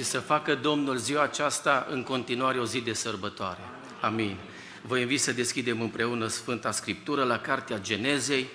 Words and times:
și 0.00 0.06
să 0.06 0.20
facă 0.20 0.54
Domnul 0.54 0.96
ziua 0.96 1.22
aceasta 1.22 1.86
în 1.90 2.02
continuare 2.02 2.58
o 2.58 2.64
zi 2.64 2.80
de 2.80 2.92
sărbătoare. 2.92 3.60
Amin. 4.00 4.36
Vă 4.82 4.98
invit 4.98 5.20
să 5.20 5.32
deschidem 5.32 5.80
împreună 5.80 6.26
Sfânta 6.26 6.70
Scriptură 6.70 7.24
la 7.24 7.38
Cartea 7.38 7.80
Genezei, 7.80 8.48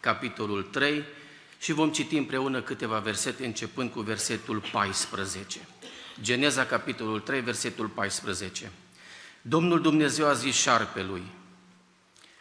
capitolul 0.00 0.62
3, 0.62 1.02
și 1.58 1.72
vom 1.72 1.90
citi 1.90 2.16
împreună 2.16 2.60
câteva 2.60 2.98
versete, 2.98 3.44
începând 3.44 3.90
cu 3.90 4.00
versetul 4.00 4.62
14. 4.72 5.58
Geneza, 6.20 6.66
capitolul 6.66 7.20
3, 7.20 7.40
versetul 7.40 7.86
14. 7.86 8.70
Domnul 9.40 9.80
Dumnezeu 9.80 10.26
a 10.26 10.32
zis 10.32 10.54
șarpelui, 10.54 11.22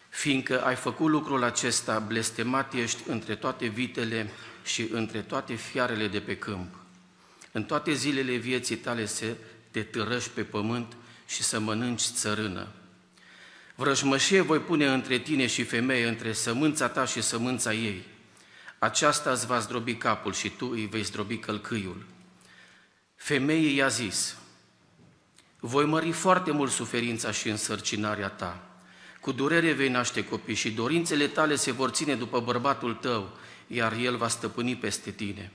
fiindcă 0.09 0.64
ai 0.64 0.75
făcut 0.75 1.09
lucrul 1.09 1.43
acesta, 1.43 2.00
blestemat 2.00 2.73
ești 2.73 3.02
între 3.07 3.36
toate 3.36 3.68
vitele 3.68 4.30
și 4.64 4.88
între 4.91 5.22
toate 5.22 5.54
fiarele 5.54 6.08
de 6.08 6.20
pe 6.20 6.38
câmp. 6.38 6.80
În 7.52 7.64
toate 7.64 7.94
zilele 7.94 8.36
vieții 8.36 8.76
tale 8.76 9.05
să 9.05 9.26
te 9.72 9.84
târăși 9.84 10.30
pe 10.30 10.44
pământ 10.44 10.96
și 11.28 11.44
să 11.44 11.59
mănânci 11.59 12.02
țărână. 12.02 12.68
Vrăjmășie 13.76 14.42
voi 14.42 14.59
pune 14.59 14.88
între 14.88 15.18
tine 15.18 15.48
și 15.48 15.64
femeie, 15.64 16.08
între 16.08 16.34
sămânța 16.34 16.88
ta 16.88 17.06
și 17.06 17.22
sămânța 17.22 17.73
ei. 17.73 18.04
Aceasta 18.80 19.32
îți 19.32 19.45
va 19.45 19.59
zdrobi 19.59 19.95
capul 19.95 20.34
și 20.34 20.50
tu 20.50 20.70
îi 20.72 20.86
vei 20.86 21.04
zdrobi 21.04 21.38
călcâiul. 21.38 22.06
Femeie 23.16 23.70
i-a 23.70 23.88
zis, 23.88 24.36
voi 25.59 25.86
mări 25.86 26.12
foarte 26.12 26.52
mult 26.52 26.72
suferința 26.72 27.31
și 27.31 27.50
însărcinarea 27.50 28.28
ta. 28.30 28.64
Cu 29.20 29.31
durere 29.31 29.72
vei 29.72 29.90
naște 29.90 30.23
copii 30.23 30.56
și 30.56 30.72
dorințele 30.72 31.28
tale 31.28 31.56
se 31.56 31.72
vor 31.72 31.90
ține 31.90 32.16
după 32.16 32.40
bărbatul 32.40 32.94
tău, 32.94 33.38
iar 33.68 33.94
el 33.94 34.18
va 34.18 34.28
stăpâni 34.28 34.76
peste 34.76 35.12
tine. 35.12 35.52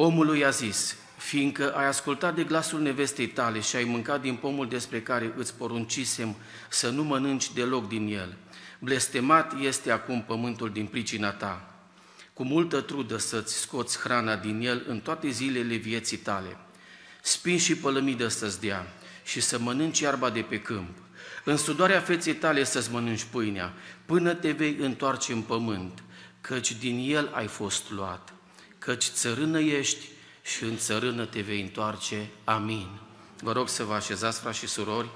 Omul 0.00 0.36
i-a 0.36 0.50
zis, 0.50 0.96
fiindcă 1.16 1.74
ai 1.74 1.86
ascultat 1.86 2.34
de 2.34 2.44
glasul 2.44 2.80
nevestei 2.80 3.26
tale 3.26 3.60
și 3.60 3.76
ai 3.76 3.84
mâncat 3.84 4.20
din 4.20 4.34
pomul 4.34 4.68
despre 4.68 5.02
care 5.02 5.32
îți 5.36 5.54
poruncisem 5.54 6.36
să 6.68 6.90
nu 6.90 7.02
mănânci 7.02 7.52
deloc 7.52 7.88
din 7.88 8.06
el, 8.14 8.36
blestemat 8.78 9.54
este 9.60 9.90
acum 9.90 10.22
pământul 10.22 10.70
din 10.70 10.86
pricina 10.86 11.30
ta. 11.30 11.74
Cu 12.32 12.44
multă 12.44 12.80
trudă 12.80 13.16
să-ți 13.16 13.54
scoți 13.54 13.98
hrana 13.98 14.36
din 14.36 14.60
el 14.60 14.84
în 14.88 15.00
toate 15.00 15.28
zilele 15.28 15.74
vieții 15.74 16.16
tale. 16.16 16.56
Spin 17.22 17.58
și 17.58 17.76
pălămidă 17.76 18.28
să-ți 18.28 18.60
dea 18.60 18.86
și 19.24 19.40
să 19.40 19.58
mănânci 19.58 20.00
iarba 20.00 20.30
de 20.30 20.40
pe 20.40 20.60
câmp. 20.60 20.96
În 21.44 21.56
sudoarea 21.56 22.00
feței 22.00 22.34
tale 22.34 22.64
să-ți 22.64 22.92
mănânci 22.92 23.24
pâinea, 23.24 23.72
până 24.06 24.34
te 24.34 24.50
vei 24.50 24.76
întoarce 24.80 25.32
în 25.32 25.42
pământ, 25.42 26.02
căci 26.40 26.72
din 26.72 27.14
el 27.14 27.30
ai 27.34 27.46
fost 27.46 27.90
luat, 27.90 28.32
căci 28.88 29.04
țărână 29.04 29.60
ești 29.60 30.06
și 30.42 30.62
în 30.64 30.76
țărână 30.76 31.24
te 31.24 31.40
vei 31.40 31.60
întoarce. 31.60 32.28
Amin. 32.44 32.88
Vă 33.42 33.52
rog 33.52 33.68
să 33.68 33.84
vă 33.84 33.94
așezați, 33.94 34.40
frați 34.40 34.58
și 34.58 34.66
surori. 34.66 35.08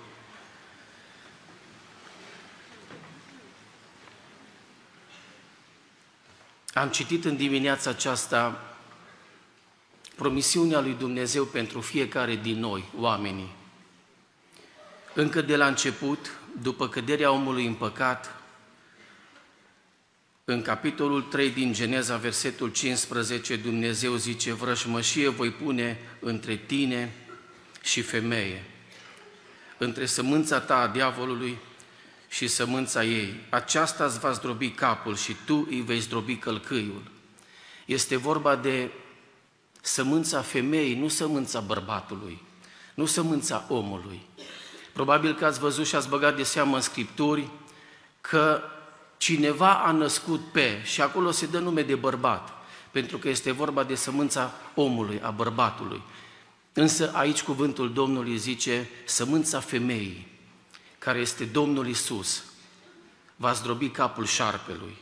Am 6.72 6.88
citit 6.88 7.24
în 7.24 7.36
dimineața 7.36 7.90
aceasta 7.90 8.74
promisiunea 10.16 10.80
lui 10.80 10.94
Dumnezeu 10.94 11.44
pentru 11.44 11.80
fiecare 11.80 12.36
din 12.36 12.58
noi, 12.58 12.84
oamenii. 12.96 13.54
Încă 15.14 15.40
de 15.40 15.56
la 15.56 15.66
început, 15.66 16.38
după 16.62 16.88
căderea 16.88 17.30
omului 17.30 17.66
în 17.66 17.74
păcat, 17.74 18.41
în 20.52 20.62
capitolul 20.62 21.22
3 21.22 21.50
din 21.50 21.72
Geneza, 21.72 22.16
versetul 22.16 22.68
15, 22.68 23.56
Dumnezeu 23.56 24.14
zice, 24.14 24.52
vrășmășie 24.52 25.28
voi 25.28 25.50
pune 25.50 25.98
între 26.20 26.56
tine 26.56 27.14
și 27.82 28.02
femeie, 28.02 28.64
între 29.78 30.06
sămânța 30.06 30.60
ta 30.60 30.76
a 30.76 30.86
diavolului 30.86 31.58
și 32.28 32.48
sămânța 32.48 33.04
ei. 33.04 33.34
Aceasta 33.48 34.04
îți 34.04 34.18
va 34.18 34.32
zdrobi 34.32 34.70
capul 34.70 35.16
și 35.16 35.36
tu 35.44 35.66
îi 35.70 35.80
vei 35.80 35.98
zdrobi 35.98 36.36
călcâiul. 36.36 37.02
Este 37.84 38.16
vorba 38.16 38.56
de 38.56 38.90
sămânța 39.80 40.40
femeii, 40.40 40.94
nu 40.94 41.08
sămânța 41.08 41.60
bărbatului, 41.60 42.42
nu 42.94 43.06
sămânța 43.06 43.66
omului. 43.68 44.20
Probabil 44.92 45.34
că 45.34 45.44
ați 45.44 45.58
văzut 45.58 45.86
și 45.86 45.94
ați 45.94 46.08
băgat 46.08 46.36
de 46.36 46.42
seamă 46.42 46.74
în 46.74 46.82
Scripturi 46.82 47.48
că 48.20 48.62
cineva 49.22 49.74
a 49.74 49.90
născut 49.90 50.40
pe, 50.52 50.82
și 50.84 51.00
acolo 51.00 51.30
se 51.30 51.46
dă 51.46 51.58
nume 51.58 51.82
de 51.82 51.94
bărbat, 51.94 52.48
pentru 52.90 53.18
că 53.18 53.28
este 53.28 53.50
vorba 53.50 53.84
de 53.84 53.94
sămânța 53.94 54.54
omului, 54.74 55.20
a 55.20 55.30
bărbatului. 55.30 56.02
Însă 56.72 57.10
aici 57.14 57.42
cuvântul 57.42 57.92
Domnului 57.92 58.36
zice 58.36 58.88
sămânța 59.04 59.60
femeii, 59.60 60.26
care 60.98 61.18
este 61.18 61.44
Domnul 61.44 61.86
Isus, 61.86 62.44
va 63.36 63.52
zdrobi 63.52 63.88
capul 63.88 64.26
șarpelui. 64.26 64.96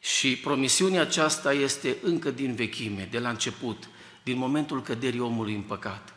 Și 0.00 0.36
promisiunea 0.36 1.00
aceasta 1.00 1.52
este 1.52 1.96
încă 2.02 2.30
din 2.30 2.54
vechime, 2.54 3.08
de 3.10 3.18
la 3.18 3.28
început, 3.28 3.88
din 4.22 4.38
momentul 4.38 4.82
căderii 4.82 5.20
omului 5.20 5.54
în 5.54 5.62
păcat. 5.62 6.14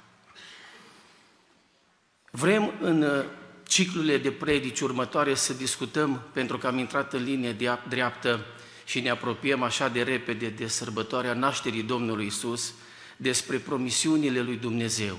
Vrem 2.32 2.74
în 2.82 3.02
uh, 3.02 3.26
ciclurile 3.70 4.18
de 4.18 4.32
predici 4.32 4.80
următoare 4.80 5.34
să 5.34 5.54
discutăm, 5.54 6.22
pentru 6.34 6.58
că 6.58 6.68
am 6.68 6.78
intrat 6.78 7.14
în 7.14 7.24
linie 7.24 7.78
dreaptă 7.90 8.46
și 8.86 9.00
ne 9.00 9.10
apropiem 9.10 9.64
așa 9.64 9.88
de 9.88 10.02
repede 10.02 10.48
de 10.48 10.68
sărbătoarea 10.68 11.34
nașterii 11.34 11.84
Domnului 11.84 12.26
Isus, 12.26 12.74
despre 13.18 13.58
promisiunile 13.58 14.42
lui 14.42 14.56
Dumnezeu 14.56 15.18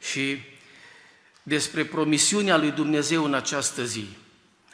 și 0.00 0.38
despre 1.42 1.84
promisiunea 1.84 2.56
lui 2.56 2.70
Dumnezeu 2.70 3.24
în 3.24 3.34
această 3.34 3.84
zi. 3.84 4.06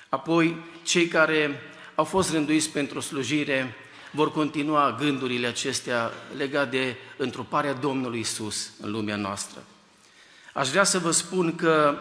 Apoi, 0.08 0.56
cei 0.82 1.06
care 1.06 1.60
au 1.94 2.04
fost 2.04 2.30
rânduiți 2.30 2.70
pentru 2.70 3.00
slujire 3.00 3.74
vor 4.10 4.32
continua 4.32 4.96
gândurile 4.98 5.46
acestea 5.46 6.12
legate 6.36 6.76
de 6.76 6.96
întruparea 7.16 7.72
Domnului 7.72 8.18
Isus 8.18 8.70
în 8.80 8.90
lumea 8.90 9.16
noastră. 9.16 9.62
Aș 10.52 10.68
vrea 10.68 10.84
să 10.84 10.98
vă 10.98 11.10
spun 11.10 11.54
că 11.54 11.98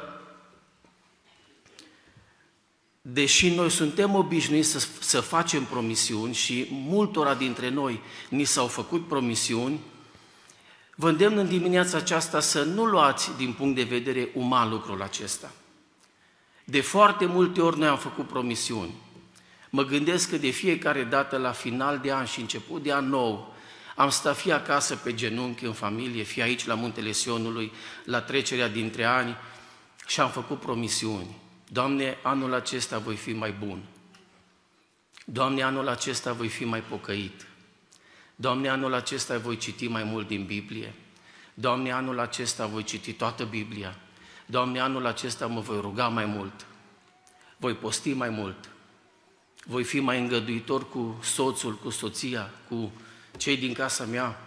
deși 3.14 3.50
noi 3.50 3.70
suntem 3.70 4.16
obișnuiți 4.16 4.70
să, 4.70 4.88
să 5.00 5.22
facem 5.22 5.64
promisiuni 5.64 6.34
și 6.34 6.68
multora 6.70 7.34
dintre 7.34 7.70
noi 7.70 8.02
ni 8.30 8.44
s-au 8.44 8.68
făcut 8.68 9.08
promisiuni, 9.08 9.80
vă 10.96 11.10
îndemn 11.10 11.38
în 11.38 11.48
dimineața 11.48 11.98
aceasta 11.98 12.40
să 12.40 12.64
nu 12.64 12.86
luați 12.86 13.32
din 13.38 13.54
punct 13.54 13.76
de 13.76 13.84
vedere 13.84 14.30
uman 14.34 14.70
lucrul 14.70 15.02
acesta. 15.02 15.52
De 16.64 16.82
foarte 16.82 17.26
multe 17.26 17.62
ori 17.62 17.78
noi 17.78 17.88
am 17.88 17.98
făcut 17.98 18.28
promisiuni. 18.28 18.94
Mă 19.70 19.84
gândesc 19.84 20.30
că 20.30 20.38
de 20.38 20.50
fiecare 20.50 21.04
dată 21.04 21.38
la 21.38 21.52
final 21.52 22.00
de 22.00 22.12
an 22.12 22.26
și 22.26 22.40
început 22.40 22.84
de 22.84 22.94
an 22.94 23.10
nou, 23.10 23.56
am 23.96 24.10
stat 24.10 24.38
fie 24.38 24.54
acasă 24.54 24.96
pe 24.96 25.14
genunchi 25.14 25.66
în 25.66 25.74
familie, 25.74 26.24
fie 26.24 26.44
aici 26.44 26.66
la 26.66 26.74
Muntele 26.74 27.12
Sionului, 27.12 27.72
la 28.04 28.22
trecerea 28.22 28.68
dintre 28.68 29.04
ani 29.04 29.36
și 30.08 30.20
am 30.20 30.30
făcut 30.30 30.60
promisiuni. 30.60 31.46
Doamne, 31.70 32.18
anul 32.24 32.54
acesta 32.54 32.98
voi 32.98 33.16
fi 33.16 33.34
mai 33.34 33.52
bun. 33.52 33.84
Doamne, 35.26 35.62
anul 35.62 35.88
acesta 35.88 36.34
voi 36.34 36.48
fi 36.48 36.66
mai 36.66 36.82
pocăit. 36.82 37.46
Doamne, 38.36 38.70
anul 38.70 38.94
acesta 38.94 39.38
voi 39.38 39.58
citi 39.58 39.88
mai 39.88 40.04
mult 40.04 40.28
din 40.28 40.46
Biblie. 40.46 40.94
Doamne, 41.54 41.92
anul 41.92 42.20
acesta 42.20 42.66
voi 42.66 42.84
citi 42.84 43.14
toată 43.14 43.46
Biblia. 43.46 43.96
Doamne, 44.46 44.80
anul 44.80 45.06
acesta 45.06 45.48
mă 45.48 45.60
voi 45.60 45.80
ruga 45.80 46.08
mai 46.08 46.26
mult. 46.26 46.66
Voi 47.58 47.74
posti 47.74 48.14
mai 48.14 48.30
mult. 48.30 48.70
Voi 49.66 49.84
fi 49.84 50.00
mai 50.00 50.20
îngăduitor 50.20 50.90
cu 50.90 51.20
soțul, 51.24 51.76
cu 51.76 51.90
soția, 51.90 52.50
cu 52.70 52.92
cei 53.38 53.58
din 53.58 53.74
casa 53.74 54.06
mea. 54.06 54.47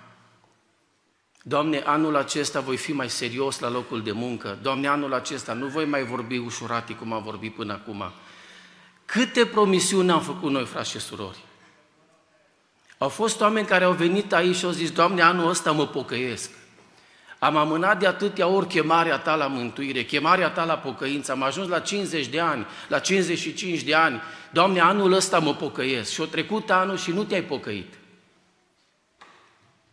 Doamne, 1.42 1.78
anul 1.78 2.16
acesta 2.16 2.60
voi 2.60 2.76
fi 2.76 2.92
mai 2.92 3.10
serios 3.10 3.58
la 3.58 3.70
locul 3.70 4.02
de 4.02 4.12
muncă. 4.12 4.58
Doamne, 4.62 4.88
anul 4.88 5.14
acesta 5.14 5.52
nu 5.52 5.66
voi 5.66 5.84
mai 5.84 6.04
vorbi 6.04 6.36
ușurati 6.36 6.94
cum 6.94 7.12
am 7.12 7.22
vorbit 7.22 7.54
până 7.54 7.72
acum. 7.72 8.12
Câte 9.04 9.46
promisiuni 9.46 10.10
am 10.10 10.20
făcut 10.20 10.50
noi, 10.50 10.64
frați 10.64 10.90
și 10.90 11.00
surori? 11.00 11.38
Au 12.98 13.08
fost 13.08 13.40
oameni 13.40 13.66
care 13.66 13.84
au 13.84 13.92
venit 13.92 14.32
aici 14.32 14.56
și 14.56 14.64
au 14.64 14.70
zis, 14.70 14.90
Doamne, 14.90 15.22
anul 15.22 15.48
ăsta 15.48 15.72
mă 15.72 15.86
pocăiesc. 15.86 16.50
Am 17.38 17.56
amânat 17.56 17.98
de 17.98 18.06
atâtea 18.06 18.46
ori 18.46 18.66
chemarea 18.66 19.18
ta 19.18 19.34
la 19.34 19.46
mântuire, 19.46 20.04
chemarea 20.04 20.50
ta 20.50 20.64
la 20.64 20.78
pocăință, 20.78 21.32
am 21.32 21.42
ajuns 21.42 21.68
la 21.68 21.80
50 21.80 22.26
de 22.26 22.40
ani, 22.40 22.66
la 22.88 22.98
55 22.98 23.82
de 23.82 23.94
ani. 23.94 24.20
Doamne, 24.52 24.80
anul 24.80 25.12
ăsta 25.12 25.38
mă 25.38 25.54
pocăiesc. 25.54 26.12
Și-o 26.12 26.24
trecut 26.24 26.70
anul 26.70 26.96
și 26.96 27.10
nu 27.10 27.24
te-ai 27.24 27.42
pocăit. 27.42 27.94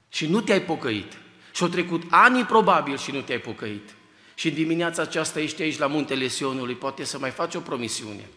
Și 0.10 0.28
nu 0.28 0.42
te-ai 0.42 0.62
pocăit. 0.62 1.18
Și-au 1.58 1.70
trecut 1.70 2.04
ani 2.10 2.46
probabil 2.46 2.98
și 2.98 3.12
nu 3.12 3.22
te-ai 3.22 3.40
pocăit. 3.40 3.96
Și 4.36 4.48
în 4.48 4.54
dimineața 4.54 5.02
aceasta 5.02 5.40
ești 5.40 5.62
aici 5.62 5.78
la 5.78 5.88
muntele 5.88 6.28
Sionului, 6.28 6.76
poate 6.76 7.04
să 7.04 7.20
mai 7.20 7.30
faci 7.30 7.56
o 7.56 7.60
promisiune. 7.60 8.30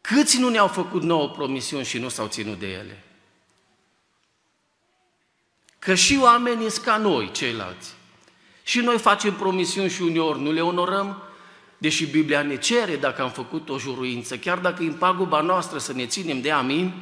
Câți 0.00 0.38
nu 0.38 0.48
ne-au 0.48 0.66
făcut 0.66 1.02
nouă 1.02 1.28
promisiuni 1.28 1.84
și 1.84 1.98
nu 1.98 2.08
s-au 2.08 2.26
ținut 2.26 2.58
de 2.58 2.66
ele? 2.66 3.04
Că 5.78 5.94
și 5.94 6.18
oamenii 6.22 6.70
sunt 6.70 6.84
ca 6.84 6.96
noi, 6.96 7.30
ceilalți. 7.30 7.94
Și 8.62 8.80
noi 8.80 8.98
facem 8.98 9.34
promisiuni 9.34 9.90
și 9.90 10.02
uneori 10.02 10.40
nu 10.40 10.52
le 10.52 10.62
onorăm, 10.62 11.22
deși 11.78 12.06
Biblia 12.06 12.42
ne 12.42 12.56
cere 12.56 12.96
dacă 12.96 13.22
am 13.22 13.30
făcut 13.30 13.68
o 13.68 13.78
juruință, 13.78 14.38
chiar 14.38 14.58
dacă 14.58 14.82
e 14.82 14.86
în 14.86 14.94
paguba 14.94 15.40
noastră 15.40 15.78
să 15.78 15.92
ne 15.92 16.06
ținem 16.06 16.40
de 16.40 16.50
amin, 16.50 16.92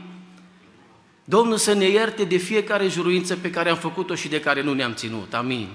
Domnul 1.28 1.56
să 1.56 1.72
ne 1.72 1.88
ierte 1.88 2.24
de 2.24 2.36
fiecare 2.36 2.88
juruință 2.88 3.36
pe 3.36 3.50
care 3.50 3.70
am 3.70 3.76
făcut-o 3.76 4.14
și 4.14 4.28
de 4.28 4.40
care 4.40 4.62
nu 4.62 4.72
ne-am 4.72 4.94
ținut. 4.94 5.34
Amin. 5.34 5.68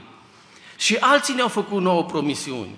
Și 0.78 0.96
alții 1.00 1.34
ne-au 1.34 1.48
făcut 1.48 1.82
nouă 1.82 2.04
promisiuni. 2.04 2.78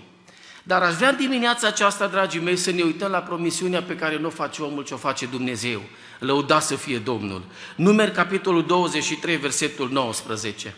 Dar 0.63 0.81
aș 0.81 0.93
vrea 0.93 1.13
dimineața 1.13 1.67
aceasta, 1.67 2.07
dragii 2.07 2.39
mei, 2.39 2.55
să 2.55 2.71
ne 2.71 2.81
uităm 2.81 3.11
la 3.11 3.19
promisiunea 3.19 3.81
pe 3.81 3.95
care 3.95 4.17
nu 4.17 4.27
o 4.27 4.29
face 4.29 4.61
omul, 4.61 4.83
ce 4.83 4.93
o 4.93 4.97
face 4.97 5.25
Dumnezeu. 5.25 5.81
Lăuda 6.19 6.59
să 6.59 6.75
fie 6.75 6.97
Domnul. 6.97 7.43
Numeri, 7.75 8.11
capitolul 8.11 8.65
23, 8.65 9.37
versetul 9.37 9.89
19. 9.91 10.75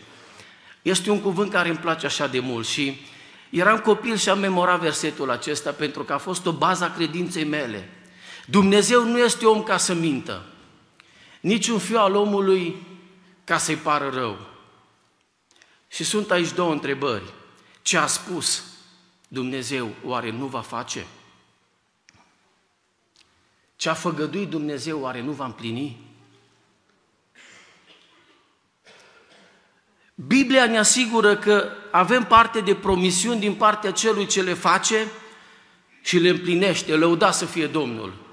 Este 0.82 1.10
un 1.10 1.20
cuvânt 1.20 1.50
care 1.50 1.68
îmi 1.68 1.78
place 1.78 2.06
așa 2.06 2.26
de 2.26 2.38
mult 2.40 2.66
și 2.66 3.00
eram 3.50 3.78
copil 3.78 4.16
și 4.16 4.28
am 4.28 4.38
memorat 4.38 4.80
versetul 4.80 5.30
acesta 5.30 5.70
pentru 5.70 6.02
că 6.02 6.12
a 6.12 6.18
fost 6.18 6.46
o 6.46 6.52
bază 6.52 6.84
a 6.84 6.94
credinței 6.96 7.44
mele. 7.44 7.88
Dumnezeu 8.46 9.04
nu 9.04 9.18
este 9.18 9.46
om 9.46 9.62
ca 9.62 9.76
să 9.76 9.94
mintă, 9.94 10.44
nici 11.48 11.68
un 11.68 11.78
fiu 11.78 11.98
al 11.98 12.14
omului 12.14 12.86
ca 13.44 13.58
să-i 13.58 13.76
pară 13.76 14.08
rău. 14.08 14.38
Și 15.88 16.04
sunt 16.04 16.30
aici 16.30 16.52
două 16.52 16.72
întrebări. 16.72 17.32
Ce 17.82 17.96
a 17.96 18.06
spus 18.06 18.64
Dumnezeu, 19.28 19.90
oare 20.04 20.30
nu 20.30 20.46
va 20.46 20.60
face? 20.60 21.06
Ce 23.76 23.88
a 23.88 23.94
făgăduit 23.94 24.48
Dumnezeu, 24.48 25.00
oare 25.00 25.20
nu 25.20 25.32
va 25.32 25.44
împlini? 25.44 25.96
Biblia 30.14 30.66
ne 30.66 30.78
asigură 30.78 31.36
că 31.36 31.72
avem 31.90 32.24
parte 32.24 32.60
de 32.60 32.74
promisiuni 32.74 33.40
din 33.40 33.54
partea 33.54 33.92
celui 33.92 34.26
ce 34.26 34.42
le 34.42 34.54
face 34.54 35.06
și 36.02 36.18
le 36.18 36.28
împlinește, 36.28 36.96
lăuda 36.96 37.30
să 37.30 37.44
fie 37.44 37.66
Domnul. 37.66 38.27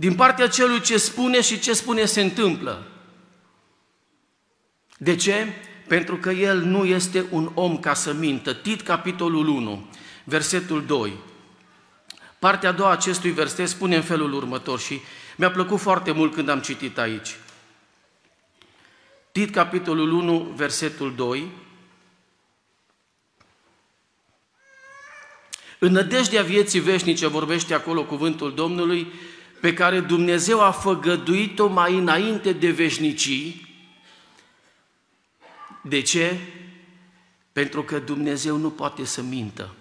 Din 0.00 0.14
partea 0.14 0.48
celui 0.48 0.80
ce 0.80 0.98
spune 0.98 1.40
și 1.40 1.58
ce 1.58 1.72
spune 1.72 2.04
se 2.04 2.20
întâmplă. 2.20 2.86
De 4.98 5.16
ce? 5.16 5.46
Pentru 5.88 6.16
că 6.16 6.30
el 6.30 6.60
nu 6.60 6.84
este 6.84 7.26
un 7.30 7.50
om 7.54 7.78
ca 7.78 7.94
să 7.94 8.12
mintă. 8.12 8.52
Tit, 8.52 8.80
capitolul 8.80 9.48
1, 9.48 9.88
versetul 10.24 10.84
2. 10.86 11.12
Partea 12.38 12.68
a 12.68 12.72
doua 12.72 12.90
acestui 12.90 13.30
verset 13.30 13.68
spune 13.68 13.96
în 13.96 14.02
felul 14.02 14.32
următor 14.32 14.78
și 14.78 15.00
mi-a 15.36 15.50
plăcut 15.50 15.80
foarte 15.80 16.12
mult 16.12 16.34
când 16.34 16.48
am 16.48 16.60
citit 16.60 16.98
aici. 16.98 17.36
Tit, 19.32 19.54
capitolul 19.54 20.12
1, 20.12 20.38
versetul 20.56 21.14
2. 21.14 21.50
În 25.78 25.92
nădejdea 25.92 26.42
vieții 26.42 26.80
veșnice 26.80 27.26
vorbește 27.26 27.74
acolo 27.74 28.04
cuvântul 28.04 28.54
Domnului, 28.54 29.12
pe 29.60 29.74
care 29.74 30.00
Dumnezeu 30.00 30.60
a 30.60 30.70
făgăduit-o 30.70 31.66
mai 31.66 31.96
înainte 31.96 32.52
de 32.52 32.70
veșnicii. 32.70 33.68
De 35.82 36.00
ce? 36.00 36.36
Pentru 37.52 37.82
că 37.82 37.98
Dumnezeu 37.98 38.56
nu 38.56 38.70
poate 38.70 39.04
să 39.04 39.22
mintă. 39.22 39.74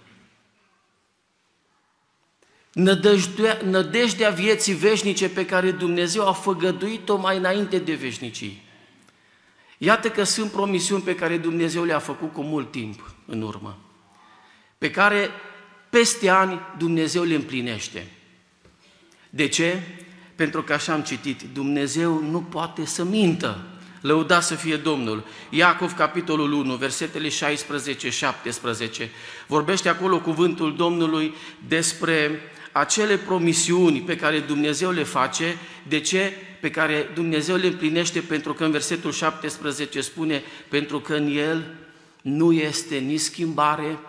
Nădejdea, 2.74 3.62
nădejdea 3.64 4.30
vieții 4.30 4.74
veșnice 4.74 5.30
pe 5.30 5.46
care 5.46 5.72
Dumnezeu 5.72 6.28
a 6.28 6.34
făgăduit-o 6.34 7.16
mai 7.18 7.38
înainte 7.38 7.80
de 7.80 7.94
veșnicii. 7.94 8.64
Iată 9.78 10.10
că 10.10 10.24
sunt 10.24 10.52
promisiuni 10.52 11.04
pe 11.04 11.16
care 11.16 11.38
Dumnezeu 11.38 11.84
le-a 11.84 12.00
făcut 12.00 12.34
cu 12.34 12.42
mult 12.42 12.72
timp 12.72 13.14
în 13.26 13.42
urmă, 13.42 13.78
pe 14.78 14.92
care 14.92 15.30
peste 15.90 16.30
ani 16.30 16.60
Dumnezeu 16.78 17.24
le 17.24 17.36
împlinește. 17.36 18.08
De 19.30 19.48
ce? 19.48 19.82
Pentru 20.36 20.64
că 20.64 20.74
așa 20.74 20.94
am 20.94 21.02
citit, 21.02 21.42
Dumnezeu 21.54 22.24
nu 22.24 22.42
poate 22.42 22.86
să 22.86 23.04
mintă. 23.04 23.64
Lăuda 24.02 24.40
să 24.40 24.56
fie 24.56 24.76
Domnul. 24.76 25.24
Iacov, 25.50 25.94
capitolul 25.94 26.52
1, 26.52 26.76
versetele 26.76 27.28
16-17, 27.28 27.32
vorbește 29.48 29.90
acolo 29.90 30.20
cuvântul 30.20 30.76
Domnului 30.76 31.34
despre 31.68 32.42
acele 32.72 33.18
promisiuni 33.18 34.02
pe 34.02 34.16
care 34.16 34.40
Dumnezeu 34.40 34.92
le 34.92 35.04
face, 35.04 35.58
de 35.88 36.00
ce? 36.00 36.34
Pe 36.62 36.70
care 36.70 37.10
Dumnezeu 37.14 37.56
le 37.56 37.68
împlinește 37.68 38.20
pentru 38.20 38.54
că 38.54 38.64
în 38.64 38.72
versetul 38.72 39.12
17 39.12 40.02
spune, 40.02 40.44
pentru 40.68 41.00
că 41.00 41.14
în 41.14 41.38
El 41.38 41.64
nu 42.22 42.52
este 42.52 42.96
nici 42.96 43.20
schimbare, 43.20 44.00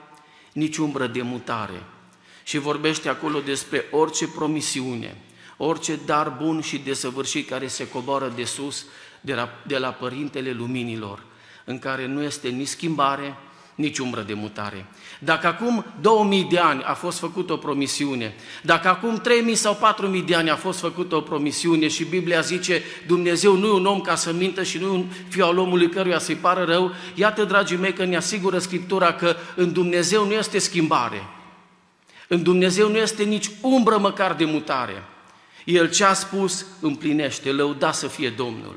nici 0.53 0.77
umbră 0.77 1.07
de 1.07 1.23
mutare. 1.23 1.83
Și 2.51 2.59
vorbește 2.59 3.09
acolo 3.09 3.41
despre 3.41 3.85
orice 3.91 4.29
promisiune, 4.29 5.17
orice 5.57 5.99
dar 6.07 6.37
bun 6.43 6.61
și 6.61 6.79
desăvârșit 6.79 7.49
care 7.49 7.67
se 7.67 7.89
coboară 7.89 8.33
de 8.37 8.45
sus, 8.45 8.85
de 9.21 9.35
la, 9.35 9.49
de 9.67 9.79
la 9.79 9.89
Părintele 9.89 10.53
Luminilor, 10.53 11.23
în 11.65 11.79
care 11.79 12.07
nu 12.07 12.23
este 12.23 12.49
nici 12.49 12.67
schimbare, 12.67 13.37
nici 13.75 13.99
umbră 13.99 14.21
de 14.21 14.35
mutare. 14.35 14.87
Dacă 15.19 15.47
acum 15.47 15.85
2000 16.01 16.47
de 16.51 16.59
ani 16.59 16.83
a 16.83 16.95
fost 16.95 17.19
făcută 17.19 17.53
o 17.53 17.57
promisiune, 17.57 18.35
dacă 18.63 18.89
acum 18.89 19.17
3000 19.17 19.55
sau 19.55 19.75
4000 19.75 20.23
de 20.23 20.35
ani 20.35 20.51
a 20.51 20.57
fost 20.57 20.79
făcută 20.79 21.15
o 21.17 21.21
promisiune 21.21 21.89
și 21.89 22.05
Biblia 22.05 22.41
zice 22.41 22.83
Dumnezeu 23.07 23.57
nu 23.57 23.67
e 23.67 23.73
un 23.73 23.87
om 23.87 24.01
ca 24.01 24.15
să 24.15 24.33
mintă 24.33 24.63
și 24.63 24.79
nu 24.79 24.87
e 24.87 24.97
un 24.97 25.07
fiu 25.29 25.45
al 25.45 25.59
omului 25.59 25.89
căruia 25.89 26.19
să-i 26.19 26.35
pară 26.35 26.65
rău, 26.65 26.93
iată, 27.15 27.45
dragii 27.45 27.77
mei, 27.77 27.93
că 27.93 28.05
ne 28.05 28.17
asigură 28.17 28.59
Scriptura 28.59 29.13
că 29.13 29.37
în 29.57 29.73
Dumnezeu 29.73 30.27
nu 30.27 30.33
este 30.33 30.59
schimbare. 30.59 31.23
În 32.33 32.43
Dumnezeu 32.43 32.89
nu 32.89 32.97
este 32.97 33.23
nici 33.23 33.51
umbră 33.61 33.99
măcar 33.99 34.35
de 34.35 34.45
mutare. 34.45 35.03
El 35.65 35.91
ce 35.91 36.05
a 36.05 36.13
spus 36.13 36.67
împlinește, 36.81 37.53
lăuda 37.53 37.93
să 37.93 38.07
fie 38.07 38.31
Domnul. 38.31 38.77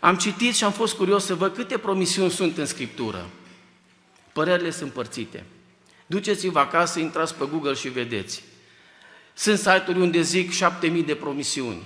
Am 0.00 0.16
citit 0.16 0.54
și 0.54 0.64
am 0.64 0.72
fost 0.72 0.94
curios 0.94 1.24
să 1.24 1.34
văd 1.34 1.54
câte 1.54 1.78
promisiuni 1.78 2.30
sunt 2.30 2.58
în 2.58 2.66
Scriptură. 2.66 3.28
Părerile 4.32 4.70
sunt 4.70 4.82
împărțite. 4.82 5.44
Duceți-vă 6.06 6.58
acasă, 6.58 6.98
intrați 6.98 7.34
pe 7.34 7.44
Google 7.50 7.74
și 7.74 7.88
vedeți. 7.88 8.42
Sunt 9.34 9.58
site-uri 9.58 10.00
unde 10.00 10.20
zic 10.20 10.52
7000 10.52 11.02
de 11.02 11.14
promisiuni, 11.14 11.82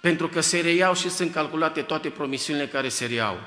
pentru 0.00 0.28
că 0.28 0.40
se 0.40 0.60
reiau 0.60 0.94
și 0.94 1.10
sunt 1.10 1.32
calculate 1.32 1.80
toate 1.82 2.08
promisiunile 2.08 2.66
care 2.66 2.88
se 2.88 3.06
reiau. 3.06 3.38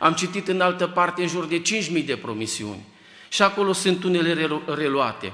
Am 0.00 0.12
citit 0.12 0.48
în 0.48 0.60
altă 0.60 0.86
parte 0.86 1.22
în 1.22 1.28
jur 1.28 1.44
de 1.44 1.58
5000 1.58 2.02
de 2.02 2.16
promisiuni 2.16 2.84
și 3.28 3.42
acolo 3.42 3.72
sunt 3.72 4.04
unele 4.04 4.60
reluate. 4.66 5.32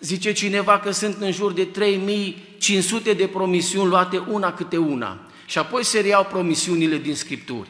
Zice 0.00 0.32
cineva 0.32 0.80
că 0.80 0.90
sunt 0.90 1.16
în 1.20 1.32
jur 1.32 1.52
de 1.52 1.64
3500 1.64 3.12
de 3.12 3.28
promisiuni 3.28 3.88
luate 3.88 4.18
una 4.18 4.52
câte 4.52 4.76
una 4.76 5.30
și 5.46 5.58
apoi 5.58 5.84
se 5.84 6.00
reiau 6.00 6.24
promisiunile 6.24 6.96
din 6.96 7.14
Scripturi. 7.14 7.68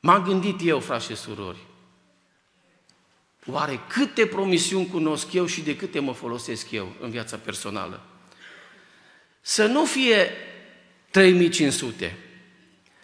M-am 0.00 0.22
gândit 0.22 0.60
eu, 0.62 0.80
frați 0.80 1.06
și 1.06 1.16
surori, 1.16 1.58
Oare 3.46 3.80
câte 3.88 4.26
promisiuni 4.26 4.86
cunosc 4.86 5.32
eu 5.32 5.46
și 5.46 5.60
de 5.60 5.76
câte 5.76 5.98
mă 5.98 6.12
folosesc 6.12 6.70
eu 6.70 6.92
în 7.00 7.10
viața 7.10 7.36
personală? 7.36 8.00
Să 9.40 9.66
nu 9.66 9.84
fie 9.84 10.30
3500, 11.10 12.16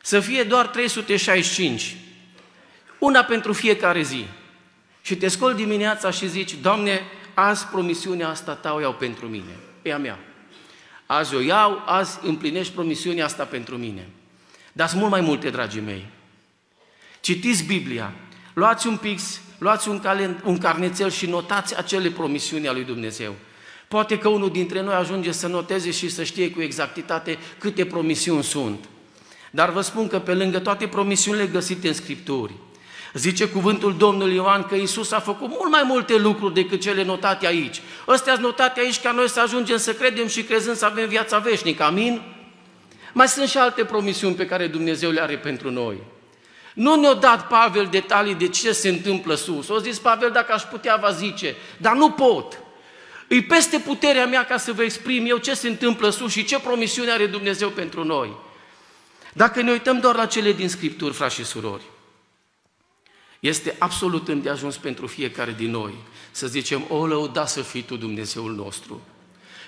să 0.03 0.21
fie 0.21 0.43
doar 0.43 0.67
365, 0.67 1.97
una 2.99 3.25
pentru 3.25 3.53
fiecare 3.53 4.03
zi. 4.03 4.27
Și 5.03 5.17
te 5.17 5.29
scol 5.29 5.55
dimineața 5.55 6.11
și 6.11 6.29
zici, 6.29 6.55
Doamne, 6.55 7.01
azi 7.41 7.67
promisiunea 7.67 8.29
asta 8.29 8.55
ta 8.55 8.73
o 8.73 8.81
iau 8.81 8.93
pentru 8.93 9.27
mine, 9.27 9.57
e 9.83 9.93
a 9.93 9.99
mea. 9.99 10.19
Azi 11.07 11.35
o 11.35 11.41
iau, 11.41 11.83
azi 11.87 12.19
împlinești 12.23 12.73
promisiunea 12.73 13.25
asta 13.25 13.45
pentru 13.45 13.77
mine. 13.77 14.09
Dar 14.73 14.89
sunt 14.89 15.01
mult 15.01 15.13
mai 15.13 15.21
multe, 15.21 15.51
dragii 15.51 15.81
mei. 15.81 16.07
Citiți 17.21 17.65
Biblia, 17.65 18.13
luați 18.55 18.87
un 18.87 18.97
pix, 18.97 19.41
luați 19.59 19.89
un, 19.89 20.01
calend, 20.01 20.41
un 20.45 20.59
carnețel 20.59 21.11
și 21.11 21.27
notați 21.27 21.77
acele 21.77 22.11
promisiuni 22.11 22.69
a 22.69 22.73
lui 22.73 22.85
Dumnezeu. 22.85 23.35
Poate 23.89 24.19
că 24.19 24.29
unul 24.29 24.51
dintre 24.51 24.83
noi 24.83 24.95
ajunge 24.95 25.33
să 25.33 25.47
noteze 25.47 25.91
și 25.91 26.09
să 26.09 26.25
știe 26.25 26.51
cu 26.51 26.61
exactitate 26.61 27.39
câte 27.59 27.87
promisiuni 27.87 28.43
sunt. 28.43 28.89
Dar 29.51 29.71
vă 29.71 29.81
spun 29.81 30.09
că 30.09 30.19
pe 30.19 30.35
lângă 30.35 30.59
toate 30.59 30.89
promisiunile 30.89 31.47
găsite 31.47 31.89
în 31.89 31.95
Scripturi, 31.95 32.53
zice 33.15 33.49
cuvântul 33.49 33.97
Domnului 33.97 34.35
Ioan 34.35 34.63
că 34.63 34.75
Isus 34.75 35.11
a 35.11 35.21
făcut 35.21 35.49
mult 35.49 35.71
mai 35.71 35.83
multe 35.85 36.17
lucruri 36.17 36.55
decât 36.55 36.81
cele 36.81 37.05
notate 37.05 37.47
aici. 37.47 37.83
Ăstea 38.09 38.33
sunt 38.33 38.45
notate 38.45 38.81
aici 38.81 39.01
ca 39.01 39.13
noi 39.13 39.29
să 39.29 39.41
ajungem 39.41 39.77
să 39.77 39.93
credem 39.93 40.27
și 40.27 40.43
crezând 40.43 40.77
să 40.77 40.85
avem 40.85 41.09
viața 41.09 41.39
veșnică. 41.39 41.83
Amin? 41.83 42.23
Mai 43.13 43.29
sunt 43.29 43.49
și 43.49 43.59
alte 43.59 43.85
promisiuni 43.85 44.35
pe 44.35 44.47
care 44.47 44.67
Dumnezeu 44.67 45.11
le 45.11 45.23
are 45.23 45.39
pentru 45.39 45.71
noi. 45.71 45.97
Nu 46.75 46.95
ne-a 46.95 47.15
dat 47.15 47.47
Pavel 47.47 47.89
detalii 47.91 48.35
de 48.35 48.49
ce 48.49 48.73
se 48.73 48.89
întâmplă 48.89 49.35
sus. 49.35 49.69
O 49.69 49.79
zis 49.79 49.99
Pavel, 49.99 50.31
dacă 50.31 50.53
aș 50.53 50.63
putea, 50.63 50.97
va 50.97 51.11
zice, 51.11 51.57
dar 51.77 51.95
nu 51.95 52.11
pot. 52.11 52.59
Îi 53.29 53.43
peste 53.43 53.79
puterea 53.79 54.27
mea 54.27 54.45
ca 54.45 54.57
să 54.57 54.73
vă 54.73 54.83
exprim 54.83 55.27
eu 55.27 55.37
ce 55.37 55.55
se 55.55 55.69
întâmplă 55.69 56.11
sus 56.11 56.33
și 56.33 56.45
ce 56.45 56.59
promisiune 56.59 57.11
are 57.11 57.27
Dumnezeu 57.27 57.69
pentru 57.69 58.05
noi. 58.05 58.37
Dacă 59.33 59.63
ne 59.63 59.71
uităm 59.71 60.01
doar 60.01 60.15
la 60.15 60.27
cele 60.27 60.53
din 60.53 60.69
Scripturi, 60.69 61.15
frați 61.15 61.35
și 61.35 61.45
surori, 61.45 61.83
Este 63.41 63.77
absolut 63.79 64.29
îndeajuns 64.29 64.77
pentru 64.77 65.07
fiecare 65.07 65.55
din 65.59 65.71
noi 65.71 65.95
să 66.31 66.47
zicem, 66.47 66.85
o 66.89 67.07
lăuda 67.07 67.47
să 67.47 67.63
fii 67.63 67.83
Tu 67.83 67.97
Dumnezeul 67.97 68.55
nostru, 68.55 69.01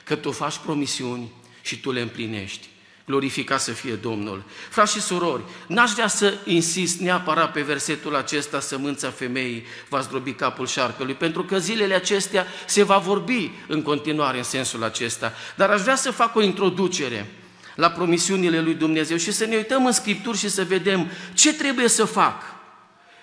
că 0.04 0.16
Tu 0.16 0.32
faci 0.32 0.56
promisiuni 0.56 1.32
și 1.62 1.80
Tu 1.80 1.90
le 1.90 2.00
împlinești. 2.00 2.68
Glorificat 3.06 3.60
să 3.60 3.72
fie 3.72 3.94
Domnul. 3.94 4.44
Frați 4.70 4.92
și 4.92 5.00
surori, 5.00 5.42
n-aș 5.66 5.90
vrea 5.90 6.06
să 6.06 6.34
insist 6.44 7.00
neapărat 7.00 7.52
pe 7.52 7.60
versetul 7.60 8.14
acesta, 8.16 8.60
sămânța 8.60 9.10
femeii 9.10 9.64
va 9.88 10.00
zdrobi 10.00 10.32
capul 10.32 10.66
șarpelui, 10.66 11.14
pentru 11.14 11.44
că 11.44 11.58
zilele 11.58 11.94
acestea 11.94 12.46
se 12.66 12.82
va 12.82 12.98
vorbi 12.98 13.50
în 13.66 13.82
continuare 13.82 14.36
în 14.36 14.42
sensul 14.42 14.84
acesta. 14.84 15.32
Dar 15.56 15.70
aș 15.70 15.80
vrea 15.80 15.96
să 15.96 16.10
fac 16.10 16.36
o 16.36 16.42
introducere 16.42 17.30
la 17.74 17.90
promisiunile 17.90 18.60
lui 18.60 18.74
Dumnezeu 18.74 19.16
și 19.16 19.32
să 19.32 19.44
ne 19.44 19.56
uităm 19.56 19.86
în 19.86 19.92
Scripturi 19.92 20.38
și 20.38 20.48
să 20.48 20.64
vedem 20.64 21.10
ce 21.34 21.54
trebuie 21.54 21.88
să 21.88 22.04
fac, 22.04 22.42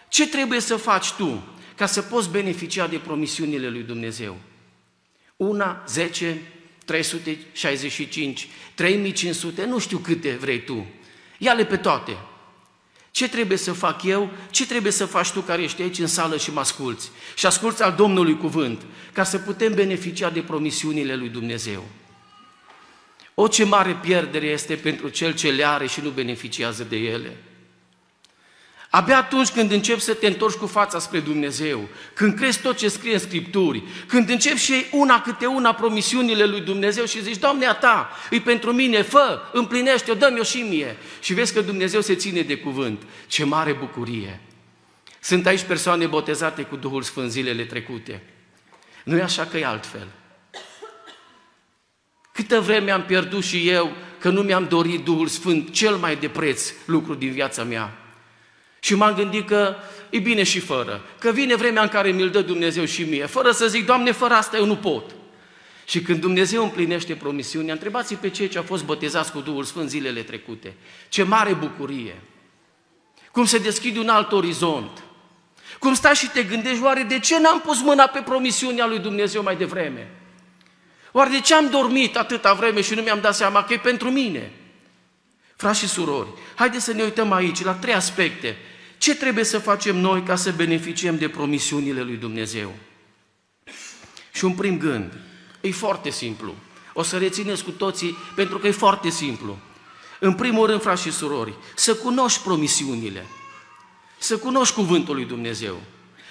ce 0.07 0.27
trebuie 0.27 0.59
să 0.59 0.75
faci 0.75 1.11
tu 1.11 1.43
ca 1.75 1.85
să 1.85 2.01
poți 2.01 2.29
beneficia 2.29 2.87
de 2.87 2.97
promisiunile 2.97 3.69
lui 3.69 3.83
Dumnezeu. 3.83 4.37
Una, 5.35 5.83
zece, 5.87 6.41
365, 6.85 8.47
3500, 8.73 9.65
nu 9.65 9.79
știu 9.79 9.97
câte 9.97 10.31
vrei 10.31 10.63
tu. 10.63 10.85
Ia-le 11.37 11.65
pe 11.65 11.77
toate. 11.77 12.17
Ce 13.11 13.29
trebuie 13.29 13.57
să 13.57 13.73
fac 13.73 14.03
eu? 14.03 14.31
Ce 14.49 14.67
trebuie 14.67 14.91
să 14.91 15.05
faci 15.05 15.31
tu 15.31 15.41
care 15.41 15.61
ești 15.63 15.81
aici 15.81 15.99
în 15.99 16.07
sală 16.07 16.37
și 16.37 16.51
mă 16.51 16.59
asculți? 16.59 17.11
Și 17.35 17.45
asculți 17.45 17.83
al 17.83 17.93
Domnului 17.93 18.37
cuvânt, 18.37 18.85
ca 19.13 19.23
să 19.23 19.37
putem 19.37 19.73
beneficia 19.73 20.29
de 20.29 20.41
promisiunile 20.41 21.15
lui 21.15 21.29
Dumnezeu. 21.29 21.83
O 23.33 23.47
ce 23.47 23.63
mare 23.63 23.99
pierdere 24.01 24.45
este 24.45 24.75
pentru 24.75 25.09
cel 25.09 25.33
ce 25.33 25.51
le 25.51 25.67
are 25.67 25.87
și 25.87 26.01
nu 26.01 26.09
beneficiază 26.09 26.83
de 26.83 26.97
ele. 26.97 27.37
Abia 28.89 29.17
atunci 29.17 29.50
când 29.50 29.72
începi 29.72 30.00
să 30.01 30.13
te 30.13 30.27
întorci 30.27 30.56
cu 30.56 30.67
fața 30.67 31.00
spre 31.00 31.20
Dumnezeu, 31.20 31.88
când 32.13 32.36
crezi 32.36 32.62
tot 32.62 32.77
ce 32.77 32.88
scrie 32.88 33.13
în 33.13 33.20
Scripturi, 33.20 33.84
când 34.08 34.29
începi 34.29 34.60
și 34.60 34.86
una 34.91 35.22
câte 35.22 35.46
una 35.46 35.74
promisiunile 35.74 36.46
lui 36.46 36.62
Dumnezeu 36.62 37.06
și 37.06 37.24
zici, 37.24 37.38
Doamne, 37.38 37.65
a 37.65 37.74
Ta, 37.74 38.10
e 38.29 38.39
pentru 38.39 38.74
mine, 38.74 39.01
fă, 39.01 39.41
împlinește-o, 39.53 40.13
dă-mi-o 40.13 40.44
și 40.44 40.58
mie. 40.58 40.98
Și 41.20 41.34
vezi 41.34 41.53
că 41.53 41.62
Dumnezeu 41.62 42.01
se 42.01 42.15
ține 42.15 42.41
de 42.41 42.58
cuvânt. 42.58 43.01
Ce 43.27 43.44
mare 43.44 43.74
bucurie! 43.74 44.41
Sunt 45.20 45.46
aici 45.46 45.62
persoane 45.62 46.06
botezate 46.06 46.62
cu 46.63 46.75
Duhul 46.75 47.01
Sfânt 47.01 47.32
zilele 47.32 47.63
trecute. 47.63 48.24
Nu 49.03 49.17
e 49.17 49.22
așa 49.22 49.46
că 49.46 49.58
e 49.58 49.65
altfel. 49.65 50.08
Câtă 52.32 52.60
vreme 52.60 52.91
am 52.91 53.03
pierdut 53.03 53.44
și 53.44 53.70
eu 53.70 53.91
că 54.20 54.29
nu 54.29 54.41
mi-am 54.41 54.67
dorit 54.67 55.03
Duhul 55.03 55.27
Sfânt, 55.27 55.72
cel 55.72 55.96
mai 55.96 56.15
de 56.15 56.29
preț 56.29 56.74
lucru 56.86 57.13
din 57.13 57.32
viața 57.32 57.63
mea. 57.63 58.06
Și 58.79 58.96
m-am 58.96 59.15
gândit 59.15 59.48
că 59.48 59.75
e 60.10 60.19
bine 60.19 60.43
și 60.43 60.60
fără, 60.60 61.01
că 61.19 61.31
vine 61.31 61.55
vremea 61.55 61.81
în 61.81 61.88
care 61.88 62.12
mi-l 62.12 62.29
dă 62.29 62.41
Dumnezeu 62.41 62.86
și 62.86 63.03
mie, 63.03 63.25
fără 63.25 63.51
să 63.51 63.67
zic, 63.67 63.86
Doamne, 63.86 64.12
fără 64.12 64.34
asta 64.34 64.57
eu 64.57 64.65
nu 64.65 64.75
pot. 64.75 65.15
Și 65.86 66.01
când 66.01 66.19
Dumnezeu 66.19 66.63
împlinește 66.63 67.15
promisiunea, 67.15 67.74
întrebați 67.74 68.15
pe 68.15 68.29
cei 68.29 68.48
ce 68.48 68.57
au 68.57 68.63
fost 68.63 68.84
botezați 68.84 69.31
cu 69.31 69.39
Duhul 69.39 69.63
Sfânt 69.63 69.89
zilele 69.89 70.22
trecute. 70.22 70.74
Ce 71.10 71.24
mare 71.24 71.53
bucurie! 71.53 72.22
Cum 73.31 73.46
se 73.46 73.57
deschide 73.57 74.00
un 74.00 74.10
alt 74.10 74.31
orizont. 74.31 75.03
Cum 75.79 75.93
stai 75.93 76.13
și 76.13 76.29
te 76.29 76.43
gândești, 76.43 76.84
oare 76.84 77.03
de 77.03 77.19
ce 77.19 77.39
n-am 77.39 77.62
pus 77.62 77.81
mâna 77.81 78.07
pe 78.07 78.19
promisiunea 78.19 78.86
lui 78.86 79.00
Dumnezeu 79.00 79.43
mai 79.43 79.55
devreme? 79.55 80.12
Oare 81.12 81.29
de 81.29 81.39
ce 81.39 81.53
am 81.53 81.69
dormit 81.69 82.17
atâta 82.17 82.53
vreme 82.53 82.81
și 82.81 82.93
nu 82.93 83.01
mi-am 83.01 83.22
dat 83.22 83.36
seama 83.36 83.63
că 83.63 83.74
e 83.74 83.77
pentru 83.77 84.12
mine? 84.12 84.51
Frați 85.57 85.79
și 85.79 85.87
surori, 85.87 86.29
haideți 86.55 86.83
să 86.83 86.93
ne 86.93 87.03
uităm 87.03 87.31
aici 87.31 87.63
la 87.63 87.73
trei 87.73 87.93
aspecte. 87.93 88.57
Ce 88.97 89.15
trebuie 89.15 89.43
să 89.43 89.59
facem 89.59 89.95
noi 89.95 90.23
ca 90.23 90.35
să 90.35 90.51
beneficiem 90.51 91.17
de 91.17 91.29
promisiunile 91.29 92.01
lui 92.01 92.15
Dumnezeu? 92.15 92.73
Și 94.31 94.45
un 94.45 94.53
prim 94.53 94.77
gând, 94.77 95.13
e 95.61 95.71
foarte 95.71 96.09
simplu. 96.09 96.55
O 96.93 97.03
să 97.03 97.17
rețineți 97.17 97.63
cu 97.63 97.71
toții 97.71 98.17
pentru 98.35 98.57
că 98.57 98.67
e 98.67 98.71
foarte 98.71 99.09
simplu. 99.09 99.57
În 100.19 100.33
primul 100.33 100.67
rând, 100.67 100.81
frați 100.81 101.01
și 101.01 101.11
surori, 101.11 101.53
să 101.75 101.95
cunoști 101.95 102.41
promisiunile. 102.41 103.25
Să 104.17 104.37
cunoști 104.37 104.75
cuvântul 104.75 105.15
lui 105.15 105.25
Dumnezeu. 105.25 105.81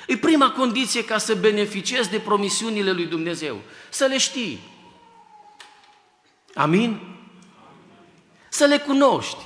E 0.06 0.16
prima 0.16 0.50
condiție 0.50 1.04
ca 1.04 1.18
să 1.18 1.34
beneficiezi 1.34 2.10
de 2.10 2.18
promisiunile 2.18 2.92
lui 2.92 3.06
Dumnezeu. 3.06 3.60
Să 3.90 4.04
le 4.04 4.18
știi. 4.18 4.60
Amin? 6.54 7.15
Să 8.56 8.64
le 8.64 8.78
cunoști. 8.78 9.36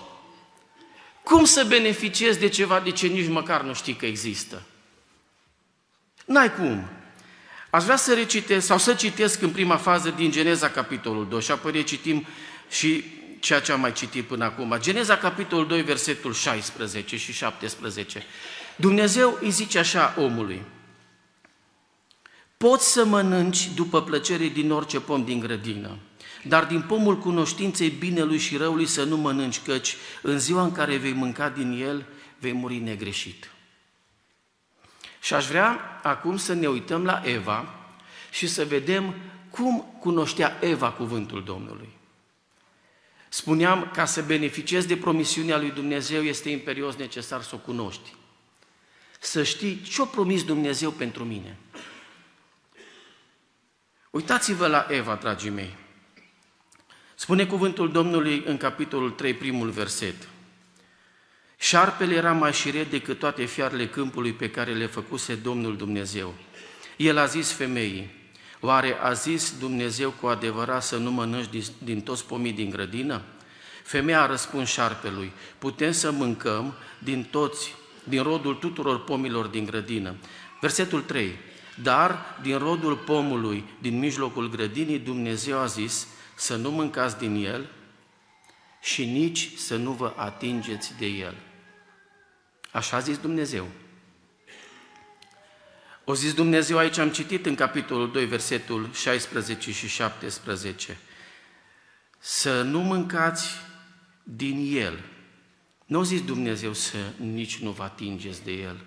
Cum 1.23 1.45
să 1.45 1.65
beneficiezi 1.65 2.39
de 2.39 2.49
ceva 2.49 2.81
de 2.81 2.91
ce 2.91 3.07
nici 3.07 3.29
măcar 3.29 3.63
nu 3.63 3.75
știi 3.75 3.95
că 3.95 4.07
există? 4.07 4.63
N-ai 6.27 6.55
cum. 6.55 6.89
Aș 7.71 7.85
vrea 7.85 7.97
să 7.97 8.15
recitesc 8.15 8.67
sau 8.67 8.79
să 8.79 8.95
citesc 8.95 9.43
în 9.43 9.51
prima 9.51 9.77
fază 9.77 10.11
din 10.11 10.31
Geneza 10.31 10.71
capitolul 10.71 11.29
2 11.29 11.41
și 11.41 11.51
apoi 11.51 11.73
recitim 11.73 12.27
și 12.69 13.05
ceea 13.41 13.61
ce 13.61 13.73
am 13.73 13.81
mai 13.81 13.93
citit 13.93 14.25
până 14.25 14.45
acum. 14.45 14.77
Geneza 14.79 15.17
capitolul 15.17 15.67
2, 15.67 15.83
versetul 15.83 16.33
16 16.33 17.17
și 17.17 17.33
17. 17.33 18.25
Dumnezeu 18.77 19.39
îi 19.41 19.51
zice 19.51 19.79
așa 19.79 20.15
omului, 20.19 20.63
poți 22.57 22.93
să 22.93 23.05
mănânci 23.05 23.69
după 23.75 24.03
plăcere 24.03 24.47
din 24.47 24.71
orice 24.71 25.01
pom 25.01 25.25
din 25.25 25.41
grădină, 25.41 25.99
dar 26.43 26.65
din 26.65 26.83
pomul 26.83 27.19
cunoștinței 27.19 27.89
binelui 27.89 28.39
și 28.39 28.57
răului 28.57 28.87
să 28.87 29.05
nu 29.05 29.17
mănânci, 29.17 29.61
căci 29.61 29.97
în 30.23 30.39
ziua 30.39 30.63
în 30.63 30.73
care 30.73 30.97
vei 30.97 31.13
mânca 31.13 31.49
din 31.49 31.83
el, 31.83 32.07
vei 32.39 32.53
muri 32.53 32.79
negreșit. 32.79 33.51
Și 35.21 35.35
aș 35.35 35.47
vrea 35.47 36.01
acum 36.03 36.37
să 36.37 36.53
ne 36.53 36.67
uităm 36.67 37.05
la 37.05 37.23
Eva 37.25 37.75
și 38.31 38.47
să 38.47 38.65
vedem 38.65 39.15
cum 39.51 39.97
cunoștea 40.01 40.59
Eva 40.61 40.91
cuvântul 40.91 41.45
Domnului. 41.45 41.89
Spuneam, 43.29 43.91
ca 43.93 44.05
să 44.05 44.23
beneficiezi 44.23 44.87
de 44.87 44.97
promisiunea 44.97 45.59
lui 45.59 45.71
Dumnezeu, 45.71 46.23
este 46.23 46.51
imperios 46.51 46.97
necesar 46.97 47.43
să 47.43 47.55
o 47.55 47.59
cunoști. 47.59 48.15
Să 49.21 49.43
știi 49.43 49.83
ce-a 49.83 50.05
promis 50.05 50.45
Dumnezeu 50.45 50.91
pentru 50.91 51.25
mine. 51.25 51.57
Uitați-vă 54.11 54.67
la 54.67 54.87
Eva, 54.91 55.15
dragii 55.15 55.51
mei. 55.51 55.77
Spune 57.21 57.47
cuvântul 57.47 57.93
Domnului 57.93 58.43
în 58.47 58.57
capitolul 58.57 59.11
3, 59.11 59.35
primul 59.35 59.71
verset. 59.71 60.15
Șarpele 61.59 62.15
era 62.15 62.33
mai 62.33 62.53
șiret 62.53 62.91
decât 62.91 63.19
toate 63.19 63.45
fiarele 63.45 63.89
câmpului 63.89 64.33
pe 64.33 64.51
care 64.51 64.73
le 64.73 64.87
făcuse 64.87 65.35
Domnul 65.35 65.77
Dumnezeu. 65.77 66.35
El 66.97 67.19
a 67.19 67.25
zis 67.25 67.53
femeii, 67.53 68.11
oare 68.61 68.97
a 69.03 69.13
zis 69.13 69.55
Dumnezeu 69.59 70.11
cu 70.11 70.27
adevărat 70.27 70.83
să 70.83 70.97
nu 70.97 71.11
mănânci 71.11 71.51
din, 71.51 71.63
din 71.79 72.01
toți 72.01 72.27
pomii 72.27 72.53
din 72.53 72.71
grădină? 72.71 73.23
Femeia 73.85 74.23
a 74.23 74.27
răspuns 74.27 74.69
șarpelui, 74.69 75.33
putem 75.59 75.93
să 75.93 76.11
mâncăm 76.11 76.75
din 76.99 77.27
toți, 77.31 77.75
din 78.05 78.23
rodul 78.23 78.55
tuturor 78.55 79.05
pomilor 79.05 79.47
din 79.47 79.65
grădină. 79.65 80.15
Versetul 80.61 81.01
3, 81.01 81.39
dar 81.83 82.39
din 82.43 82.59
rodul 82.59 82.97
pomului 82.97 83.65
din 83.81 83.99
mijlocul 83.99 84.49
grădinii 84.49 84.99
Dumnezeu 84.99 85.59
a 85.59 85.67
zis, 85.67 86.07
să 86.41 86.57
nu 86.57 86.71
mâncați 86.71 87.19
din 87.19 87.45
el 87.45 87.71
și 88.81 89.05
nici 89.05 89.57
să 89.57 89.77
nu 89.77 89.93
vă 89.93 90.13
atingeți 90.17 90.95
de 90.99 91.07
el. 91.07 91.35
Așa 92.73 92.97
a 92.97 93.01
zis 93.01 93.19
Dumnezeu. 93.19 93.69
O 96.05 96.15
zis 96.15 96.35
Dumnezeu, 96.35 96.79
aici 96.79 96.99
am 96.99 97.11
citit 97.11 97.47
în 97.47 97.55
capitolul 97.55 98.11
2, 98.11 98.25
versetul 98.25 98.93
16 98.93 99.73
și 99.73 99.89
17, 99.89 100.99
să 102.19 102.63
nu 102.63 102.81
mâncați 102.81 103.49
din 104.23 104.77
el. 104.77 105.05
Nu 105.87 105.99
a 105.99 106.03
zis 106.03 106.25
Dumnezeu 106.25 106.73
să 106.73 107.13
nici 107.17 107.59
nu 107.59 107.71
vă 107.71 107.83
atingeți 107.83 108.45
de 108.45 108.53
el. 108.53 108.81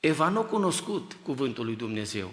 Eva 0.00 0.28
nu 0.28 0.40
a 0.40 0.44
cunoscut 0.44 1.16
cuvântul 1.22 1.64
lui 1.64 1.76
Dumnezeu. 1.76 2.32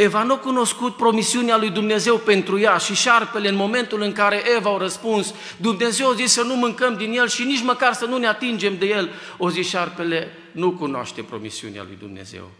Eva 0.00 0.22
nu 0.22 0.34
a 0.34 0.38
cunoscut 0.38 0.96
promisiunea 0.96 1.56
lui 1.56 1.70
Dumnezeu 1.70 2.18
pentru 2.18 2.58
ea 2.58 2.76
și 2.76 2.94
șarpele 2.94 3.48
în 3.48 3.54
momentul 3.54 4.00
în 4.00 4.12
care 4.12 4.42
Eva 4.56 4.74
a 4.74 4.76
răspuns, 4.76 5.34
Dumnezeu 5.56 6.10
a 6.10 6.14
zis 6.14 6.32
să 6.32 6.42
nu 6.42 6.56
mâncăm 6.56 6.96
din 6.96 7.12
el 7.12 7.28
și 7.28 7.44
nici 7.44 7.62
măcar 7.62 7.92
să 7.92 8.04
nu 8.04 8.18
ne 8.18 8.26
atingem 8.26 8.78
de 8.78 8.86
el, 8.86 9.10
o 9.38 9.50
zis 9.50 9.68
șarpele, 9.68 10.32
nu 10.52 10.72
cunoaște 10.72 11.22
promisiunea 11.22 11.82
lui 11.82 11.96
Dumnezeu. 11.96 12.50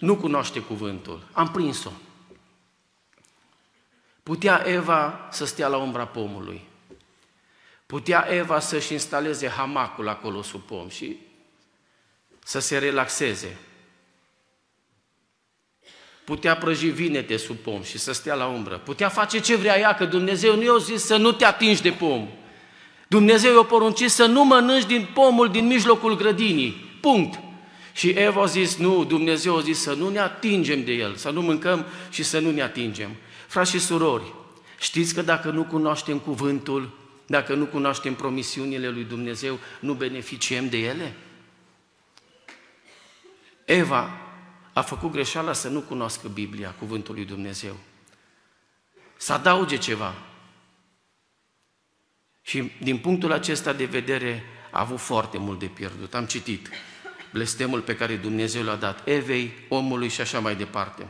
Nu 0.00 0.16
cunoaște 0.16 0.60
cuvântul. 0.60 1.22
Am 1.32 1.50
prins-o. 1.50 1.90
Putea 4.22 4.62
Eva 4.66 5.28
să 5.30 5.44
stea 5.44 5.68
la 5.68 5.76
umbra 5.76 6.06
pomului. 6.06 6.60
Putea 7.86 8.26
Eva 8.30 8.60
să-și 8.60 8.92
instaleze 8.92 9.48
hamacul 9.48 10.08
acolo 10.08 10.42
sub 10.42 10.60
pom 10.60 10.88
și 10.88 11.16
să 12.44 12.58
se 12.58 12.78
relaxeze 12.78 13.56
putea 16.26 16.56
prăji 16.56 16.88
vinete 16.88 17.36
sub 17.36 17.56
pom 17.56 17.82
și 17.82 17.98
să 17.98 18.12
stea 18.12 18.34
la 18.34 18.46
umbră. 18.46 18.80
Putea 18.84 19.08
face 19.08 19.40
ce 19.40 19.56
vrea 19.56 19.78
ea, 19.78 19.94
că 19.94 20.04
Dumnezeu 20.04 20.56
nu 20.56 20.62
i-a 20.62 20.76
zis 20.78 21.04
să 21.04 21.16
nu 21.16 21.32
te 21.32 21.44
atingi 21.44 21.82
de 21.82 21.90
pom. 21.90 22.28
Dumnezeu 23.08 23.54
i-a 23.54 23.62
poruncit 23.62 24.10
să 24.10 24.26
nu 24.26 24.44
mănânci 24.44 24.86
din 24.86 25.08
pomul 25.14 25.50
din 25.50 25.66
mijlocul 25.66 26.16
grădinii. 26.16 26.98
Punct. 27.00 27.38
Și 27.92 28.08
Eva 28.08 28.42
a 28.42 28.46
zis, 28.46 28.76
nu, 28.76 29.04
Dumnezeu 29.04 29.56
a 29.56 29.60
zis 29.60 29.78
să 29.78 29.94
nu 29.94 30.08
ne 30.08 30.18
atingem 30.18 30.84
de 30.84 30.92
el, 30.92 31.14
să 31.14 31.30
nu 31.30 31.42
mâncăm 31.42 31.86
și 32.10 32.22
să 32.22 32.38
nu 32.38 32.50
ne 32.50 32.62
atingem. 32.62 33.10
Frați 33.46 33.70
și 33.70 33.78
surori, 33.78 34.34
știți 34.78 35.14
că 35.14 35.22
dacă 35.22 35.50
nu 35.50 35.62
cunoaștem 35.64 36.18
cuvântul, 36.18 36.98
dacă 37.26 37.54
nu 37.54 37.64
cunoaștem 37.64 38.14
promisiunile 38.14 38.88
lui 38.88 39.04
Dumnezeu, 39.04 39.58
nu 39.80 39.92
beneficiem 39.92 40.68
de 40.68 40.76
ele? 40.76 41.14
Eva 43.64 44.25
a 44.76 44.82
făcut 44.82 45.12
greșeala 45.12 45.52
să 45.52 45.68
nu 45.68 45.80
cunoască 45.80 46.28
Biblia, 46.28 46.74
cuvântul 46.78 47.14
lui 47.14 47.24
Dumnezeu. 47.24 47.76
Să 49.16 49.32
adauge 49.32 49.76
ceva. 49.76 50.14
Și 52.42 52.72
din 52.82 52.98
punctul 52.98 53.32
acesta 53.32 53.72
de 53.72 53.84
vedere 53.84 54.44
a 54.70 54.80
avut 54.80 54.98
foarte 54.98 55.38
mult 55.38 55.58
de 55.58 55.66
pierdut. 55.66 56.14
Am 56.14 56.24
citit 56.24 56.68
blestemul 57.32 57.80
pe 57.80 57.96
care 57.96 58.16
Dumnezeu 58.16 58.62
l-a 58.62 58.74
dat 58.74 59.08
Evei, 59.08 59.52
omului 59.68 60.08
și 60.08 60.20
așa 60.20 60.38
mai 60.38 60.56
departe. 60.56 61.06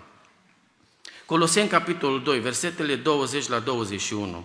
Coloseni, 1.25 1.69
capitolul 1.69 2.23
2, 2.23 2.41
versetele 2.41 2.97
20 2.97 3.49
la 3.49 3.59
21. 3.59 4.45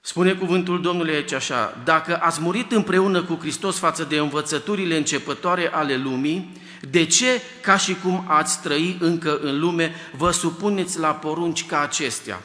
Spune 0.00 0.34
cuvântul 0.34 0.80
Domnului 0.80 1.14
aici 1.14 1.32
așa, 1.32 1.80
dacă 1.84 2.18
ați 2.22 2.40
murit 2.40 2.72
împreună 2.72 3.22
cu 3.22 3.34
Hristos 3.40 3.78
față 3.78 4.04
de 4.04 4.18
învățăturile 4.18 4.96
începătoare 4.96 5.72
ale 5.72 5.96
lumii, 5.96 6.66
de 6.80 7.04
ce, 7.04 7.42
ca 7.62 7.76
și 7.76 7.94
cum 7.94 8.24
ați 8.26 8.60
trăi 8.62 8.96
încă 9.00 9.38
în 9.38 9.58
lume, 9.58 9.94
vă 10.16 10.30
supuneți 10.30 10.98
la 10.98 11.14
porunci 11.14 11.66
ca 11.66 11.80
acestea? 11.80 12.42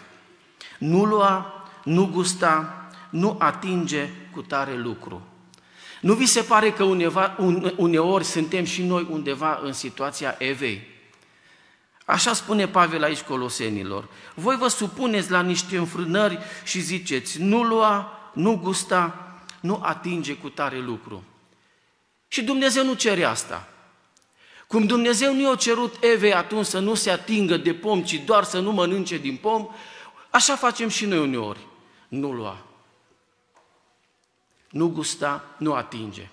Nu 0.77 1.05
lua, 1.05 1.63
nu 1.83 2.09
gusta, 2.13 2.87
nu 3.09 3.35
atinge 3.39 4.09
cu 4.31 4.41
tare 4.41 4.77
lucru. 4.77 5.21
Nu 6.01 6.13
vi 6.13 6.25
se 6.25 6.41
pare 6.41 6.71
că 6.71 6.83
uneva, 6.83 7.37
uneori 7.75 8.23
suntem 8.23 8.63
și 8.63 8.83
noi 8.83 9.07
undeva 9.09 9.59
în 9.63 9.73
situația 9.73 10.35
Evei? 10.37 10.91
Așa 12.05 12.33
spune 12.33 12.67
Pavel 12.67 13.03
aici 13.03 13.21
colosenilor. 13.21 14.07
Voi 14.33 14.55
vă 14.55 14.67
supuneți 14.67 15.31
la 15.31 15.41
niște 15.41 15.77
înfrânări 15.77 16.39
și 16.63 16.79
ziceți, 16.79 17.41
nu 17.41 17.63
lua, 17.63 18.19
nu 18.33 18.57
gusta, 18.57 19.27
nu 19.59 19.79
atinge 19.83 20.35
cu 20.35 20.49
tare 20.49 20.79
lucru. 20.79 21.23
Și 22.27 22.43
Dumnezeu 22.43 22.85
nu 22.85 22.93
cere 22.93 23.23
asta. 23.23 23.67
Cum 24.67 24.86
Dumnezeu 24.86 25.34
nu 25.34 25.41
i-a 25.41 25.55
cerut 25.55 25.96
Evei 26.03 26.34
atunci 26.34 26.65
să 26.65 26.79
nu 26.79 26.93
se 26.93 27.10
atingă 27.10 27.58
de 27.58 27.74
pom, 27.74 28.03
ci 28.03 28.22
doar 28.25 28.43
să 28.43 28.60
nu 28.60 28.72
mănânce 28.72 29.17
din 29.17 29.36
pom, 29.36 29.67
așa 30.29 30.55
facem 30.55 30.89
și 30.89 31.05
noi 31.05 31.20
uneori. 31.20 31.67
Nu 32.08 32.32
lua. 32.32 32.65
Nu 34.70 34.88
gusta, 34.88 35.43
nu 35.58 35.74
atinge. 35.74 36.29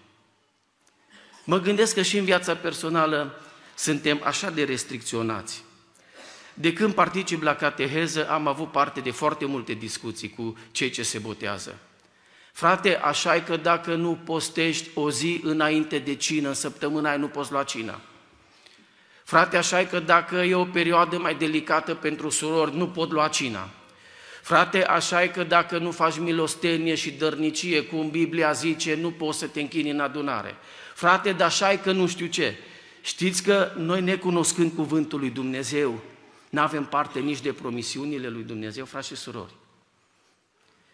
Mă 1.45 1.61
gândesc 1.61 1.95
că 1.95 2.03
și 2.03 2.19
în 2.19 2.25
viața 2.25 2.55
personală 2.57 3.41
suntem 3.75 4.21
așa 4.25 4.51
de 4.51 4.65
restricționați. 4.65 5.65
De 6.55 6.73
când 6.73 6.95
particip 6.95 7.43
la 7.43 7.55
cateheză, 7.55 8.29
am 8.29 8.47
avut 8.47 8.71
parte 8.71 9.01
de 9.01 9.11
foarte 9.11 9.45
multe 9.45 9.73
discuții 9.73 10.31
cu 10.31 10.57
cei 10.71 10.91
ce 10.91 11.03
se 11.03 11.19
botează. 11.19 11.79
Frate, 12.53 12.97
așa 12.97 13.35
e 13.37 13.41
că 13.41 13.57
dacă 13.57 13.95
nu 13.95 14.19
postești 14.25 14.91
o 14.95 15.11
zi 15.11 15.41
înainte 15.43 15.99
de 15.99 16.15
cină, 16.15 16.49
în 16.49 16.55
săptămâna 16.55 17.09
aia 17.09 17.19
nu 17.19 17.29
poți 17.29 17.53
lua 17.53 17.63
cina. 17.63 18.01
Frate, 19.31 19.57
așa 19.57 19.81
e 19.81 19.85
că 19.85 19.99
dacă 19.99 20.37
e 20.37 20.55
o 20.55 20.65
perioadă 20.65 21.19
mai 21.19 21.35
delicată 21.35 21.95
pentru 21.95 22.29
surori, 22.29 22.77
nu 22.77 22.89
pot 22.89 23.11
lua 23.11 23.29
cina. 23.29 23.69
Frate, 24.43 24.85
așa 24.85 25.23
e 25.23 25.29
că 25.29 25.45
dacă 25.45 25.79
nu 25.79 25.91
faci 25.91 26.19
milostenie 26.19 26.95
și 26.95 27.11
dărnicie, 27.11 27.83
cum 27.83 28.11
Biblia 28.11 28.53
zice, 28.53 28.95
nu 28.95 29.11
poți 29.11 29.39
să 29.39 29.47
te 29.47 29.61
închini 29.61 29.91
în 29.91 30.01
adunare. 30.01 30.57
Frate, 30.95 31.33
dar 31.33 31.47
așa 31.47 31.73
e 31.73 31.77
că 31.77 31.93
nu 31.93 32.07
știu 32.07 32.27
ce. 32.27 32.57
Știți 33.01 33.43
că 33.43 33.73
noi, 33.77 34.01
necunoscând 34.01 34.73
cuvântul 34.73 35.19
lui 35.19 35.31
Dumnezeu, 35.31 36.01
nu 36.49 36.61
avem 36.61 36.85
parte 36.85 37.19
nici 37.19 37.41
de 37.41 37.53
promisiunile 37.53 38.29
lui 38.29 38.43
Dumnezeu, 38.43 38.85
frați 38.85 39.09
și 39.09 39.17
surori. 39.17 39.55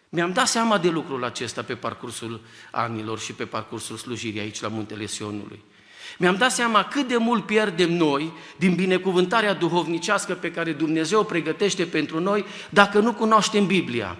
Mi-am 0.09 0.31
dat 0.31 0.47
seama 0.47 0.77
de 0.77 0.89
lucrul 0.89 1.23
acesta 1.23 1.63
pe 1.63 1.75
parcursul 1.75 2.41
anilor 2.71 3.19
și 3.19 3.33
pe 3.33 3.45
parcursul 3.45 3.97
slujirii 3.97 4.39
aici 4.39 4.61
la 4.61 4.67
Muntele 4.67 5.05
Sionului. 5.05 5.63
Mi-am 6.17 6.35
dat 6.35 6.51
seama 6.51 6.83
cât 6.83 7.07
de 7.07 7.17
mult 7.17 7.45
pierdem 7.45 7.93
noi 7.93 8.31
din 8.57 8.75
binecuvântarea 8.75 9.53
duhovnicească 9.53 10.33
pe 10.33 10.51
care 10.51 10.71
Dumnezeu 10.71 11.19
o 11.19 11.23
pregătește 11.23 11.85
pentru 11.85 12.19
noi 12.19 12.45
dacă 12.69 12.99
nu 12.99 13.13
cunoaștem 13.13 13.65
Biblia. 13.65 14.17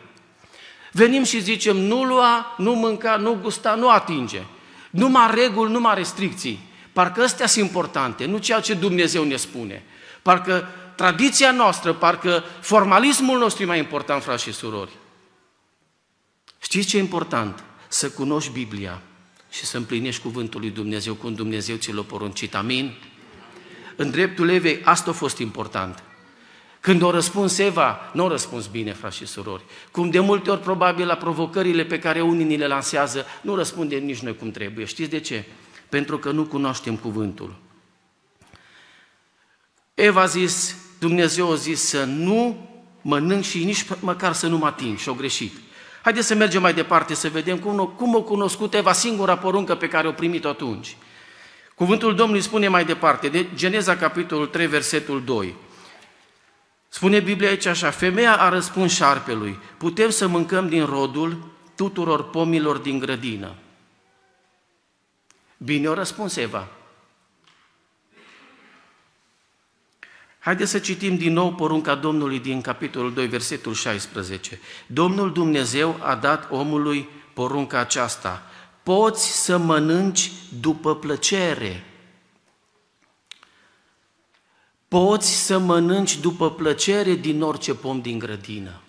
Venim 0.91 1.23
și 1.23 1.41
zicem 1.41 1.77
nu 1.77 2.03
lua, 2.03 2.55
nu 2.57 2.73
mânca, 2.73 3.15
nu 3.15 3.37
gusta, 3.41 3.75
nu 3.75 3.89
atinge. 3.89 4.41
Numai 4.89 5.33
reguli, 5.33 5.71
numai 5.71 5.95
restricții. 5.95 6.59
Parcă 6.93 7.23
astea 7.23 7.47
sunt 7.47 7.65
importante, 7.65 8.25
nu 8.25 8.37
ceea 8.37 8.59
ce 8.59 8.73
Dumnezeu 8.73 9.23
ne 9.23 9.35
spune. 9.35 9.83
Parcă 10.21 10.67
tradiția 10.95 11.51
noastră, 11.51 11.93
parcă 11.93 12.43
formalismul 12.61 13.39
nostru 13.39 13.63
e 13.63 13.65
mai 13.65 13.77
important, 13.77 14.23
frați 14.23 14.43
și 14.43 14.53
surori. 14.53 14.91
Știți 16.59 16.87
ce 16.87 16.97
e 16.97 16.99
important? 16.99 17.63
Să 17.87 18.09
cunoști 18.09 18.51
Biblia 18.51 19.01
și 19.57 19.65
să 19.65 19.77
împlinești 19.77 20.21
cuvântul 20.21 20.59
lui 20.59 20.69
Dumnezeu 20.69 21.13
cum 21.13 21.33
Dumnezeu 21.33 21.75
ți 21.75 21.91
l-a 21.91 22.01
poruncit. 22.01 22.55
Amin? 22.55 22.93
În 23.95 24.11
dreptul 24.11 24.49
Evei, 24.49 24.81
asta 24.83 25.09
a 25.09 25.13
fost 25.13 25.37
important. 25.37 26.03
Când 26.79 27.01
o 27.01 27.11
răspuns 27.11 27.57
Eva, 27.57 28.11
nu 28.13 28.25
a 28.25 28.27
răspuns 28.27 28.67
bine, 28.67 28.93
frați 28.93 29.17
și 29.17 29.25
surori. 29.25 29.63
Cum 29.91 30.09
de 30.09 30.19
multe 30.19 30.49
ori, 30.49 30.61
probabil, 30.61 31.05
la 31.05 31.15
provocările 31.15 31.83
pe 31.83 31.99
care 31.99 32.21
unii 32.21 32.45
ni 32.45 32.57
le 32.57 32.67
lansează, 32.67 33.25
nu 33.41 33.55
răspundem 33.55 34.05
nici 34.05 34.19
noi 34.19 34.35
cum 34.35 34.51
trebuie. 34.51 34.85
Știți 34.85 35.09
de 35.09 35.19
ce? 35.19 35.45
Pentru 35.89 36.17
că 36.17 36.31
nu 36.31 36.43
cunoaștem 36.43 36.95
cuvântul. 36.95 37.55
Eva 39.93 40.21
a 40.21 40.25
zis, 40.25 40.75
Dumnezeu 40.99 41.51
a 41.51 41.55
zis 41.55 41.81
să 41.81 42.03
nu 42.03 42.69
mănânc 43.01 43.43
și 43.43 43.63
nici 43.63 43.85
măcar 43.99 44.33
să 44.33 44.47
nu 44.47 44.57
mă 44.57 44.65
ating 44.65 44.97
și-o 44.97 45.13
greșit. 45.13 45.51
Haideți 46.07 46.27
să 46.27 46.35
mergem 46.35 46.61
mai 46.61 46.73
departe, 46.73 47.13
să 47.13 47.29
vedem 47.29 47.59
cum, 47.59 47.93
cum 47.97 48.15
a 48.15 48.21
cunoscut 48.21 48.73
Eva 48.73 48.93
singura 48.93 49.37
poruncă 49.37 49.75
pe 49.75 49.87
care 49.87 50.07
o 50.07 50.11
primit 50.11 50.45
atunci. 50.45 50.97
Cuvântul 51.75 52.15
Domnului 52.15 52.41
spune 52.41 52.67
mai 52.67 52.85
departe, 52.85 53.27
de 53.27 53.47
Geneza 53.55 53.97
capitolul 53.97 54.47
3, 54.47 54.67
versetul 54.67 55.23
2. 55.23 55.55
Spune 56.87 57.19
Biblia 57.19 57.49
aici 57.49 57.65
așa, 57.65 57.89
femeia 57.89 58.35
a 58.37 58.49
răspuns 58.49 58.93
șarpelui, 58.93 59.59
putem 59.77 60.09
să 60.09 60.27
mâncăm 60.27 60.69
din 60.69 60.85
rodul 60.85 61.37
tuturor 61.75 62.29
pomilor 62.29 62.77
din 62.77 62.99
grădină. 62.99 63.55
Bine 65.57 65.87
o 65.87 65.93
răspuns 65.93 66.35
Eva. 66.35 66.67
Haideți 70.47 70.71
să 70.71 70.79
citim 70.79 71.17
din 71.17 71.33
nou 71.33 71.53
porunca 71.53 71.95
Domnului 71.95 72.39
din 72.39 72.61
capitolul 72.61 73.13
2, 73.13 73.27
versetul 73.27 73.73
16. 73.73 74.59
Domnul 74.85 75.31
Dumnezeu 75.31 75.97
a 75.99 76.15
dat 76.15 76.51
omului 76.51 77.09
porunca 77.33 77.79
aceasta. 77.79 78.43
Poți 78.83 79.43
să 79.43 79.57
mănânci 79.57 80.31
după 80.59 80.95
plăcere. 80.95 81.85
Poți 84.87 85.45
să 85.45 85.57
mănânci 85.57 86.17
după 86.17 86.51
plăcere 86.51 87.13
din 87.13 87.41
orice 87.41 87.75
pom 87.75 88.01
din 88.01 88.19
grădină. 88.19 88.81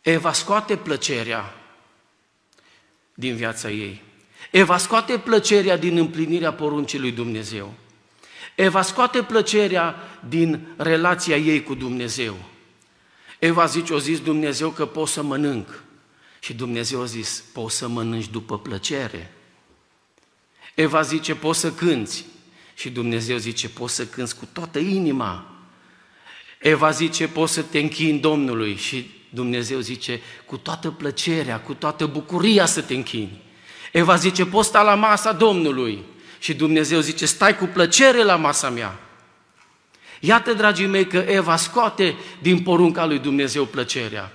Eva 0.00 0.32
scoate 0.32 0.76
plăcerea 0.76 1.54
din 3.14 3.36
viața 3.36 3.70
ei. 3.70 4.02
Eva 4.50 4.76
scoate 4.76 5.18
plăcerea 5.18 5.76
din 5.76 5.96
împlinirea 5.96 6.52
poruncii 6.52 6.98
lui 6.98 7.12
Dumnezeu. 7.12 7.74
Eva 8.54 8.82
scoate 8.82 9.22
plăcerea 9.22 9.94
din 10.28 10.66
relația 10.76 11.36
ei 11.36 11.62
cu 11.62 11.74
Dumnezeu. 11.74 12.36
Eva 13.38 13.66
zice, 13.66 13.92
o 13.92 13.98
zis 13.98 14.20
Dumnezeu 14.20 14.70
că 14.70 14.86
pot 14.86 15.08
să 15.08 15.22
mănânc. 15.22 15.82
Și 16.38 16.54
Dumnezeu 16.54 17.00
a 17.00 17.04
zis, 17.04 17.44
poți 17.52 17.76
să 17.76 17.88
mănânci 17.88 18.28
după 18.28 18.58
plăcere. 18.58 19.32
Eva 20.74 21.02
zice, 21.02 21.34
poți 21.34 21.60
să 21.60 21.72
cânți. 21.72 22.24
Și 22.74 22.90
Dumnezeu 22.90 23.36
zice, 23.36 23.68
poți 23.68 23.94
să 23.94 24.06
cânți 24.06 24.36
cu 24.36 24.48
toată 24.52 24.78
inima. 24.78 25.46
Eva 26.60 26.90
zice, 26.90 27.28
poți 27.28 27.52
să 27.52 27.62
te 27.62 27.78
închini 27.78 28.18
Domnului. 28.18 28.76
Și 28.76 29.10
Dumnezeu 29.30 29.78
zice, 29.78 30.20
cu 30.46 30.56
toată 30.56 30.90
plăcerea, 30.90 31.60
cu 31.60 31.74
toată 31.74 32.06
bucuria 32.06 32.66
să 32.66 32.82
te 32.82 32.94
închini. 32.94 33.40
Eva 33.92 34.16
zice, 34.16 34.46
poți 34.46 34.68
sta 34.68 34.82
la 34.82 34.94
masa 34.94 35.32
Domnului. 35.32 36.04
Și 36.42 36.54
Dumnezeu 36.54 37.00
zice, 37.00 37.26
stai 37.26 37.56
cu 37.56 37.64
plăcere 37.64 38.22
la 38.22 38.36
masa 38.36 38.70
mea. 38.70 38.98
Iată, 40.20 40.52
dragii 40.52 40.86
mei, 40.86 41.06
că 41.06 41.16
Eva 41.16 41.56
scoate 41.56 42.16
din 42.40 42.62
porunca 42.62 43.06
lui 43.06 43.18
Dumnezeu 43.18 43.64
plăcerea. 43.64 44.32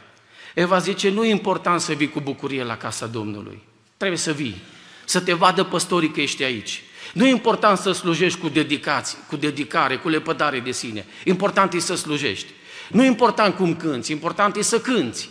Eva 0.53 0.77
zice, 0.77 1.09
nu 1.09 1.25
e 1.25 1.29
important 1.29 1.81
să 1.81 1.93
vii 1.93 2.09
cu 2.09 2.19
bucurie 2.19 2.63
la 2.63 2.77
casa 2.77 3.05
Domnului. 3.05 3.63
Trebuie 3.97 4.19
să 4.19 4.31
vii, 4.31 4.61
să 5.05 5.19
te 5.19 5.33
vadă 5.33 5.63
păstorii 5.63 6.11
că 6.11 6.21
ești 6.21 6.43
aici. 6.43 6.83
Nu 7.13 7.25
e 7.25 7.29
important 7.29 7.77
să 7.77 7.91
slujești 7.91 8.39
cu 8.39 8.49
dedicație, 8.49 9.17
cu 9.27 9.35
dedicare, 9.35 9.97
cu 9.97 10.09
lepădare 10.09 10.59
de 10.59 10.71
sine. 10.71 11.05
Important 11.23 11.73
e 11.73 11.79
să 11.79 11.95
slujești. 11.95 12.51
Nu 12.89 13.03
e 13.03 13.07
important 13.07 13.55
cum 13.55 13.75
cânți, 13.75 14.11
important 14.11 14.55
e 14.55 14.61
să 14.61 14.79
cânți. 14.79 15.29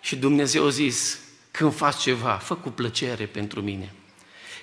Și 0.00 0.16
Dumnezeu 0.16 0.66
a 0.66 0.68
zis, 0.68 1.18
când 1.50 1.74
faci 1.74 1.96
ceva, 1.96 2.32
fă 2.32 2.54
cu 2.54 2.68
plăcere 2.68 3.26
pentru 3.26 3.60
mine. 3.60 3.94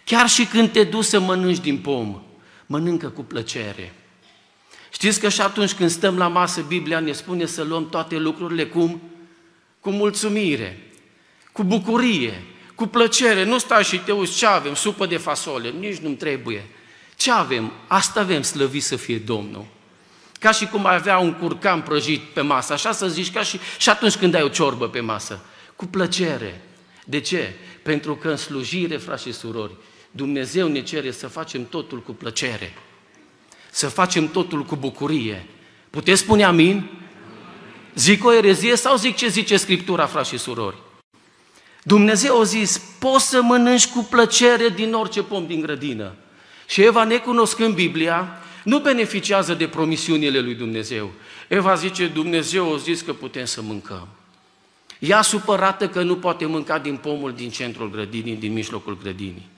Chiar 0.04 0.30
și 0.30 0.46
când 0.46 0.72
te 0.72 0.84
duci 0.84 1.04
să 1.04 1.20
mănânci 1.20 1.60
din 1.60 1.78
pom, 1.78 2.22
mănâncă 2.66 3.08
cu 3.08 3.22
plăcere. 3.22 3.94
Știți 4.92 5.20
că 5.20 5.30
și 5.30 5.42
atunci 5.42 5.74
când 5.74 5.90
stăm 5.90 6.18
la 6.18 6.28
masă, 6.28 6.62
Biblia 6.62 7.00
ne 7.00 7.12
spune 7.12 7.46
să 7.46 7.64
luăm 7.64 7.90
toate 7.90 8.18
lucrurile 8.18 8.66
cum? 8.66 9.02
Cu 9.80 9.90
mulțumire, 9.90 10.92
cu 11.52 11.64
bucurie, 11.64 12.44
cu 12.76 12.88
plăcere. 12.88 13.44
Nu 13.44 13.58
stai 13.58 13.84
și 13.84 13.98
te 13.98 14.12
uiți 14.12 14.38
ce 14.38 14.46
avem, 14.46 14.74
supă 14.74 15.06
de 15.06 15.18
fasole, 15.18 15.74
nici 15.80 15.98
nu-mi 15.98 16.16
trebuie. 16.16 16.66
Ce 17.16 17.32
avem? 17.32 17.72
Asta 17.88 18.20
avem, 18.20 18.42
slăvit 18.42 18.84
să 18.84 18.96
fie 18.96 19.18
Domnul. 19.18 19.66
Ca 20.40 20.52
și 20.52 20.68
cum 20.68 20.86
ai 20.86 20.96
avea 20.96 21.18
un 21.18 21.34
curcan 21.34 21.82
prăjit 21.82 22.22
pe 22.22 22.42
masă, 22.42 22.74
așa 22.74 22.92
să 22.92 23.08
zici, 23.08 23.32
ca 23.32 23.44
și, 23.44 23.60
și 23.78 23.90
atunci 23.90 24.16
când 24.16 24.34
ai 24.34 24.42
o 24.42 24.48
ciorbă 24.48 24.90
pe 24.90 25.00
masă. 25.00 25.46
Cu 25.76 25.86
plăcere. 25.86 26.62
De 27.06 27.20
ce? 27.20 27.54
Pentru 27.84 28.16
că 28.16 28.30
în 28.30 28.38
slujire, 28.38 28.98
frați 28.98 29.24
și 29.24 29.34
surori, 29.34 29.76
Dumnezeu 30.12 30.67
ne 30.67 30.82
cere 30.82 31.12
să 31.12 31.28
facem 31.28 31.65
totul 31.65 32.02
cu 32.02 32.12
plăcere. 32.12 32.74
Să 33.71 33.88
facem 33.88 34.28
totul 34.28 34.63
cu 34.63 34.76
bucurie. 34.76 35.45
Puteți 35.89 36.21
spune 36.21 36.43
amin? 36.43 36.89
Zic 37.95 38.26
o 38.26 38.34
erezie 38.34 38.76
sau 38.76 38.95
zic 38.95 39.15
ce 39.15 39.28
zice 39.28 39.58
Scriptura, 39.58 40.06
frați 40.06 40.30
și 40.30 40.38
surori? 40.38 40.76
Dumnezeu 41.84 42.39
a 42.39 42.43
zis, 42.43 42.82
poți 43.00 43.30
să 43.30 43.41
mănânci 43.41 43.88
cu 43.88 44.08
plăcere 44.10 44.69
din 44.69 44.93
orice 44.93 45.24
pom 45.24 45.47
din 45.47 45.62
grădină. 45.62 46.13
Și 46.67 46.84
Eva, 46.84 47.04
necunoscând 47.04 47.76
Biblia, 47.76 48.41
nu 48.63 48.80
beneficiază 48.80 49.54
de 49.54 49.67
promisiunile 49.67 50.39
lui 50.39 50.56
Dumnezeu. 50.56 51.12
Eva 51.47 51.76
zice, 51.76 52.08
Dumnezeu 52.08 52.74
a 52.74 52.78
zis 52.78 53.02
că 53.02 53.13
putem 53.13 53.45
să 53.45 53.62
mâncăm. 53.62 54.08
Ea 55.00 55.21
supărată 55.21 55.89
că 55.89 56.02
nu 56.02 56.15
poate 56.15 56.45
mânca 56.45 56.80
din 56.80 56.95
pomul 56.95 57.34
din 57.34 57.50
centrul 57.50 57.89
grădinii, 57.89 58.36
din 58.36 58.54
mijlocul 58.54 58.97
grădinii. 59.02 59.50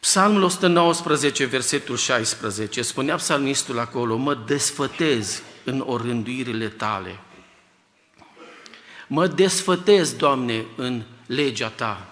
Psalmul 0.00 0.42
119, 0.42 1.44
versetul 1.44 1.96
16, 1.96 2.82
spunea 2.82 3.16
psalmistul 3.16 3.78
acolo, 3.78 4.16
mă 4.16 4.34
desfătez 4.34 5.42
în 5.64 5.84
orânduirile 5.86 6.68
tale. 6.68 7.20
Mă 9.06 9.26
desfătez, 9.26 10.12
Doamne, 10.12 10.64
în 10.76 11.02
legea 11.26 11.68
Ta. 11.68 12.06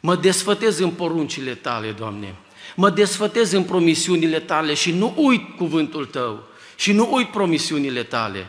Mă 0.00 0.16
desfătez 0.16 0.78
în 0.78 0.90
poruncile 0.90 1.54
Tale, 1.54 1.92
Doamne. 1.92 2.34
Mă 2.76 2.90
desfătez 2.90 3.52
în 3.52 3.64
promisiunile 3.64 4.40
Tale 4.40 4.74
și 4.74 4.92
nu 4.92 5.14
uit 5.16 5.56
cuvântul 5.56 6.06
Tău 6.06 6.48
și 6.76 6.92
nu 6.92 7.14
uit 7.14 7.30
promisiunile 7.30 8.02
Tale. 8.02 8.46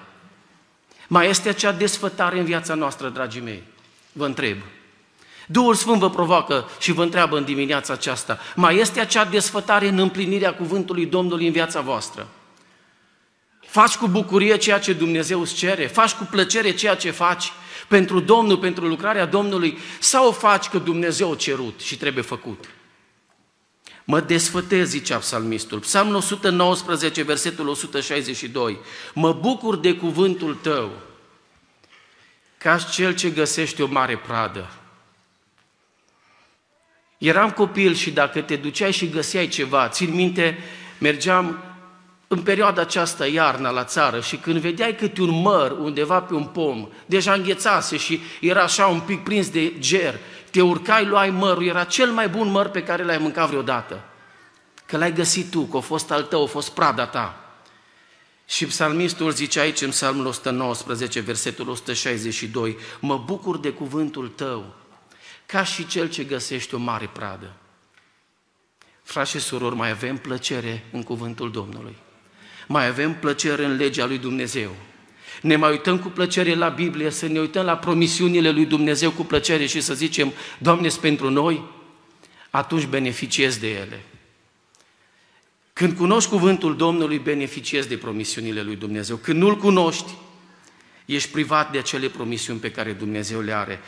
Mai 1.07 1.29
este 1.29 1.49
acea 1.49 1.71
desfătare 1.71 2.39
în 2.39 2.45
viața 2.45 2.73
noastră, 2.73 3.09
dragii 3.09 3.41
mei? 3.41 3.63
Vă 4.11 4.25
întreb. 4.25 4.57
Duhul 5.51 5.75
Sfânt 5.75 5.99
vă 5.99 6.09
provoacă 6.09 6.69
și 6.79 6.91
vă 6.91 7.03
întreabă 7.03 7.37
în 7.37 7.43
dimineața 7.43 7.93
aceasta, 7.93 8.39
mai 8.55 8.77
este 8.77 8.99
acea 8.99 9.25
desfătare 9.25 9.87
în 9.87 9.99
împlinirea 9.99 10.53
cuvântului 10.53 11.05
Domnului 11.05 11.45
în 11.45 11.51
viața 11.51 11.81
voastră? 11.81 12.27
Faci 13.65 13.95
cu 13.95 14.07
bucurie 14.07 14.57
ceea 14.57 14.79
ce 14.79 14.93
Dumnezeu 14.93 15.41
îți 15.41 15.53
cere? 15.53 15.87
Faci 15.87 16.11
cu 16.11 16.27
plăcere 16.31 16.71
ceea 16.71 16.95
ce 16.95 17.11
faci 17.11 17.51
pentru 17.87 18.19
Domnul, 18.19 18.57
pentru 18.57 18.87
lucrarea 18.87 19.25
Domnului? 19.25 19.77
Sau 19.99 20.27
o 20.27 20.31
faci 20.31 20.67
că 20.67 20.77
Dumnezeu 20.77 21.31
a 21.31 21.35
cerut 21.35 21.79
și 21.79 21.97
trebuie 21.97 22.23
făcut? 22.23 22.65
Mă 24.03 24.19
desfătez, 24.19 24.89
zicea 24.89 25.17
psalmistul. 25.17 25.79
Psalmul 25.79 26.15
119, 26.15 27.23
versetul 27.23 27.67
162. 27.67 28.79
Mă 29.13 29.33
bucur 29.33 29.77
de 29.77 29.93
cuvântul 29.93 30.55
tău, 30.55 30.91
ca 32.57 32.77
cel 32.77 33.15
ce 33.15 33.29
găsește 33.29 33.83
o 33.83 33.87
mare 33.87 34.17
pradă. 34.17 34.78
Eram 37.19 37.49
copil 37.49 37.93
și 37.93 38.11
dacă 38.11 38.41
te 38.41 38.55
duceai 38.55 38.91
și 38.91 39.09
găseai 39.09 39.47
ceva, 39.47 39.87
țin 39.87 40.13
minte, 40.13 40.57
mergeam 40.97 41.63
în 42.27 42.41
perioada 42.41 42.81
aceasta, 42.81 43.27
iarna, 43.27 43.69
la 43.69 43.83
țară 43.83 44.21
și 44.21 44.35
când 44.35 44.57
vedeai 44.57 44.95
câte 44.95 45.21
un 45.21 45.41
măr 45.41 45.71
undeva 45.71 46.21
pe 46.21 46.33
un 46.33 46.45
pom, 46.45 46.87
deja 47.05 47.33
înghețase 47.33 47.97
și 47.97 48.21
era 48.41 48.61
așa 48.61 48.85
un 48.85 48.99
pic 48.99 49.23
prins 49.23 49.49
de 49.49 49.73
ger, 49.79 50.19
te 50.51 50.61
urcai, 50.61 51.05
luai 51.05 51.29
mărul, 51.29 51.65
era 51.65 51.83
cel 51.83 52.11
mai 52.11 52.29
bun 52.29 52.51
măr 52.51 52.67
pe 52.67 52.83
care 52.83 53.03
l-ai 53.03 53.17
mâncat 53.17 53.47
vreodată. 53.47 54.03
Că 54.85 54.97
l-ai 54.97 55.13
găsit 55.13 55.51
tu, 55.51 55.61
că 55.61 55.77
a 55.77 55.79
fost 55.79 56.11
al 56.11 56.23
tău, 56.23 56.43
a 56.43 56.47
fost 56.47 56.69
prada 56.69 57.05
ta. 57.05 57.53
Și 58.47 58.65
psalmistul 58.65 59.31
zice 59.31 59.59
aici 59.59 59.81
în 59.81 59.89
psalmul 59.89 60.25
119, 60.25 61.19
versetul 61.19 61.69
162, 61.69 62.77
mă 62.99 63.17
bucur 63.25 63.57
de 63.57 63.69
cuvântul 63.69 64.27
tău, 64.27 64.75
ca 65.51 65.63
și 65.63 65.87
cel 65.87 66.09
ce 66.09 66.23
găsește 66.23 66.75
o 66.75 66.79
mare 66.79 67.09
pradă. 67.13 67.55
Frați 69.03 69.31
și 69.31 69.39
surori, 69.39 69.75
mai 69.75 69.89
avem 69.89 70.17
plăcere 70.17 70.83
în 70.91 71.03
cuvântul 71.03 71.51
Domnului. 71.51 71.95
Mai 72.67 72.87
avem 72.87 73.13
plăcere 73.13 73.65
în 73.65 73.75
legea 73.75 74.05
lui 74.05 74.17
Dumnezeu. 74.17 74.75
Ne 75.41 75.55
mai 75.55 75.71
uităm 75.71 75.99
cu 75.99 76.07
plăcere 76.07 76.55
la 76.55 76.69
Biblie, 76.69 77.09
să 77.09 77.27
ne 77.27 77.39
uităm 77.39 77.65
la 77.65 77.77
promisiunile 77.77 78.51
lui 78.51 78.65
Dumnezeu 78.65 79.11
cu 79.11 79.23
plăcere 79.23 79.65
și 79.65 79.81
să 79.81 79.93
zicem, 79.93 80.33
Doamne, 80.57 80.89
pentru 81.01 81.29
noi, 81.29 81.63
atunci 82.49 82.85
beneficiezi 82.85 83.59
de 83.59 83.69
ele. 83.69 84.03
Când 85.73 85.97
cunoști 85.97 86.29
cuvântul 86.29 86.75
Domnului, 86.75 87.19
beneficiezi 87.19 87.87
de 87.87 87.97
promisiunile 87.97 88.61
lui 88.61 88.75
Dumnezeu. 88.75 89.15
Când 89.15 89.39
nu-L 89.39 89.57
cunoști, 89.57 90.13
ești 91.05 91.29
privat 91.29 91.71
de 91.71 91.77
acele 91.77 92.07
promisiuni 92.07 92.59
pe 92.59 92.71
care 92.71 92.91
Dumnezeu 92.91 93.41
le 93.41 93.53
are. 93.53 93.79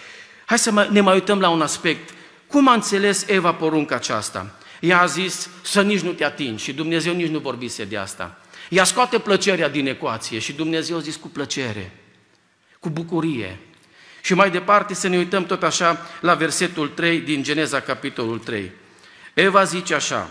Hai 0.52 0.60
să 0.60 0.88
ne 0.90 1.02
mai 1.02 1.14
uităm 1.14 1.40
la 1.40 1.50
un 1.50 1.62
aspect. 1.62 2.14
Cum 2.48 2.68
a 2.68 2.74
înțeles 2.74 3.26
Eva 3.28 3.54
porunca 3.54 3.96
aceasta? 3.96 4.56
Ea 4.80 5.02
a 5.02 5.06
zis 5.06 5.50
să 5.62 5.82
nici 5.82 6.00
nu 6.00 6.12
te 6.12 6.24
atingi 6.24 6.64
și 6.64 6.74
Dumnezeu 6.74 7.14
nici 7.14 7.30
nu 7.30 7.40
vorbise 7.40 7.84
de 7.84 7.98
asta. 7.98 8.42
Ea 8.70 8.84
scoate 8.84 9.20
plăcerea 9.20 9.70
din 9.70 9.88
ecuație 9.88 10.40
și 10.40 10.54
Dumnezeu 10.54 10.98
a 10.98 11.00
zis 11.00 11.16
cu 11.16 11.28
plăcere, 11.28 11.92
cu 12.80 12.90
bucurie. 12.90 13.60
Și 14.22 14.34
mai 14.34 14.52
departe 14.52 14.94
să 14.94 15.08
ne 15.08 15.18
uităm 15.18 15.46
tot 15.46 15.64
așa 15.64 16.08
la 16.22 16.34
versetul 16.34 16.88
3 16.88 17.20
din 17.20 17.44
Geneza, 17.44 17.80
capitolul 17.80 18.40
3. 18.40 18.72
Eva 19.34 19.64
zice 19.64 19.94
așa, 19.94 20.30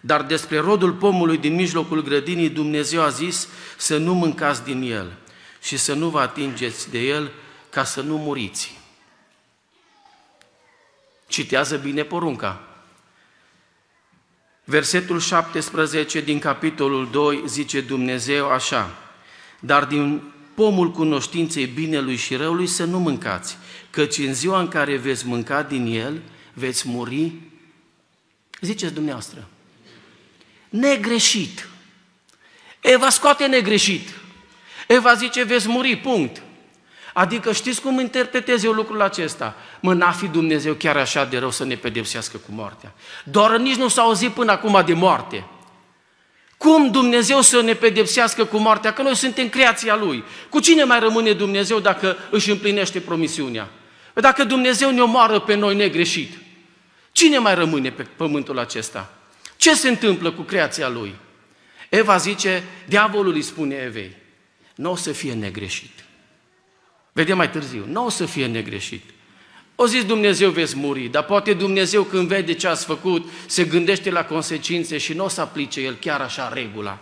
dar 0.00 0.22
despre 0.22 0.58
rodul 0.58 0.92
pomului 0.92 1.38
din 1.38 1.54
mijlocul 1.54 2.02
grădinii 2.02 2.48
Dumnezeu 2.48 3.02
a 3.02 3.08
zis 3.08 3.48
să 3.76 3.96
nu 3.96 4.14
mâncați 4.14 4.64
din 4.64 4.82
el 4.82 5.12
și 5.62 5.76
să 5.76 5.94
nu 5.94 6.08
vă 6.08 6.20
atingeți 6.20 6.90
de 6.90 6.98
el 6.98 7.30
ca 7.70 7.84
să 7.84 8.00
nu 8.00 8.16
muriți. 8.16 8.77
Citează 11.28 11.76
bine 11.76 12.02
porunca. 12.02 12.62
Versetul 14.64 15.20
17 15.20 16.20
din 16.20 16.38
capitolul 16.38 17.10
2 17.10 17.42
zice 17.46 17.80
Dumnezeu 17.80 18.50
așa, 18.50 18.96
dar 19.60 19.84
din 19.84 20.22
pomul 20.54 20.90
cunoștinței 20.90 21.66
binelui 21.66 22.16
și 22.16 22.34
răului 22.34 22.66
să 22.66 22.84
nu 22.84 22.98
mâncați, 22.98 23.58
căci 23.90 24.18
în 24.18 24.34
ziua 24.34 24.60
în 24.60 24.68
care 24.68 24.96
veți 24.96 25.26
mânca 25.26 25.62
din 25.62 25.86
el, 25.86 26.22
veți 26.52 26.88
muri, 26.88 27.32
ziceți 28.60 28.94
dumneavoastră, 28.94 29.48
negreșit. 30.68 31.68
Eva 32.80 33.08
scoate 33.08 33.46
negreșit. 33.46 34.08
Eva 34.86 35.14
zice, 35.14 35.42
veți 35.42 35.68
muri, 35.68 35.96
punct. 35.96 36.42
Adică 37.18 37.52
știți 37.52 37.80
cum 37.80 38.00
interpretez 38.00 38.64
eu 38.64 38.72
lucrul 38.72 39.02
acesta? 39.02 39.54
Mă, 39.80 39.94
n-a 39.94 40.10
fi 40.10 40.26
Dumnezeu 40.26 40.74
chiar 40.74 40.96
așa 40.96 41.24
de 41.24 41.38
rău 41.38 41.50
să 41.50 41.64
ne 41.64 41.74
pedepsească 41.74 42.36
cu 42.36 42.52
moartea. 42.52 42.92
Doar 43.24 43.56
nici 43.56 43.76
nu 43.76 43.88
s-a 43.88 44.02
auzit 44.02 44.30
până 44.30 44.52
acum 44.52 44.82
de 44.86 44.92
moarte. 44.92 45.46
Cum 46.56 46.90
Dumnezeu 46.90 47.40
să 47.40 47.60
ne 47.60 47.74
pedepsească 47.74 48.44
cu 48.44 48.56
moartea? 48.56 48.92
Că 48.92 49.02
noi 49.02 49.16
suntem 49.16 49.48
creația 49.48 49.96
Lui. 49.96 50.24
Cu 50.48 50.60
cine 50.60 50.84
mai 50.84 51.00
rămâne 51.00 51.32
Dumnezeu 51.32 51.78
dacă 51.78 52.16
își 52.30 52.50
împlinește 52.50 53.00
promisiunea? 53.00 53.68
Dacă 54.14 54.44
Dumnezeu 54.44 54.90
ne 54.90 55.00
omoară 55.00 55.38
pe 55.38 55.54
noi 55.54 55.76
negreșit, 55.76 56.38
cine 57.12 57.38
mai 57.38 57.54
rămâne 57.54 57.90
pe 57.90 58.02
pământul 58.02 58.58
acesta? 58.58 59.12
Ce 59.56 59.74
se 59.74 59.88
întâmplă 59.88 60.30
cu 60.30 60.42
creația 60.42 60.88
Lui? 60.88 61.14
Eva 61.88 62.16
zice, 62.16 62.64
diavolul 62.86 63.34
îi 63.34 63.42
spune 63.42 63.74
Evei, 63.74 64.16
nu 64.74 64.90
o 64.90 64.96
să 64.96 65.12
fie 65.12 65.32
negreșit. 65.32 65.97
Vedem 67.18 67.36
mai 67.36 67.50
târziu, 67.50 67.84
nu 67.86 68.04
o 68.04 68.08
să 68.08 68.26
fie 68.26 68.46
negreșit. 68.46 69.02
O 69.74 69.86
zis 69.86 70.04
Dumnezeu 70.04 70.50
veți 70.50 70.76
muri, 70.76 71.08
dar 71.08 71.24
poate 71.24 71.54
Dumnezeu 71.54 72.02
când 72.02 72.28
vede 72.28 72.52
ce 72.52 72.68
ați 72.68 72.84
făcut, 72.84 73.30
se 73.46 73.64
gândește 73.64 74.10
la 74.10 74.24
consecințe 74.24 74.98
și 74.98 75.12
nu 75.12 75.24
o 75.24 75.28
să 75.28 75.40
aplice 75.40 75.80
El 75.80 75.94
chiar 75.94 76.20
așa 76.20 76.52
regula. 76.52 76.98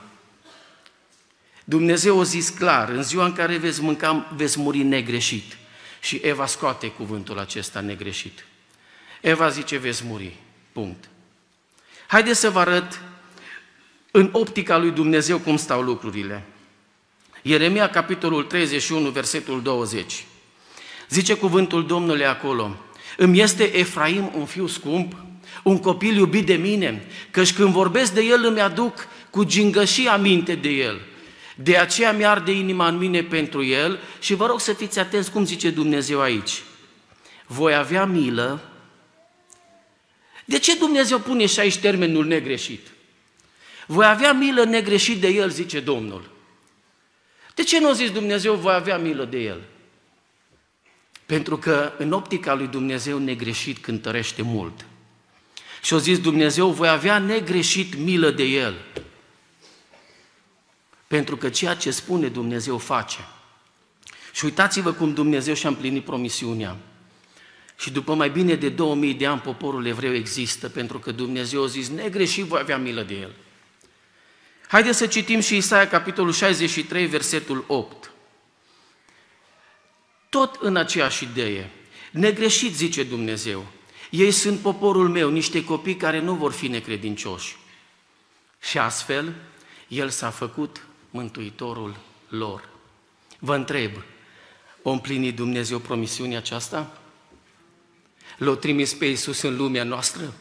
Dumnezeu 1.64 2.20
a 2.20 2.22
zis 2.22 2.48
clar, 2.48 2.88
în 2.88 3.02
ziua 3.02 3.24
în 3.24 3.32
care 3.32 3.56
veți 3.56 3.82
mânca, 3.82 4.32
veți 4.36 4.58
muri 4.58 4.82
negreșit. 4.82 5.56
Și 6.00 6.20
Eva 6.22 6.46
scoate 6.46 6.88
cuvântul 6.88 7.38
acesta 7.38 7.80
negreșit. 7.80 8.44
Eva 9.20 9.48
zice, 9.48 9.76
veți 9.76 10.04
muri. 10.04 10.36
Punct. 10.72 11.08
Haideți 12.06 12.40
să 12.40 12.50
vă 12.50 12.58
arăt 12.58 13.00
în 14.10 14.28
optica 14.32 14.76
lui 14.76 14.90
Dumnezeu 14.90 15.38
cum 15.38 15.56
stau 15.56 15.82
lucrurile. 15.82 16.44
Ieremia, 17.48 17.90
capitolul 17.90 18.42
31, 18.42 19.10
versetul 19.10 19.62
20. 19.62 20.24
Zice 21.08 21.34
cuvântul 21.34 21.86
Domnului 21.86 22.26
acolo, 22.26 22.76
îmi 23.16 23.40
este 23.40 23.76
Efraim 23.76 24.32
un 24.34 24.44
fiu 24.44 24.66
scump, 24.66 25.16
un 25.62 25.78
copil 25.78 26.16
iubit 26.16 26.46
de 26.46 26.54
mine, 26.54 27.06
căci 27.30 27.52
când 27.52 27.72
vorbesc 27.72 28.12
de 28.12 28.22
el 28.22 28.44
îmi 28.44 28.60
aduc 28.60 29.06
cu 29.30 29.44
gingășii 29.44 30.06
aminte 30.06 30.54
de 30.54 30.68
el. 30.68 31.00
De 31.56 31.76
aceea 31.76 32.12
mi-arde 32.12 32.52
inima 32.52 32.88
în 32.88 32.96
mine 32.96 33.22
pentru 33.22 33.64
el 33.64 33.98
și 34.20 34.34
vă 34.34 34.46
rog 34.46 34.60
să 34.60 34.72
fiți 34.72 34.98
atenți 34.98 35.30
cum 35.30 35.44
zice 35.44 35.70
Dumnezeu 35.70 36.20
aici. 36.20 36.62
Voi 37.46 37.74
avea 37.74 38.04
milă. 38.04 38.60
De 40.44 40.58
ce 40.58 40.76
Dumnezeu 40.76 41.18
pune 41.18 41.46
și 41.46 41.60
aici 41.60 41.76
termenul 41.76 42.26
negreșit? 42.26 42.86
Voi 43.86 44.06
avea 44.06 44.32
milă 44.32 44.64
negreșit 44.64 45.20
de 45.20 45.28
el, 45.28 45.50
zice 45.50 45.80
Domnul. 45.80 46.34
De 47.56 47.62
ce 47.62 47.80
nu 47.80 47.88
a 47.88 47.92
zis 47.92 48.10
Dumnezeu, 48.10 48.54
voi 48.54 48.74
avea 48.74 48.98
milă 48.98 49.24
de 49.24 49.38
el? 49.38 49.62
Pentru 51.26 51.56
că 51.56 51.92
în 51.98 52.12
optica 52.12 52.54
lui 52.54 52.66
Dumnezeu 52.66 53.18
negreșit 53.18 53.78
cântărește 53.78 54.42
mult. 54.42 54.86
Și 55.82 55.94
a 55.94 55.98
zis 55.98 56.20
Dumnezeu, 56.20 56.70
voi 56.70 56.88
avea 56.88 57.18
negreșit 57.18 57.94
milă 57.94 58.30
de 58.30 58.42
el. 58.42 58.74
Pentru 61.06 61.36
că 61.36 61.48
ceea 61.48 61.74
ce 61.74 61.90
spune 61.90 62.28
Dumnezeu 62.28 62.78
face. 62.78 63.28
Și 64.32 64.44
uitați-vă 64.44 64.92
cum 64.92 65.14
Dumnezeu 65.14 65.54
și-a 65.54 65.68
împlinit 65.68 66.04
promisiunea. 66.04 66.76
Și 67.78 67.90
după 67.90 68.14
mai 68.14 68.30
bine 68.30 68.54
de 68.54 68.68
2000 68.68 69.14
de 69.14 69.26
ani 69.26 69.40
poporul 69.40 69.86
evreu 69.86 70.14
există, 70.14 70.68
pentru 70.68 70.98
că 70.98 71.12
Dumnezeu 71.12 71.62
a 71.62 71.66
zis, 71.66 71.88
negreșit 71.88 72.44
voi 72.44 72.60
avea 72.60 72.78
milă 72.78 73.02
de 73.02 73.14
el. 73.14 73.34
Haideți 74.68 74.98
să 74.98 75.06
citim 75.06 75.40
și 75.40 75.56
Isaia, 75.56 75.88
capitolul 75.88 76.32
63, 76.32 77.06
versetul 77.06 77.64
8. 77.66 78.10
Tot 80.28 80.56
în 80.60 80.76
aceeași 80.76 81.24
idee. 81.24 81.70
Negreșit, 82.10 82.74
zice 82.74 83.02
Dumnezeu. 83.02 83.66
Ei 84.10 84.30
sunt 84.30 84.58
poporul 84.58 85.08
meu, 85.08 85.30
niște 85.30 85.64
copii 85.64 85.96
care 85.96 86.20
nu 86.20 86.34
vor 86.34 86.52
fi 86.52 86.68
necredincioși. 86.68 87.56
Și 88.60 88.78
astfel, 88.78 89.34
El 89.88 90.08
s-a 90.08 90.30
făcut 90.30 90.86
Mântuitorul 91.10 91.96
lor. 92.28 92.68
Vă 93.38 93.54
întreb, 93.54 93.90
o 94.82 94.90
împlini 94.90 95.32
Dumnezeu 95.32 95.78
promisiunea 95.78 96.38
aceasta? 96.38 97.00
L-a 98.38 98.54
trimis 98.54 98.94
pe 98.94 99.04
Iisus 99.04 99.42
în 99.42 99.56
lumea 99.56 99.84
noastră? 99.84 100.34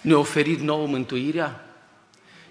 Ne-a 0.00 0.18
oferit 0.18 0.58
nouă 0.58 0.86
mântuirea? 0.86 1.69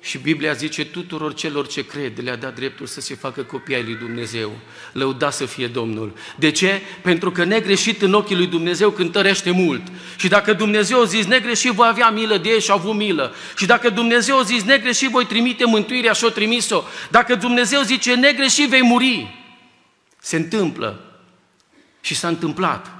Și 0.01 0.17
Biblia 0.17 0.53
zice 0.53 0.85
tuturor 0.85 1.33
celor 1.33 1.67
ce 1.67 1.85
cred, 1.85 2.19
le-a 2.19 2.35
dat 2.35 2.55
dreptul 2.55 2.85
să 2.85 3.01
se 3.01 3.15
facă 3.15 3.43
copii 3.43 3.75
ai 3.75 3.83
lui 3.83 3.95
Dumnezeu. 3.95 4.51
Lăuda 4.93 5.29
să 5.29 5.45
fie 5.45 5.67
Domnul. 5.67 6.13
De 6.35 6.51
ce? 6.51 6.81
Pentru 7.01 7.31
că 7.31 7.43
negreșit 7.43 8.01
în 8.01 8.13
ochii 8.13 8.35
lui 8.35 8.47
Dumnezeu 8.47 8.91
cântărește 8.91 9.51
mult. 9.51 9.81
Și 10.17 10.27
dacă 10.27 10.53
Dumnezeu 10.53 11.01
a 11.01 11.05
zis 11.05 11.25
negreșit, 11.25 11.71
voi 11.71 11.87
avea 11.87 12.09
milă 12.09 12.37
de 12.37 12.49
ei 12.49 12.61
și 12.61 12.71
au 12.71 12.77
avut 12.77 12.95
milă. 12.95 13.33
Și 13.57 13.65
dacă 13.65 13.89
Dumnezeu 13.89 14.37
a 14.37 14.43
zis 14.43 14.63
negreșit, 14.63 15.09
voi 15.09 15.25
trimite 15.25 15.65
mântuirea 15.65 16.13
și 16.13 16.23
o 16.23 16.29
trimis-o. 16.29 16.83
Dacă 17.09 17.35
Dumnezeu 17.35 17.81
zice 17.81 18.15
negreșit, 18.15 18.69
vei 18.69 18.83
muri. 18.83 19.39
Se 20.19 20.35
întâmplă. 20.35 21.03
Și 22.01 22.15
s-a 22.15 22.27
întâmplat 22.27 22.91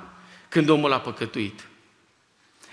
când 0.49 0.69
omul 0.69 0.93
a 0.93 0.99
păcătuit. 0.99 1.59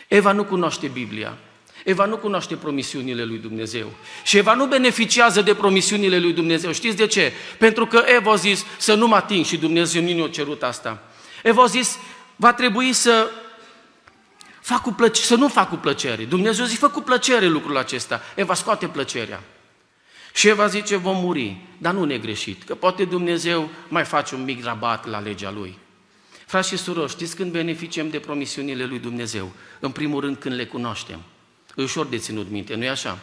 Eva 0.09 0.33
nu 0.33 0.45
cunoaște 0.45 0.87
Biblia. 0.87 1.39
Eva 1.87 2.05
nu 2.05 2.17
cunoaște 2.17 2.55
promisiunile 2.55 3.25
lui 3.25 3.39
Dumnezeu. 3.39 3.93
Și 4.25 4.37
Eva 4.37 4.55
nu 4.55 4.67
beneficiază 4.67 5.43
de 5.43 5.55
promisiunile 5.55 6.19
lui 6.19 6.33
Dumnezeu. 6.33 6.73
Știți 6.73 6.97
de 6.97 7.07
ce? 7.07 7.33
Pentru 7.59 7.87
că 7.87 8.05
Eva 8.07 8.33
a 8.33 8.37
zis 8.37 8.65
să 8.79 8.95
nu 8.95 9.07
mă 9.07 9.17
ating 9.17 9.45
și 9.45 9.57
Dumnezeu 9.57 10.03
nu 10.03 10.13
ne-a 10.13 10.29
cerut 10.29 10.63
asta. 10.63 11.03
Eva 11.43 11.63
a 11.63 11.67
zis, 11.67 11.99
va 12.37 12.53
trebui 12.53 12.93
să 12.93 13.31
fac 14.61 14.83
cu 14.83 14.93
plăcere, 14.93 15.27
să 15.27 15.35
nu 15.35 15.49
fac 15.49 15.69
cu 15.69 15.77
plăcere. 15.77 16.25
Dumnezeu 16.25 16.65
zice, 16.65 16.79
fă 16.79 16.89
cu 16.89 17.01
plăcere 17.01 17.47
lucrul 17.47 17.77
acesta. 17.77 18.21
Eva 18.35 18.55
scoate 18.55 18.87
plăcerea. 18.87 19.43
Și 20.33 20.49
Eva 20.49 20.67
zice, 20.67 20.97
vom 20.97 21.17
muri, 21.17 21.57
dar 21.79 21.93
nu 21.93 22.05
ne 22.05 22.19
greșit, 22.19 22.63
că 22.63 22.75
poate 22.75 23.05
Dumnezeu 23.05 23.69
mai 23.89 24.05
face 24.05 24.35
un 24.35 24.45
mic 24.45 24.65
rabat 24.65 25.07
la 25.07 25.19
legea 25.19 25.51
Lui. 25.51 25.79
Frați 26.47 26.69
și 26.69 26.77
surori, 26.77 27.11
știți 27.11 27.37
când 27.37 27.53
beneficiem 27.53 28.11
de 28.11 28.19
promisiunile 28.19 28.85
lui 28.85 28.99
Dumnezeu? 28.99 29.53
În 29.81 29.91
primul 29.91 30.21
rând 30.21 30.37
când 30.37 30.55
le 30.55 30.67
cunoaștem. 30.67 31.21
E 31.77 31.83
ușor 31.83 32.07
de 32.07 32.19
ținut 32.19 32.51
minte, 32.51 32.75
nu-i 32.75 32.89
așa? 32.89 33.19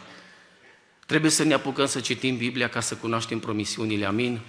Trebuie 1.06 1.30
să 1.30 1.42
ne 1.42 1.54
apucăm 1.54 1.86
să 1.86 2.00
citim 2.00 2.36
Biblia 2.36 2.68
ca 2.68 2.80
să 2.80 2.94
cunoaștem 2.94 3.38
promisiunile, 3.38 4.06
amin? 4.06 4.40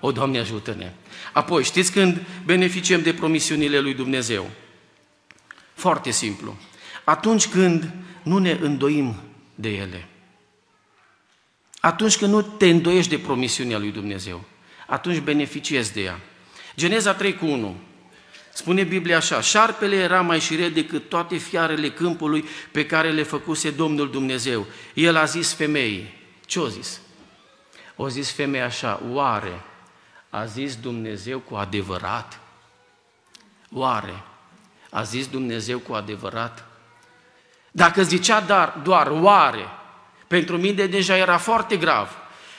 O, 0.00 0.12
Doamne, 0.12 0.38
ajută-ne! 0.38 0.92
Apoi, 1.32 1.64
știți 1.64 1.92
când 1.92 2.20
beneficiem 2.44 3.02
de 3.02 3.14
promisiunile 3.14 3.78
lui 3.78 3.94
Dumnezeu? 3.94 4.50
Foarte 5.74 6.10
simplu. 6.10 6.56
Atunci 7.04 7.46
când 7.46 7.92
nu 8.22 8.38
ne 8.38 8.58
îndoim 8.60 9.14
de 9.54 9.68
ele. 9.68 10.08
Atunci 11.80 12.16
când 12.16 12.32
nu 12.32 12.42
te 12.42 12.68
îndoiești 12.68 13.10
de 13.10 13.18
promisiunea 13.18 13.78
lui 13.78 13.90
Dumnezeu. 13.90 14.44
Atunci 14.86 15.18
beneficiezi 15.18 15.92
de 15.92 16.02
ea. 16.02 16.20
Geneza 16.76 17.14
3 17.14 17.34
cu 17.34 17.46
1. 17.46 17.76
Spune 18.54 18.82
Biblia 18.82 19.16
așa, 19.16 19.40
șarpele 19.40 19.96
era 19.96 20.20
mai 20.20 20.40
șiret 20.40 20.74
decât 20.74 21.08
toate 21.08 21.36
fiarele 21.36 21.90
câmpului 21.90 22.44
pe 22.72 22.86
care 22.86 23.10
le 23.10 23.22
făcuse 23.22 23.70
Domnul 23.70 24.10
Dumnezeu. 24.10 24.66
El 24.94 25.16
a 25.16 25.24
zis 25.24 25.52
femeii, 25.52 26.14
ce 26.46 26.60
a 26.60 26.68
zis? 26.68 27.00
O 27.96 28.08
zis 28.08 28.30
femeia 28.30 28.64
așa, 28.64 29.02
oare 29.10 29.60
a 30.30 30.44
zis 30.44 30.76
Dumnezeu 30.76 31.38
cu 31.38 31.54
adevărat? 31.54 32.40
Oare 33.72 34.22
a 34.90 35.02
zis 35.02 35.26
Dumnezeu 35.26 35.78
cu 35.78 35.92
adevărat? 35.92 36.66
Dacă 37.70 38.02
zicea 38.02 38.40
dar, 38.40 38.80
doar 38.82 39.06
oare, 39.10 39.68
pentru 40.26 40.56
mine 40.56 40.86
deja 40.86 41.16
era 41.16 41.38
foarte 41.38 41.76
grav, 41.76 42.16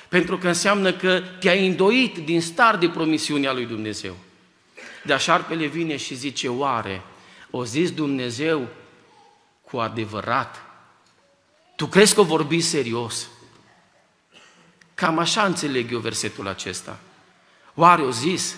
pentru 0.08 0.38
că 0.38 0.48
înseamnă 0.48 0.94
că 0.94 1.22
te-ai 1.40 1.68
îndoit 1.68 2.18
din 2.18 2.42
start 2.42 2.80
de 2.80 2.90
promisiunea 2.90 3.54
lui 3.54 3.66
Dumnezeu. 3.66 4.16
Dar 5.06 5.20
șarpele 5.20 5.66
vine 5.66 5.98
și 5.98 6.16
zice, 6.16 6.50
oare, 6.50 7.02
o 7.50 7.66
zis 7.66 7.92
Dumnezeu 7.92 8.68
cu 9.62 9.78
adevărat? 9.78 10.62
Tu 11.76 11.86
crezi 11.88 12.14
că 12.14 12.20
o 12.20 12.24
vorbi 12.24 12.62
serios? 12.62 13.28
Cam 14.94 15.18
așa 15.18 15.46
înțeleg 15.46 15.92
eu 15.92 16.00
versetul 16.00 16.48
acesta. 16.48 17.00
Oare 17.74 18.02
o 18.02 18.12
zis? 18.12 18.58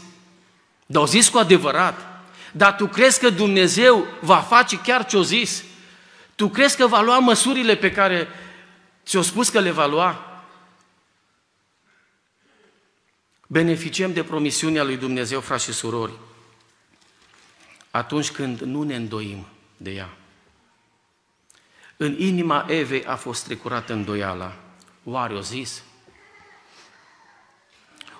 Dar 0.86 1.02
o 1.02 1.06
zis 1.06 1.30
cu 1.30 1.38
adevărat? 1.38 2.22
Dar 2.52 2.76
tu 2.76 2.88
crezi 2.88 3.20
că 3.20 3.30
Dumnezeu 3.30 4.08
va 4.22 4.38
face 4.38 4.80
chiar 4.80 5.06
ce 5.06 5.18
o 5.18 5.24
zis? 5.24 5.64
Tu 6.36 6.50
crezi 6.50 6.78
că 6.78 6.88
va 6.88 7.02
lua 7.02 7.20
măsurile 7.20 7.76
pe 7.76 7.92
care 7.92 8.28
ți-o 9.06 9.22
spus 9.22 9.50
că 9.50 9.60
le 9.60 9.72
va 9.72 9.86
lua? 9.86 10.42
Beneficiem 13.48 14.14
de 14.14 14.24
promisiunea 14.24 14.84
lui 14.84 14.98
Dumnezeu, 14.98 15.40
frați 15.40 15.64
și 15.64 15.74
surori 15.74 16.14
atunci 17.98 18.32
când 18.32 18.62
nu 18.62 18.84
ne 18.84 18.96
îndoim 18.96 19.48
de 19.78 19.92
ea. 19.92 20.18
În 21.98 22.16
inima 22.20 22.66
Evei 22.70 23.06
a 23.06 23.16
fost 23.16 23.44
trecurată 23.44 23.94
îndoiala. 23.94 24.56
Oare 25.04 25.34
o 25.34 25.40
zis? 25.40 25.84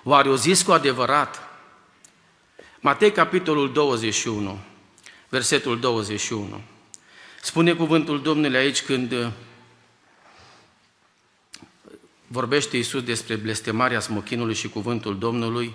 Oare 0.02 0.28
o 0.28 0.36
zis 0.36 0.62
cu 0.62 0.72
adevărat? 0.72 1.42
Matei, 2.80 3.12
capitolul 3.12 3.72
21, 3.72 4.58
versetul 5.28 5.80
21. 5.80 6.60
Spune 7.42 7.74
cuvântul 7.74 8.22
Domnului 8.22 8.58
aici 8.58 8.82
când 8.82 9.12
uh, 9.12 9.30
vorbește 12.26 12.76
Iisus 12.76 13.02
despre 13.02 13.36
blestemarea 13.36 14.00
smochinului 14.00 14.54
și 14.54 14.68
cuvântul 14.68 15.18
Domnului, 15.18 15.74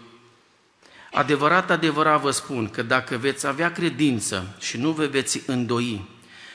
Adevărat, 1.13 1.71
adevărat 1.71 2.21
vă 2.21 2.31
spun 2.31 2.69
că 2.69 2.81
dacă 2.81 3.17
veți 3.17 3.47
avea 3.47 3.71
credință 3.71 4.55
și 4.59 4.77
nu 4.77 4.91
vă 4.91 5.05
veți 5.05 5.41
îndoi, 5.45 6.09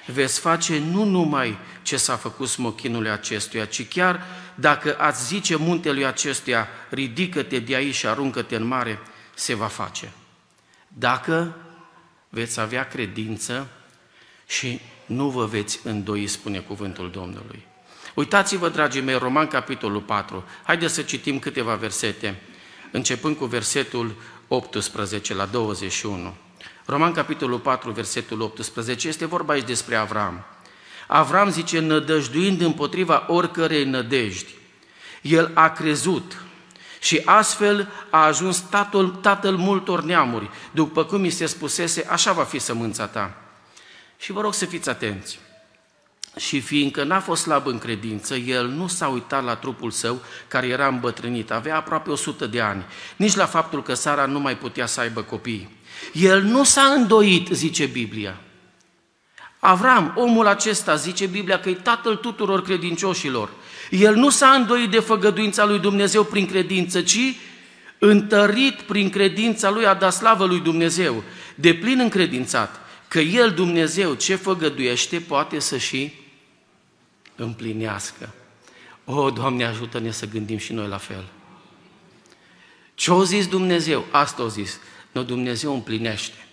veți 0.06 0.40
face 0.40 0.78
nu 0.78 1.04
numai 1.04 1.58
ce 1.82 1.96
s-a 1.96 2.16
făcut 2.16 2.48
smochinului 2.48 3.10
acestuia, 3.10 3.64
ci 3.64 3.88
chiar 3.88 4.22
dacă 4.54 4.98
ați 4.98 5.26
zice 5.26 5.56
muntelui 5.56 6.06
acestuia, 6.06 6.68
ridică-te 6.90 7.58
de 7.58 7.74
aici 7.74 7.94
și 7.94 8.06
aruncă-te 8.06 8.56
în 8.56 8.66
mare, 8.66 8.98
se 9.34 9.54
va 9.54 9.66
face. 9.66 10.12
Dacă 10.88 11.56
veți 12.28 12.60
avea 12.60 12.86
credință 12.86 13.68
și 14.46 14.80
nu 15.06 15.28
vă 15.28 15.44
veți 15.44 15.80
îndoi, 15.84 16.26
spune 16.26 16.58
cuvântul 16.58 17.10
Domnului. 17.10 17.66
Uitați-vă, 18.14 18.68
dragii 18.68 19.00
mei, 19.00 19.18
Roman, 19.18 19.46
capitolul 19.46 20.00
4. 20.00 20.44
Haideți 20.62 20.94
să 20.94 21.02
citim 21.02 21.38
câteva 21.38 21.74
versete, 21.74 22.42
începând 22.90 23.36
cu 23.36 23.44
versetul 23.44 24.14
18 24.48 25.34
la 25.34 25.46
21. 25.46 26.34
Roman, 26.84 27.12
capitolul 27.12 27.58
4, 27.58 27.90
versetul 27.90 28.40
18, 28.40 29.08
este 29.08 29.24
vorba 29.24 29.52
aici 29.52 29.66
despre 29.66 29.96
Avram. 29.96 30.44
Avram 31.06 31.50
zice, 31.50 31.80
nădăjduind 31.80 32.60
împotriva 32.60 33.24
oricărei 33.28 33.84
nădejdi, 33.84 34.54
el 35.22 35.50
a 35.54 35.68
crezut 35.70 36.42
Și 37.00 37.22
astfel 37.24 37.88
a 38.10 38.24
ajuns 38.24 38.58
tatăl, 38.58 39.08
tatăl 39.08 39.56
multor 39.56 40.02
neamuri. 40.02 40.50
După 40.70 41.04
cum 41.04 41.20
mi 41.20 41.30
se 41.30 41.46
spusese, 41.46 42.06
așa 42.08 42.32
va 42.32 42.44
fi 42.44 42.58
sămânța 42.58 43.06
ta. 43.06 43.34
Și 44.16 44.32
vă 44.32 44.40
rog 44.40 44.54
să 44.54 44.64
fiți 44.64 44.88
atenți. 44.88 45.38
Și 46.38 46.60
fiindcă 46.60 47.04
n-a 47.04 47.20
fost 47.20 47.42
slab 47.42 47.66
în 47.66 47.78
credință, 47.78 48.34
el 48.36 48.66
nu 48.66 48.86
s-a 48.86 49.08
uitat 49.08 49.44
la 49.44 49.54
trupul 49.54 49.90
său, 49.90 50.22
care 50.48 50.66
era 50.66 50.86
îmbătrânit, 50.86 51.50
avea 51.50 51.76
aproape 51.76 52.10
100 52.10 52.46
de 52.46 52.60
ani, 52.60 52.84
nici 53.16 53.34
la 53.34 53.46
faptul 53.46 53.82
că 53.82 53.94
Sara 53.94 54.26
nu 54.26 54.40
mai 54.40 54.56
putea 54.56 54.86
să 54.86 55.00
aibă 55.00 55.22
copii. 55.22 55.76
El 56.12 56.42
nu 56.42 56.64
s-a 56.64 56.82
îndoit, 56.82 57.48
zice 57.52 57.86
Biblia. 57.86 58.40
Avram, 59.58 60.12
omul 60.16 60.46
acesta, 60.46 60.94
zice 60.94 61.26
Biblia, 61.26 61.60
că 61.60 61.68
e 61.68 61.74
tatăl 61.74 62.16
tuturor 62.16 62.62
credincioșilor. 62.62 63.50
El 63.90 64.14
nu 64.14 64.30
s-a 64.30 64.48
îndoit 64.48 64.90
de 64.90 64.98
făgăduința 64.98 65.64
lui 65.64 65.78
Dumnezeu 65.78 66.24
prin 66.24 66.46
credință, 66.46 67.00
ci 67.00 67.36
întărit 67.98 68.80
prin 68.80 69.10
credința 69.10 69.70
lui 69.70 69.86
a 69.86 69.94
dat 69.94 70.12
slavă 70.12 70.44
lui 70.44 70.60
Dumnezeu, 70.60 71.22
de 71.54 71.74
plin 71.74 71.98
încredințat, 71.98 72.80
că 73.08 73.18
El, 73.18 73.50
Dumnezeu, 73.50 74.14
ce 74.14 74.34
făgăduiește, 74.34 75.18
poate 75.18 75.58
să 75.58 75.76
și 75.76 76.12
împlinească. 77.42 78.34
O, 79.04 79.30
Doamne, 79.30 79.64
ajută-ne 79.64 80.10
să 80.10 80.26
gândim 80.26 80.58
și 80.58 80.72
noi 80.72 80.86
la 80.88 80.96
fel. 80.96 81.24
Ce-o 82.94 83.24
zis 83.24 83.46
Dumnezeu? 83.46 84.04
Asta 84.10 84.42
o 84.42 84.48
zis. 84.48 84.78
Nu, 85.12 85.22
Dumnezeu 85.22 85.74
împlinește. 85.74 86.46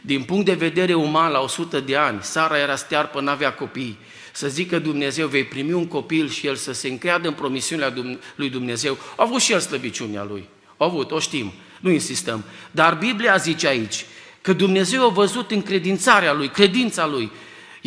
Din 0.00 0.22
punct 0.22 0.44
de 0.44 0.54
vedere 0.54 0.94
uman, 0.94 1.30
la 1.32 1.40
100 1.40 1.80
de 1.80 1.96
ani, 1.96 2.22
Sara 2.22 2.58
era 2.58 2.76
stearpă, 2.76 3.20
n-avea 3.20 3.54
copii. 3.54 3.98
Să 4.32 4.48
zică 4.48 4.78
Dumnezeu, 4.78 5.26
vei 5.26 5.44
primi 5.44 5.72
un 5.72 5.86
copil 5.86 6.28
și 6.28 6.46
el 6.46 6.56
să 6.56 6.72
se 6.72 6.88
încreadă 6.88 7.28
în 7.28 7.34
promisiunea 7.34 7.94
lui 8.34 8.50
Dumnezeu. 8.50 8.98
A 9.16 9.22
avut 9.22 9.40
și 9.40 9.52
el 9.52 9.60
slăbiciunea 9.60 10.24
lui. 10.24 10.48
A 10.76 10.84
avut, 10.84 11.10
o 11.10 11.18
știm, 11.18 11.52
nu 11.80 11.90
insistăm. 11.90 12.44
Dar 12.70 12.94
Biblia 12.94 13.36
zice 13.36 13.66
aici 13.66 14.04
că 14.40 14.52
Dumnezeu 14.52 15.04
a 15.04 15.08
văzut 15.08 15.50
în 15.50 15.62
credințarea 15.62 16.32
lui, 16.32 16.48
credința 16.48 17.06
lui. 17.06 17.30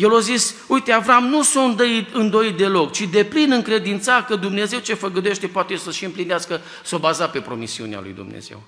El 0.00 0.14
a 0.14 0.20
zis, 0.20 0.54
uite, 0.66 0.92
Avram 0.92 1.24
nu 1.24 1.42
s-a 1.42 1.62
îndoit, 1.62 2.14
îndoit 2.14 2.56
deloc, 2.56 2.92
ci 2.92 3.02
de 3.02 3.24
plin 3.24 3.52
încredința 3.52 4.24
că 4.24 4.36
Dumnezeu 4.36 4.78
ce 4.78 4.94
făgădește 4.94 5.46
poate 5.46 5.76
să 5.76 5.90
și 5.90 6.04
împlinească, 6.04 6.60
să 6.84 6.94
o 6.94 6.98
baza 6.98 7.28
pe 7.28 7.40
promisiunea 7.40 8.00
lui 8.00 8.12
Dumnezeu. 8.12 8.62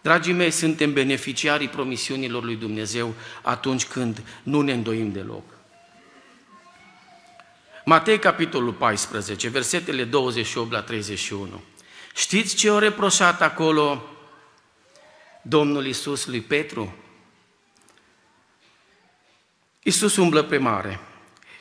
Dragii 0.00 0.32
mei, 0.32 0.50
suntem 0.50 0.92
beneficiarii 0.92 1.68
promisiunilor 1.68 2.44
lui 2.44 2.56
Dumnezeu 2.56 3.14
atunci 3.42 3.84
când 3.84 4.22
nu 4.42 4.60
ne 4.60 4.72
îndoim 4.72 5.12
deloc. 5.12 5.42
Matei, 7.84 8.18
capitolul 8.18 8.72
14, 8.72 9.48
versetele 9.48 10.04
28 10.04 10.72
la 10.72 10.82
31. 10.82 11.62
Știți 12.14 12.56
ce 12.56 12.70
o 12.70 12.78
reproșat 12.78 13.42
acolo 13.42 14.02
Domnul 15.42 15.86
Isus 15.86 16.26
lui 16.26 16.40
Petru? 16.40 16.94
Isus 19.86 20.16
umblă 20.16 20.42
pe 20.42 20.58
mare 20.58 21.00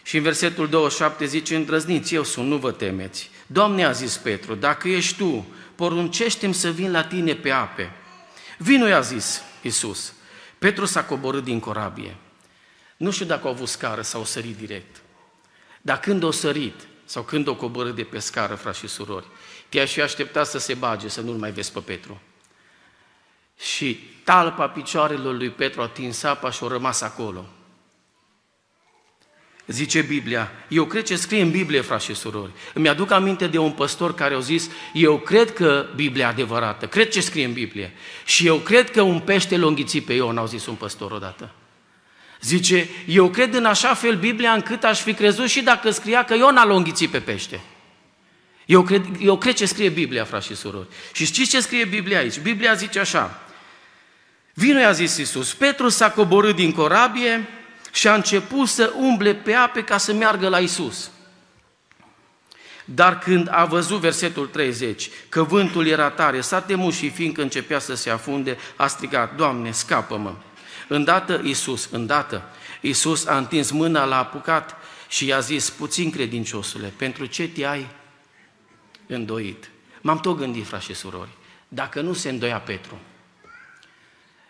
și 0.03 0.17
în 0.17 0.23
versetul 0.23 0.67
27 0.67 1.25
zice, 1.25 1.55
îndrăzniți, 1.55 2.13
eu 2.13 2.23
sunt, 2.23 2.47
nu 2.47 2.57
vă 2.57 2.71
temeți. 2.71 3.29
Doamne, 3.47 3.85
a 3.85 3.91
zis 3.91 4.17
Petru, 4.17 4.55
dacă 4.55 4.87
ești 4.87 5.17
tu, 5.17 5.47
poruncește-mi 5.75 6.53
să 6.53 6.71
vin 6.71 6.91
la 6.91 7.03
tine 7.03 7.35
pe 7.35 7.51
ape. 7.51 7.91
Vino, 8.57 8.87
i-a 8.87 8.99
zis 8.99 9.41
Isus. 9.61 10.13
Petru 10.57 10.85
s-a 10.85 11.03
coborât 11.03 11.43
din 11.43 11.59
corabie. 11.59 12.15
Nu 12.97 13.11
știu 13.11 13.25
dacă 13.25 13.47
au 13.47 13.53
avut 13.53 13.67
scară 13.67 14.01
sau 14.01 14.23
sărit 14.23 14.57
direct. 14.57 15.01
Dar 15.81 15.99
când 15.99 16.23
o 16.23 16.31
sărit 16.31 16.87
sau 17.05 17.23
când 17.23 17.47
o 17.47 17.55
coborât 17.55 17.95
de 17.95 18.03
pe 18.03 18.19
scară, 18.19 18.55
frați 18.55 18.79
și 18.79 18.87
surori, 18.87 19.27
te-aș 19.69 19.91
fi 19.91 20.01
așteptat 20.01 20.47
să 20.47 20.57
se 20.57 20.73
bage, 20.73 21.07
să 21.07 21.21
nu-l 21.21 21.37
mai 21.37 21.51
vezi 21.51 21.71
pe 21.71 21.79
Petru. 21.79 22.21
Și 23.59 23.99
talpa 24.23 24.67
picioarelor 24.67 25.35
lui 25.35 25.49
Petru 25.49 25.81
a 25.81 25.83
atins 25.83 26.23
apa 26.23 26.49
și 26.49 26.63
a 26.63 26.67
rămas 26.67 27.01
acolo. 27.01 27.45
Zice 29.67 30.01
Biblia, 30.01 30.51
eu 30.67 30.85
cred 30.85 31.03
ce 31.03 31.15
scrie 31.15 31.41
în 31.41 31.51
Biblie, 31.51 31.81
frați 31.81 32.05
și 32.05 32.13
surori. 32.13 32.51
Îmi 32.73 32.89
aduc 32.89 33.11
aminte 33.11 33.47
de 33.47 33.57
un 33.57 33.71
păstor 33.71 34.15
care 34.15 34.33
a 34.33 34.39
zis, 34.39 34.69
eu 34.93 35.17
cred 35.17 35.53
că 35.53 35.85
Biblia 35.95 36.25
e 36.25 36.29
adevărată, 36.29 36.87
cred 36.87 37.09
ce 37.09 37.21
scrie 37.21 37.45
în 37.45 37.53
Biblie. 37.53 37.93
Și 38.25 38.47
eu 38.47 38.57
cred 38.57 38.91
că 38.91 39.01
un 39.01 39.19
pește 39.19 39.57
l-a 39.57 40.01
pe 40.01 40.13
Ion, 40.13 40.37
au 40.37 40.47
zis 40.47 40.65
un 40.65 40.75
păstor 40.75 41.11
odată. 41.11 41.49
Zice, 42.41 42.89
eu 43.07 43.29
cred 43.29 43.53
în 43.53 43.65
așa 43.65 43.93
fel 43.93 44.15
Biblia 44.15 44.51
încât 44.51 44.83
aș 44.83 45.01
fi 45.01 45.13
crezut 45.13 45.49
și 45.49 45.61
dacă 45.61 45.89
scria 45.89 46.23
că 46.23 46.33
Iona 46.33 46.63
l-a 46.63 46.73
pe 47.09 47.19
pește. 47.19 47.61
Eu 48.65 48.81
cred, 48.81 49.05
eu 49.19 49.37
cred 49.37 49.53
ce 49.53 49.65
scrie 49.65 49.89
Biblia, 49.89 50.23
frați 50.23 50.47
și 50.47 50.55
surori. 50.55 50.87
Și 51.11 51.25
știți 51.25 51.49
ce 51.49 51.59
scrie 51.59 51.85
Biblia 51.85 52.19
aici? 52.19 52.39
Biblia 52.39 52.73
zice 52.73 52.99
așa, 52.99 53.41
Vino, 54.53 54.79
i-a 54.79 54.91
zis 54.91 55.17
Iisus, 55.17 55.53
Petru 55.53 55.89
s-a 55.89 56.11
coborât 56.11 56.55
din 56.55 56.71
corabie, 56.71 57.47
și 57.95 58.07
a 58.07 58.13
început 58.13 58.67
să 58.67 58.93
umble 58.97 59.35
pe 59.35 59.53
ape 59.53 59.83
ca 59.83 59.97
să 59.97 60.13
meargă 60.13 60.47
la 60.47 60.59
Isus. 60.59 61.11
Dar 62.85 63.19
când 63.19 63.47
a 63.51 63.65
văzut 63.65 63.99
versetul 63.99 64.47
30, 64.47 65.09
că 65.29 65.43
vântul 65.43 65.87
era 65.87 66.09
tare, 66.09 66.41
s-a 66.41 66.61
temut 66.61 66.93
și 66.93 67.09
fiindcă 67.09 67.41
începea 67.41 67.79
să 67.79 67.93
se 67.93 68.09
afunde, 68.09 68.57
a 68.75 68.87
strigat, 68.87 69.35
Doamne, 69.35 69.71
scapă-mă! 69.71 70.35
Îndată 70.87 71.41
Isus, 71.43 71.89
îndată, 71.91 72.43
Isus 72.81 73.25
a 73.25 73.37
întins 73.37 73.71
mâna, 73.71 74.05
l-a 74.05 74.17
apucat 74.17 74.77
și 75.07 75.25
i-a 75.25 75.39
zis, 75.39 75.69
puțin 75.69 76.11
credinciosule, 76.11 76.93
pentru 76.97 77.25
ce 77.25 77.47
te-ai 77.47 77.87
îndoit? 79.07 79.69
M-am 80.01 80.19
tot 80.19 80.37
gândit, 80.37 80.65
frați 80.65 80.85
și 80.85 80.93
surori, 80.93 81.29
dacă 81.67 82.01
nu 82.01 82.13
se 82.13 82.29
îndoia 82.29 82.59
Petru, 82.59 82.99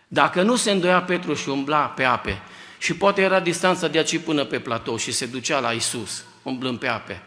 dacă 0.08 0.41
nu 0.41 0.55
se 0.55 0.71
îndoia 0.71 1.01
Petru 1.01 1.34
și 1.34 1.49
umbla 1.49 1.86
pe 1.86 2.03
ape, 2.03 2.41
și 2.85 2.95
poate 2.95 3.21
era 3.21 3.39
distanța 3.39 3.87
de 3.87 3.97
aici 3.97 4.19
până 4.19 4.43
pe 4.43 4.59
platou 4.59 4.97
și 4.97 5.11
se 5.11 5.25
ducea 5.25 5.59
la 5.59 5.71
Isus, 5.71 6.23
umblând 6.43 6.79
pe 6.79 6.87
ape. 6.87 7.21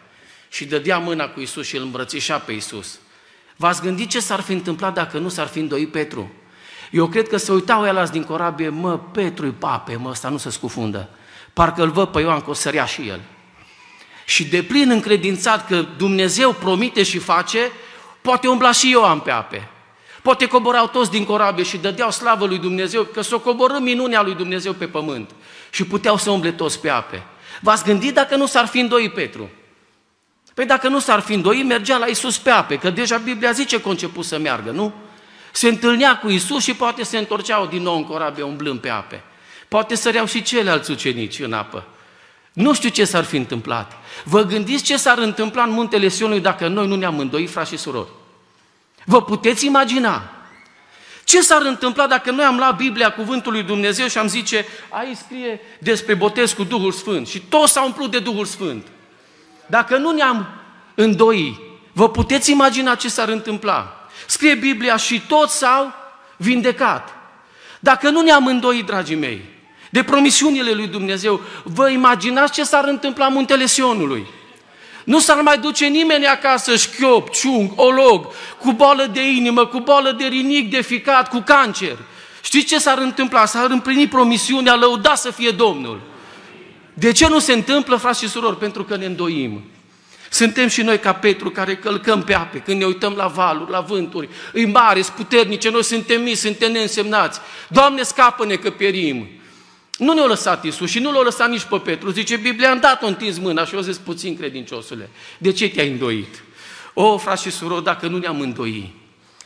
Și 0.49 0.65
dădea 0.65 0.97
mâna 0.97 1.27
cu 1.27 1.39
Isus 1.39 1.67
și 1.67 1.75
îl 1.75 1.81
îmbrățișa 1.81 2.37
pe 2.37 2.51
Isus. 2.51 2.99
V-ați 3.55 3.81
gândit 3.81 4.09
ce 4.09 4.19
s-ar 4.19 4.39
fi 4.39 4.53
întâmplat 4.53 4.93
dacă 4.93 5.17
nu 5.17 5.29
s-ar 5.29 5.47
fi 5.47 5.59
îndoit 5.59 5.91
Petru? 5.91 6.31
Eu 6.91 7.07
cred 7.07 7.27
că 7.27 7.37
se 7.37 7.51
uitau 7.51 7.85
el 7.85 8.09
din 8.11 8.23
corabie, 8.23 8.69
mă, 8.69 8.99
Petru 8.99 9.45
i 9.45 9.51
pape, 9.51 9.95
mă, 9.95 10.09
ăsta 10.09 10.29
nu 10.29 10.37
se 10.37 10.49
scufundă. 10.49 11.09
Parcă 11.53 11.83
îl 11.83 11.89
văd 11.89 12.07
pe 12.07 12.19
Ioan 12.19 12.41
că 12.41 12.49
o 12.49 12.53
sărea 12.53 12.85
și 12.85 13.07
el. 13.07 13.21
Și 14.25 14.45
de 14.45 14.63
plin 14.63 14.89
încredințat 14.89 15.67
că 15.67 15.85
Dumnezeu 15.97 16.53
promite 16.53 17.03
și 17.03 17.17
face, 17.17 17.71
poate 18.21 18.47
umbla 18.47 18.71
și 18.71 18.89
Ioan 18.89 19.19
pe 19.19 19.31
ape. 19.31 19.69
Poate 20.29 20.47
coborau 20.47 20.87
toți 20.87 21.11
din 21.11 21.25
corabie 21.25 21.63
și 21.63 21.77
dădeau 21.77 22.11
slavă 22.11 22.45
lui 22.45 22.57
Dumnezeu, 22.57 23.03
că 23.03 23.21
s-o 23.21 23.39
coborâ 23.39 23.79
minunea 23.79 24.21
lui 24.21 24.35
Dumnezeu 24.35 24.73
pe 24.73 24.87
pământ 24.87 25.29
și 25.69 25.85
puteau 25.85 26.17
să 26.17 26.31
umble 26.31 26.51
toți 26.51 26.79
pe 26.79 26.89
ape. 26.89 27.23
V-ați 27.61 27.83
gândit 27.83 28.13
dacă 28.13 28.35
nu 28.35 28.45
s-ar 28.45 28.65
fi 28.65 28.79
îndoit 28.79 29.13
Petru? 29.13 29.49
Păi 30.53 30.65
dacă 30.65 30.87
nu 30.87 30.99
s-ar 30.99 31.19
fi 31.19 31.33
îndoit, 31.33 31.65
mergea 31.65 31.97
la 31.97 32.05
Isus 32.05 32.37
pe 32.37 32.49
ape, 32.49 32.77
că 32.77 32.89
deja 32.89 33.17
Biblia 33.17 33.51
zice 33.51 33.81
că 33.81 33.87
a 33.87 33.91
început 33.91 34.25
să 34.25 34.37
meargă, 34.37 34.71
nu? 34.71 34.93
Se 35.51 35.67
întâlnea 35.67 36.17
cu 36.17 36.29
Isus 36.29 36.63
și 36.63 36.73
poate 36.73 37.03
se 37.03 37.17
întorceau 37.17 37.65
din 37.65 37.81
nou 37.81 37.95
în 37.95 38.03
corabie 38.03 38.43
umblând 38.43 38.79
pe 38.79 38.89
ape. 38.89 39.23
Poate 39.67 39.95
săreau 39.95 40.25
și 40.25 40.41
ceilalți 40.41 40.91
ucenici 40.91 41.39
în 41.39 41.53
apă. 41.53 41.87
Nu 42.53 42.73
știu 42.73 42.89
ce 42.89 43.05
s-ar 43.05 43.23
fi 43.23 43.37
întâmplat. 43.37 43.91
Vă 44.23 44.41
gândiți 44.41 44.83
ce 44.83 44.97
s-ar 44.97 45.17
întâmpla 45.17 45.63
în 45.63 45.71
muntele 45.71 46.07
Sionului 46.07 46.41
dacă 46.41 46.67
noi 46.67 46.87
nu 46.87 46.95
ne-am 46.95 47.19
îndoit, 47.19 47.49
frați 47.49 47.69
și 47.69 47.77
surori? 47.77 48.17
Vă 49.09 49.21
puteți 49.21 49.65
imagina? 49.65 50.29
Ce 51.23 51.41
s-ar 51.41 51.61
întâmpla 51.61 52.07
dacă 52.07 52.31
noi 52.31 52.45
am 52.45 52.57
luat 52.57 52.75
Biblia, 52.75 53.11
Cuvântul 53.11 53.51
lui 53.51 53.63
Dumnezeu 53.63 54.07
și 54.07 54.17
am 54.17 54.27
zice, 54.27 54.65
aici 54.89 55.17
scrie 55.17 55.59
despre 55.79 56.13
botez 56.13 56.51
cu 56.51 56.63
Duhul 56.63 56.91
Sfânt 56.91 57.27
și 57.27 57.39
toți 57.39 57.71
s-au 57.71 57.85
umplut 57.85 58.11
de 58.11 58.19
Duhul 58.19 58.45
Sfânt. 58.45 58.87
Dacă 59.65 59.97
nu 59.97 60.11
ne-am 60.11 60.47
îndoi, 60.95 61.59
vă 61.91 62.09
puteți 62.09 62.51
imagina 62.51 62.95
ce 62.95 63.09
s-ar 63.09 63.27
întâmpla? 63.27 64.07
Scrie 64.27 64.55
Biblia 64.55 64.97
și 64.97 65.21
toți 65.27 65.57
s-au 65.57 65.93
vindecat. 66.37 67.15
Dacă 67.79 68.09
nu 68.09 68.21
ne-am 68.21 68.45
îndoit, 68.45 68.85
dragii 68.85 69.15
mei, 69.15 69.41
de 69.89 70.03
promisiunile 70.03 70.71
lui 70.71 70.87
Dumnezeu, 70.87 71.41
vă 71.63 71.89
imaginați 71.89 72.53
ce 72.53 72.63
s-ar 72.63 72.83
întâmpla 72.85 73.25
în 73.25 73.33
muntele 73.33 73.65
Sionului? 73.65 74.27
Nu 75.03 75.19
s-ar 75.19 75.41
mai 75.41 75.57
duce 75.57 75.85
nimeni 75.85 76.25
acasă 76.25 76.75
șchiop, 76.75 77.29
ciung, 77.29 77.71
olog, 77.75 78.27
cu 78.59 78.71
boală 78.71 79.09
de 79.13 79.29
inimă, 79.29 79.65
cu 79.65 79.79
boală 79.79 80.11
de 80.11 80.25
rinic, 80.25 80.69
de 80.69 80.81
ficat, 80.81 81.29
cu 81.29 81.39
cancer. 81.39 81.97
Știți 82.41 82.65
ce 82.65 82.79
s-ar 82.79 82.97
întâmpla? 82.97 83.45
S-ar 83.45 83.69
împlini 83.69 84.07
promisiunea, 84.07 84.75
lăuda 84.75 85.15
să 85.15 85.31
fie 85.31 85.49
Domnul. 85.49 86.01
De 86.93 87.11
ce 87.11 87.27
nu 87.27 87.39
se 87.39 87.53
întâmplă, 87.53 87.95
frați 87.95 88.19
și 88.19 88.29
surori? 88.29 88.57
Pentru 88.57 88.83
că 88.83 88.95
ne 88.95 89.05
îndoim. 89.05 89.61
Suntem 90.29 90.67
și 90.67 90.81
noi 90.81 90.99
ca 90.99 91.13
Petru 91.13 91.49
care 91.49 91.75
călcăm 91.75 92.23
pe 92.23 92.33
ape, 92.33 92.57
când 92.57 92.79
ne 92.79 92.85
uităm 92.85 93.13
la 93.17 93.27
valuri, 93.27 93.71
la 93.71 93.79
vânturi, 93.79 94.29
îi 94.53 94.65
mari, 94.65 95.03
sunt 95.03 95.15
puternice, 95.15 95.69
noi 95.69 95.83
suntem 95.83 96.21
mici, 96.21 96.37
suntem 96.37 96.71
neînsemnați. 96.71 97.39
Doamne, 97.67 98.01
scapă-ne 98.01 98.55
că 98.55 98.69
perim. 98.69 99.27
Nu 99.99 100.13
ne-a 100.13 100.25
lăsat 100.25 100.63
Isus 100.63 100.89
și 100.89 100.99
nu 100.99 101.11
l-a 101.11 101.21
lăsat 101.21 101.49
nici 101.49 101.63
pe 101.63 101.77
Petru. 101.77 102.09
Zice 102.09 102.35
Biblia, 102.35 102.71
am 102.71 102.79
dat-o 102.79 103.07
întins 103.07 103.37
mâna 103.37 103.65
și 103.65 103.75
eu 103.75 103.81
zis 103.81 103.97
puțin 103.97 104.37
credinciosule. 104.37 105.09
De 105.37 105.51
ce 105.51 105.69
te-ai 105.69 105.89
îndoit? 105.89 106.43
O, 106.93 107.17
frați 107.17 107.41
și 107.41 107.51
surori, 107.51 107.83
dacă 107.83 108.07
nu 108.07 108.17
ne-am 108.17 108.39
îndoi, 108.39 108.93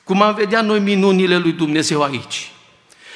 cum 0.04 0.22
am 0.22 0.34
vedea 0.34 0.62
noi 0.62 0.80
minunile 0.80 1.38
lui 1.38 1.52
Dumnezeu 1.52 2.02
aici, 2.02 2.52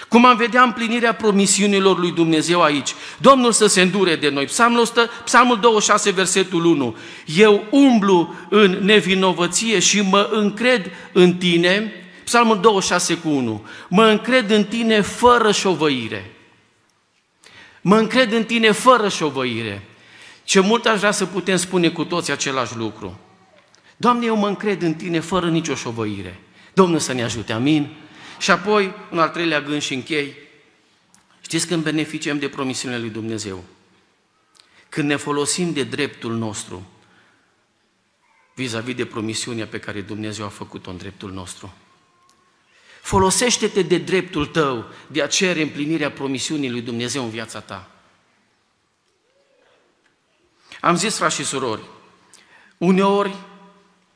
cum 0.08 0.26
am 0.26 0.38
vedea 0.38 0.62
împlinirea 0.62 1.14
promisiunilor 1.14 2.00
lui 2.00 2.12
Dumnezeu 2.12 2.62
aici. 2.62 2.94
Domnul 3.18 3.52
să 3.52 3.68
se 3.68 3.82
îndure 3.82 4.16
de 4.16 4.30
noi. 4.30 4.46
Psalmul, 4.46 4.80
100, 4.80 5.10
Psalmul 5.24 5.60
26, 5.60 6.12
versetul 6.12 6.66
1. 6.66 6.96
Eu 7.26 7.66
umblu 7.70 8.34
în 8.50 8.78
nevinovăție 8.82 9.80
și 9.80 10.02
mă 10.02 10.30
încred 10.32 10.92
în 11.12 11.34
tine. 11.34 11.92
Psalmul 12.24 12.60
26 12.62 13.14
cu 13.16 13.30
1. 13.30 13.66
Mă 13.88 14.06
încred 14.06 14.50
în 14.50 14.64
tine 14.64 15.02
fără 15.02 15.52
șovăire. 15.52 16.37
Mă 17.88 17.98
încred 17.98 18.32
în 18.32 18.44
tine 18.44 18.72
fără 18.72 19.10
șovăire. 19.10 19.88
Ce 20.44 20.60
mult 20.60 20.86
aș 20.86 20.98
vrea 20.98 21.12
să 21.12 21.26
putem 21.26 21.58
spune 21.58 21.90
cu 21.90 22.06
toți 22.06 22.32
același 22.32 22.76
lucru. 22.76 23.20
Doamne, 23.98 24.26
eu 24.26 24.36
mă 24.36 24.48
încred 24.48 24.82
în 24.82 24.94
tine 24.94 25.20
fără 25.20 25.50
nicio 25.50 25.76
șovăire. 25.76 26.40
Domnul 26.74 27.00
să 27.00 27.14
ne 27.14 27.24
ajute, 27.24 27.54
amin? 27.54 27.96
Și 28.40 28.52
apoi, 28.52 28.94
un 29.12 29.20
al 29.20 29.30
treilea 29.30 29.62
gând 29.62 29.82
și 29.82 29.94
închei. 29.94 30.36
Știți 31.42 31.68
când 31.68 31.84
beneficiem 31.84 32.40
de 32.40 32.48
promisiunile 32.48 33.00
lui 33.00 33.10
Dumnezeu? 33.10 33.64
Când 34.90 35.08
ne 35.08 35.16
folosim 35.16 35.74
de 35.74 35.84
dreptul 35.84 36.34
nostru 36.34 36.88
vis-a-vis 38.56 38.96
de 38.96 39.06
promisiunea 39.06 39.68
pe 39.68 39.80
care 39.80 40.02
Dumnezeu 40.02 40.46
a 40.46 40.50
făcut-o 40.50 40.90
în 40.90 40.98
dreptul 40.98 41.32
nostru. 41.32 41.74
Folosește-te 43.08 43.82
de 43.82 43.98
dreptul 43.98 44.46
tău 44.46 44.86
de 45.08 45.22
a 45.22 45.28
cere 45.28 45.62
împlinirea 45.62 46.12
promisiunii 46.12 46.70
lui 46.70 46.82
Dumnezeu 46.82 47.24
în 47.24 47.30
viața 47.30 47.60
ta. 47.60 47.90
Am 50.82 50.96
zis, 50.96 51.18
frați 51.18 51.36
și 51.36 51.44
surori, 51.44 51.82
uneori 52.78 53.36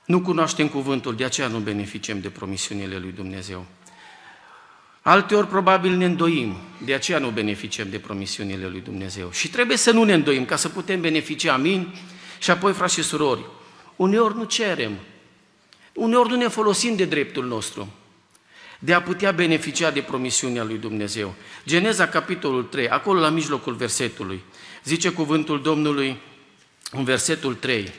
nu 0.06 0.22
cunoaștem 0.22 0.68
cuvântul, 0.68 1.16
de 1.16 1.24
aceea 1.24 1.48
nu 1.48 1.60
beneficiem 1.60 2.20
de 2.20 2.30
promisiunile 2.30 2.98
lui 2.98 3.12
Dumnezeu. 3.12 3.66
Alteori 5.02 5.48
probabil 5.48 5.96
ne 5.96 6.06
îndoim, 6.06 6.56
de 6.86 6.94
aceea 6.94 7.20
nu 7.20 7.30
beneficiem 7.30 7.90
de 7.90 8.00
promisiunile 8.00 8.68
lui 8.68 8.82
Dumnezeu. 8.82 9.32
Și 9.32 9.50
trebuie 9.50 9.78
să 9.78 9.92
nu 9.92 10.04
ne 10.04 10.14
îndoim 10.14 10.46
ca 10.46 10.56
să 10.56 10.70
putem 10.70 11.02
beneficia, 11.02 11.54
amin? 11.54 11.96
Și 12.40 12.52
apoi, 12.52 12.74
frați 12.74 12.94
și 12.94 13.04
surori, 13.04 13.46
uneori 13.96 14.36
nu 14.36 14.44
cerem, 14.44 14.92
uneori 15.94 16.30
nu 16.30 16.36
ne 16.36 16.48
folosim 16.48 16.96
de 16.96 17.06
dreptul 17.06 17.46
nostru 17.46 17.88
de 18.84 18.94
a 18.94 19.02
putea 19.02 19.32
beneficia 19.32 19.92
de 19.92 20.02
promisiunea 20.02 20.64
lui 20.64 20.78
Dumnezeu. 20.78 21.34
Geneza, 21.66 22.08
capitolul 22.08 22.64
3, 22.64 22.90
acolo 22.90 23.20
la 23.20 23.30
mijlocul 23.30 23.74
versetului, 23.74 24.44
zice 24.84 25.10
cuvântul 25.10 25.62
Domnului 25.62 26.20
în 26.92 27.04
versetul 27.04 27.56
3. 27.56 27.92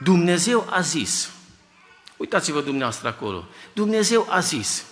Dumnezeu 0.00 0.66
a 0.70 0.80
zis, 0.80 1.30
uitați-vă 2.16 2.60
dumneavoastră 2.60 3.08
acolo, 3.08 3.44
Dumnezeu 3.72 4.26
a 4.30 4.40
zis, 4.40 4.84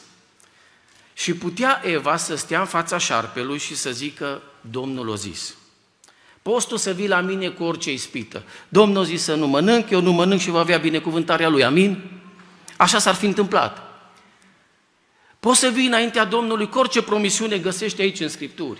și 1.14 1.34
putea 1.34 1.80
Eva 1.84 2.16
să 2.16 2.34
stea 2.34 2.60
în 2.60 2.66
fața 2.66 2.98
șarpelui 2.98 3.58
și 3.58 3.76
să 3.76 3.90
zică, 3.90 4.42
Domnul 4.60 5.12
a 5.12 5.14
zis. 5.14 5.54
Poți 6.42 6.66
tu 6.66 6.76
să 6.76 6.92
vii 6.92 7.08
la 7.08 7.20
mine 7.20 7.48
cu 7.48 7.64
orice 7.64 7.92
ispită. 7.92 8.42
Domnul 8.68 9.02
a 9.02 9.06
zis 9.06 9.22
să 9.22 9.34
nu 9.34 9.46
mănânc, 9.46 9.90
eu 9.90 10.00
nu 10.00 10.12
mănânc 10.12 10.40
și 10.40 10.50
va 10.50 10.58
avea 10.58 10.78
binecuvântarea 10.78 11.48
lui. 11.48 11.64
Amin? 11.64 12.20
Așa 12.76 12.98
s-ar 12.98 13.14
fi 13.14 13.26
întâmplat. 13.26 13.91
Poți 15.42 15.58
să 15.58 15.68
vii 15.68 15.86
înaintea 15.86 16.24
Domnului 16.24 16.68
cu 16.68 16.78
orice 16.78 17.02
promisiune 17.02 17.58
găsești 17.58 18.00
aici 18.00 18.20
în 18.20 18.28
Scripturi. 18.28 18.78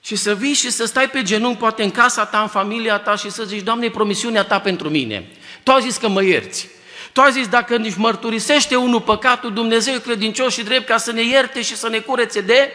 Și 0.00 0.16
să 0.16 0.34
vii 0.34 0.52
și 0.52 0.70
să 0.70 0.84
stai 0.84 1.10
pe 1.10 1.22
genunchi, 1.22 1.58
poate 1.58 1.82
în 1.82 1.90
casa 1.90 2.24
ta, 2.24 2.40
în 2.40 2.48
familia 2.48 2.98
ta 2.98 3.16
și 3.16 3.30
să 3.30 3.44
zici, 3.44 3.62
Doamne, 3.62 3.90
promisiunea 3.90 4.44
ta 4.44 4.60
pentru 4.60 4.90
mine. 4.90 5.28
Tu 5.62 5.70
ai 5.70 5.82
zis 5.82 5.96
că 5.96 6.08
mă 6.08 6.24
ierți. 6.24 6.68
Tu 7.12 7.20
ai 7.20 7.32
zis, 7.32 7.48
dacă 7.48 7.76
nici 7.76 7.96
mărturisește 7.96 8.76
unul 8.76 9.00
păcatul, 9.00 9.52
Dumnezeu 9.52 9.94
e 9.94 9.98
credincios 9.98 10.52
și 10.52 10.62
drept 10.62 10.86
ca 10.86 10.96
să 10.96 11.12
ne 11.12 11.22
ierte 11.22 11.62
și 11.62 11.76
să 11.76 11.88
ne 11.88 11.98
curețe 11.98 12.40
de 12.40 12.70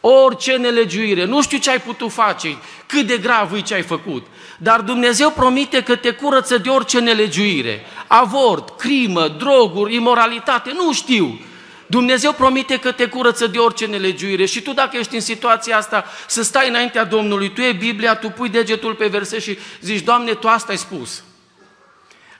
orice 0.00 0.56
nelegiuire. 0.56 1.24
Nu 1.24 1.42
știu 1.42 1.58
ce 1.58 1.70
ai 1.70 1.80
putut 1.80 2.12
face, 2.12 2.56
cât 2.86 3.06
de 3.06 3.16
grav 3.16 3.52
e 3.52 3.60
ce 3.60 3.74
ai 3.74 3.82
făcut, 3.82 4.26
dar 4.58 4.80
Dumnezeu 4.80 5.30
promite 5.30 5.82
că 5.82 5.96
te 5.96 6.10
curăță 6.10 6.58
de 6.58 6.68
orice 6.68 7.00
nelegiuire. 7.00 7.84
Avort, 8.06 8.78
crimă, 8.78 9.28
droguri, 9.28 9.94
imoralitate, 9.94 10.72
nu 10.74 10.92
știu. 10.92 11.40
Dumnezeu 11.86 12.32
promite 12.32 12.78
că 12.78 12.92
te 12.92 13.06
curăță 13.06 13.46
de 13.46 13.58
orice 13.58 13.86
nelegiuire 13.86 14.44
și 14.44 14.62
tu 14.62 14.72
dacă 14.72 14.96
ești 14.96 15.14
în 15.14 15.20
situația 15.20 15.76
asta 15.76 16.04
să 16.26 16.42
stai 16.42 16.68
înaintea 16.68 17.04
Domnului, 17.04 17.52
tu 17.52 17.60
e 17.60 17.72
Biblia, 17.72 18.16
tu 18.16 18.28
pui 18.28 18.48
degetul 18.48 18.94
pe 18.94 19.06
verset 19.06 19.42
și 19.42 19.58
zici, 19.80 20.04
Doamne, 20.04 20.34
Tu 20.34 20.48
asta 20.48 20.72
ai 20.72 20.78
spus. 20.78 21.22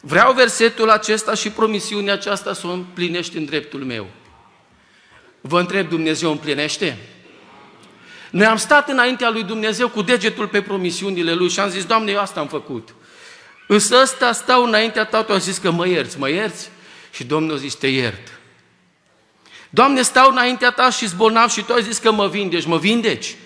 Vreau 0.00 0.32
versetul 0.32 0.90
acesta 0.90 1.34
și 1.34 1.50
promisiunea 1.50 2.12
aceasta 2.12 2.52
să 2.52 2.66
o 2.66 2.70
împlinești 2.70 3.36
în 3.36 3.44
dreptul 3.44 3.84
meu. 3.84 4.06
Vă 5.40 5.60
întreb, 5.60 5.88
Dumnezeu 5.88 6.30
împlinește? 6.30 6.98
Noi 8.30 8.46
am 8.46 8.56
stat 8.56 8.88
înaintea 8.88 9.30
lui 9.30 9.42
Dumnezeu 9.42 9.88
cu 9.88 10.02
degetul 10.02 10.48
pe 10.48 10.62
promisiunile 10.62 11.32
lui 11.32 11.48
și 11.48 11.60
am 11.60 11.68
zis, 11.68 11.84
Doamne, 11.84 12.10
eu 12.12 12.20
asta 12.20 12.40
am 12.40 12.48
făcut. 12.48 12.94
Însă 13.66 13.98
ăsta 14.02 14.32
stau 14.32 14.64
înaintea 14.64 15.04
ta, 15.04 15.22
tu 15.22 15.32
am 15.32 15.38
zis 15.38 15.58
că 15.58 15.70
mă 15.70 15.88
ierți, 15.88 16.18
mă 16.18 16.28
ierți? 16.28 16.68
Și 17.12 17.24
Domnul 17.24 17.54
a 17.54 17.58
zis, 17.58 17.74
te 17.74 17.86
iert. 17.86 18.38
Doamne, 19.70 20.02
stau 20.02 20.30
înaintea 20.30 20.70
ta 20.70 20.90
și 20.90 21.06
zbolnav 21.06 21.50
și 21.50 21.62
tu 21.62 21.72
ai 21.72 21.82
zis 21.82 21.98
că 21.98 22.12
mă 22.12 22.28
vindeci, 22.28 22.64
mă 22.64 22.78
vindeci? 22.78 23.36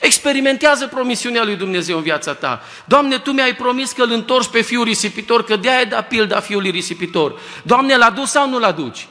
Experimentează 0.00 0.86
promisiunea 0.86 1.44
lui 1.44 1.56
Dumnezeu 1.56 1.96
în 1.96 2.02
viața 2.02 2.34
ta. 2.34 2.62
Doamne, 2.84 3.18
Tu 3.18 3.32
mi-ai 3.32 3.54
promis 3.54 3.92
că 3.92 4.02
îl 4.02 4.10
întorci 4.10 4.48
pe 4.48 4.60
fiul 4.60 4.84
risipitor, 4.84 5.44
că 5.44 5.56
de-aia 5.56 5.84
da 5.84 6.00
pilda 6.00 6.40
fiului 6.40 6.70
risipitor. 6.70 7.40
Doamne, 7.62 7.96
l 7.96 8.00
aduci 8.00 8.26
sau 8.26 8.48
nu-l 8.48 8.64
aduci? 8.64 9.06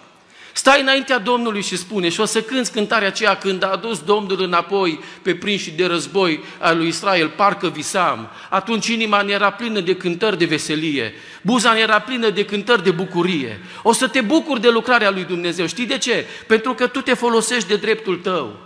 Stai 0.54 0.82
înaintea 0.82 1.20
Domnului 1.20 1.62
și 1.62 1.78
spune, 1.78 2.10
și 2.10 2.20
o 2.20 2.26
să 2.26 2.42
cânți 2.42 2.72
cântarea 2.72 3.08
aceea 3.08 3.36
când 3.36 3.64
a 3.64 3.72
adus 3.72 4.00
Domnul 4.00 4.42
înapoi 4.42 5.00
pe 5.22 5.36
prinși 5.36 5.72
de 5.72 5.86
război 5.86 6.44
al 6.60 6.78
lui 6.78 6.88
Israel, 6.88 7.30
parcă 7.30 7.68
visam. 7.70 8.30
Atunci 8.50 8.88
inima 8.88 9.22
ne 9.22 9.32
era 9.32 9.52
plină 9.52 9.80
de 9.80 9.96
cântări 9.96 10.38
de 10.38 10.46
veselie, 10.46 11.14
buza 11.42 11.74
ne 11.74 11.80
era 11.80 12.00
plină 12.00 12.30
de 12.30 12.46
cântări 12.46 12.84
de 12.84 12.92
bucurie. 12.92 13.60
O 13.84 13.94
să 13.94 14.08
te 14.08 14.22
bucuri 14.22 14.62
de 14.62 14.70
lucrarea 14.70 15.10
lui 15.10 15.24
Dumnezeu. 15.24 15.66
Știi 15.66 15.86
de 15.86 15.98
ce? 15.98 16.26
Pentru 16.48 16.74
că 16.74 16.88
tu 16.88 17.02
te 17.02 17.14
folosești 17.14 17.68
de 17.68 17.76
dreptul 17.76 18.18
tău. 18.18 18.60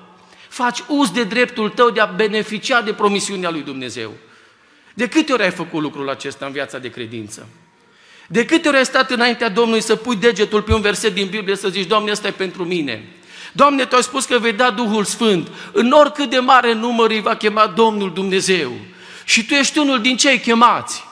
Faci 0.47 0.83
uz 0.87 1.11
de 1.11 1.23
dreptul 1.23 1.69
tău 1.69 1.89
de 1.89 1.99
a 1.99 2.05
beneficia 2.05 2.81
de 2.81 2.93
promisiunea 2.93 3.49
lui 3.49 3.61
Dumnezeu. 3.61 4.11
De 4.93 5.07
câte 5.07 5.33
ori 5.33 5.43
ai 5.43 5.51
făcut 5.51 5.81
lucrul 5.81 6.09
acesta 6.09 6.45
în 6.45 6.51
viața 6.51 6.77
de 6.77 6.89
credință? 6.89 7.47
De 8.27 8.45
câte 8.45 8.67
ori 8.67 8.77
ai 8.77 8.85
stat 8.85 9.11
înaintea 9.11 9.49
Domnului 9.49 9.81
să 9.81 9.95
pui 9.95 10.15
degetul 10.15 10.61
pe 10.61 10.73
un 10.73 10.81
verset 10.81 11.13
din 11.13 11.27
Biblie 11.27 11.55
să 11.55 11.69
zici, 11.69 11.87
Doamne, 11.87 12.11
ăsta 12.11 12.27
e 12.27 12.31
pentru 12.31 12.65
mine. 12.65 13.07
Doamne, 13.51 13.85
Tu 13.85 13.95
ai 13.95 14.03
spus 14.03 14.25
că 14.25 14.39
vei 14.39 14.53
da 14.53 14.71
Duhul 14.71 15.03
Sfânt. 15.03 15.47
În 15.71 15.91
oricât 15.91 16.29
de 16.29 16.39
mare 16.39 16.73
număr 16.73 17.09
îi 17.09 17.21
va 17.21 17.35
chema 17.35 17.67
Domnul 17.67 18.13
Dumnezeu. 18.13 18.71
Și 19.23 19.45
Tu 19.45 19.53
ești 19.53 19.77
unul 19.77 20.01
din 20.01 20.17
cei 20.17 20.39
chemați. 20.39 21.03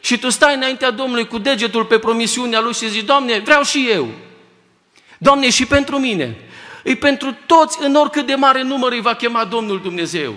Și 0.00 0.18
Tu 0.18 0.30
stai 0.30 0.54
înaintea 0.54 0.90
Domnului 0.90 1.26
cu 1.26 1.38
degetul 1.38 1.84
pe 1.84 1.98
promisiunea 1.98 2.60
Lui 2.60 2.72
și 2.72 2.88
zici, 2.88 3.04
Doamne, 3.04 3.38
vreau 3.38 3.62
și 3.62 3.88
eu. 3.90 4.08
Doamne, 5.18 5.50
și 5.50 5.66
pentru 5.66 5.98
mine. 5.98 6.36
E 6.84 6.94
pentru 6.94 7.36
toți, 7.46 7.78
în 7.80 7.94
oricât 7.94 8.26
de 8.26 8.34
mare 8.34 8.62
număr 8.62 8.92
îi 8.92 9.00
va 9.00 9.14
chema 9.14 9.44
Domnul 9.44 9.80
Dumnezeu. 9.80 10.34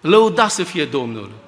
Lăuda 0.00 0.48
să 0.48 0.62
fie 0.62 0.84
Domnul. 0.84 1.43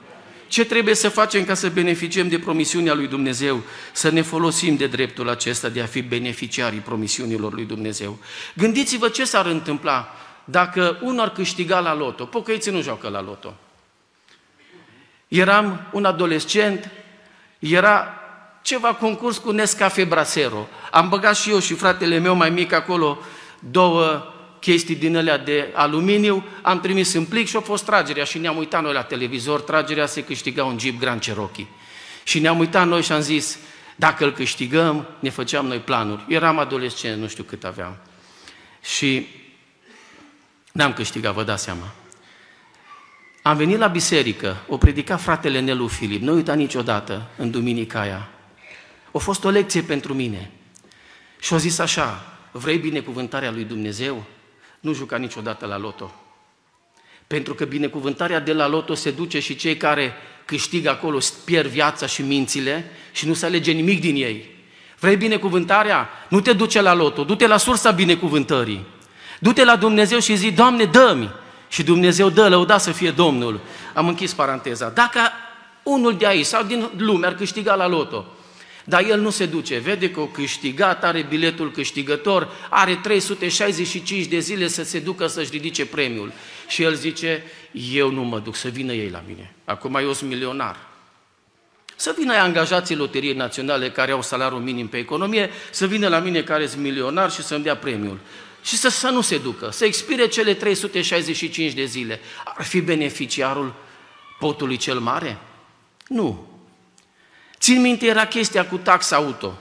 Ce 0.49 0.65
trebuie 0.65 0.95
să 0.95 1.09
facem 1.09 1.45
ca 1.45 1.55
să 1.55 1.69
beneficiem 1.69 2.29
de 2.29 2.39
promisiunea 2.39 2.95
lui 2.95 3.07
Dumnezeu? 3.07 3.63
Să 3.93 4.11
ne 4.11 4.23
folosim 4.23 4.77
de 4.77 4.87
dreptul 4.87 5.29
acesta 5.29 5.69
de 5.69 5.81
a 5.81 5.87
fi 5.87 6.03
beneficiarii 6.03 6.79
promisiunilor 6.79 7.53
lui 7.53 7.65
Dumnezeu. 7.65 8.19
Gândiți-vă 8.55 9.09
ce 9.09 9.25
s-ar 9.25 9.47
întâmpla 9.47 10.15
dacă 10.45 10.99
unul 11.03 11.21
ar 11.21 11.31
câștiga 11.31 11.81
la 11.81 11.95
loto. 11.95 12.25
Pocăiții 12.25 12.73
nu 12.73 12.83
joacă 12.83 13.09
la 13.09 13.23
loto. 13.23 13.55
Eram 15.29 15.87
un 15.93 16.05
adolescent, 16.05 16.91
era 17.59 18.15
ceva 18.63 18.95
concurs 18.95 19.39
cu 19.39 19.51
Nescafe 19.51 20.05
Brasero. 20.05 20.69
Am 20.91 21.09
băgat 21.09 21.37
și 21.37 21.51
eu 21.51 21.59
și 21.59 21.75
fratele 21.75 22.19
meu 22.19 22.35
mai 22.35 22.51
mic 22.51 22.73
acolo 22.73 23.19
două 23.59 24.36
chestii 24.61 24.95
din 24.95 25.17
alea 25.17 25.39
de 25.39 25.69
aluminiu, 25.75 26.45
am 26.63 26.81
trimis 26.81 27.13
în 27.13 27.25
plic 27.25 27.47
și 27.47 27.57
a 27.57 27.61
fost 27.61 27.85
tragerea 27.85 28.25
și 28.25 28.39
ne-am 28.39 28.57
uitat 28.57 28.83
noi 28.83 28.93
la 28.93 29.03
televizor, 29.03 29.61
tragerea 29.61 30.07
se 30.07 30.25
câștiga 30.25 30.65
un 30.65 30.79
Jeep 30.79 30.99
Grand 30.99 31.21
Cherokee. 31.21 31.67
Și 32.25 32.39
ne-am 32.39 32.59
uitat 32.59 32.87
noi 32.87 33.03
și 33.03 33.13
am 33.13 33.21
zis, 33.21 33.59
dacă 33.97 34.25
îl 34.25 34.33
câștigăm, 34.33 35.09
ne 35.19 35.31
făceam 35.31 35.67
noi 35.67 35.79
planuri. 35.79 36.25
Eram 36.29 36.59
adolescent, 36.59 37.21
nu 37.21 37.29
știu 37.29 37.43
cât 37.43 37.65
aveam. 37.65 37.97
Și 38.83 39.27
n-am 40.73 40.93
câștigat, 40.93 41.35
vă 41.35 41.43
dați 41.43 41.63
seama. 41.63 41.95
Am 43.43 43.57
venit 43.57 43.79
la 43.79 43.87
biserică, 43.87 44.57
o 44.69 44.77
predica 44.77 45.17
fratele 45.17 45.61
Nelu 45.61 45.87
Filip, 45.87 46.23
nu 46.23 46.35
uita 46.35 46.55
niciodată 46.55 47.31
în 47.37 47.51
duminica 47.51 48.01
aia. 48.01 48.29
A 49.13 49.19
fost 49.19 49.45
o 49.45 49.49
lecție 49.49 49.83
pentru 49.83 50.15
mine. 50.15 50.51
Și 51.41 51.55
a 51.55 51.57
zis 51.57 51.79
așa, 51.79 52.39
vrei 52.53 52.79
binecuvântarea 52.79 53.51
lui 53.51 53.65
Dumnezeu? 53.65 54.25
Nu 54.87 54.93
juca 54.93 55.17
niciodată 55.17 55.67
la 55.67 55.79
loto. 55.79 56.15
Pentru 57.27 57.55
că 57.55 57.65
binecuvântarea 57.65 58.41
de 58.41 58.53
la 58.53 58.67
loto 58.67 58.95
se 58.95 59.11
duce 59.11 59.41
și 59.41 59.57
cei 59.57 59.77
care 59.77 60.13
câștigă 60.45 60.91
acolo, 60.91 61.19
pierd 61.45 61.71
viața 61.71 62.07
și 62.07 62.23
mințile 62.23 62.91
și 63.13 63.27
nu 63.27 63.35
se 63.35 63.47
alege 63.47 63.73
nimic 63.73 64.01
din 64.01 64.15
ei. 64.17 64.51
Vrei 64.99 65.17
binecuvântarea? 65.17 66.09
Nu 66.29 66.41
te 66.41 66.53
duce 66.53 66.81
la 66.81 66.95
loto, 66.95 67.25
du-te 67.25 67.47
la 67.47 67.57
sursa 67.57 67.91
binecuvântării. 67.91 68.87
Du-te 69.39 69.65
la 69.65 69.77
Dumnezeu 69.77 70.19
și 70.19 70.37
zi, 70.37 70.51
Doamne, 70.51 70.85
dă-mi! 70.85 71.31
Și 71.69 71.83
Dumnezeu 71.83 72.29
dă, 72.29 72.49
lăuda 72.49 72.79
să 72.79 72.93
fie 72.93 73.11
Domnul. 73.11 73.61
Am 73.95 74.09
închis 74.09 74.33
paranteza. 74.33 74.89
Dacă 74.89 75.21
unul 75.83 76.17
de 76.17 76.27
aici 76.27 76.47
sau 76.47 76.63
din 76.63 76.91
lume 76.97 77.27
ar 77.27 77.35
câștiga 77.35 77.75
la 77.75 77.87
loto, 77.87 78.25
dar 78.89 79.05
el 79.05 79.21
nu 79.21 79.31
se 79.31 79.47
duce, 79.47 79.79
vede 79.79 80.11
că 80.11 80.21
o 80.21 80.27
câștigat, 80.27 81.05
are 81.05 81.27
biletul 81.29 81.71
câștigător, 81.71 82.49
are 82.71 82.95
365 83.03 84.27
de 84.27 84.39
zile 84.39 84.69
să 84.69 84.85
se 84.85 84.99
ducă 84.99 85.27
să-și 85.27 85.51
ridice 85.51 85.87
premiul. 85.87 86.33
Și 86.69 86.83
el 86.83 86.95
zice, 86.95 87.43
eu 87.73 88.11
nu 88.11 88.23
mă 88.23 88.39
duc, 88.39 88.57
să 88.57 88.69
vină 88.69 88.93
ei 88.93 89.11
la 89.11 89.23
mine. 89.27 89.55
Acum 89.65 89.95
eu 89.95 90.13
sunt 90.13 90.31
milionar. 90.31 90.77
Să 91.97 92.15
vină 92.19 92.33
ai 92.33 92.39
angajații 92.39 92.97
Loteriei 92.97 93.35
Naționale 93.35 93.91
care 93.91 94.13
au 94.13 94.23
salariul 94.23 94.61
minim 94.61 94.89
pe 94.89 94.97
economie, 94.97 95.51
să 95.71 95.87
vină 95.87 96.09
la 96.09 96.19
mine 96.19 96.43
care 96.43 96.67
sunt 96.67 96.83
milionar 96.83 97.31
și 97.31 97.43
să-mi 97.43 97.63
dea 97.63 97.77
premiul. 97.77 98.19
Și 98.63 98.77
să, 98.77 98.89
să 98.89 99.09
nu 99.09 99.21
se 99.21 99.39
ducă, 99.39 99.71
să 99.71 99.85
expire 99.85 100.27
cele 100.27 100.55
365 100.55 101.73
de 101.73 101.85
zile. 101.85 102.21
Ar 102.45 102.65
fi 102.65 102.81
beneficiarul 102.81 103.75
potului 104.39 104.77
cel 104.77 104.99
mare? 104.99 105.39
Nu. 106.09 106.56
Țin 107.67 107.81
minte, 107.81 108.07
era 108.07 108.27
chestia 108.27 108.67
cu 108.67 108.77
taxa 108.77 109.17
auto. 109.17 109.59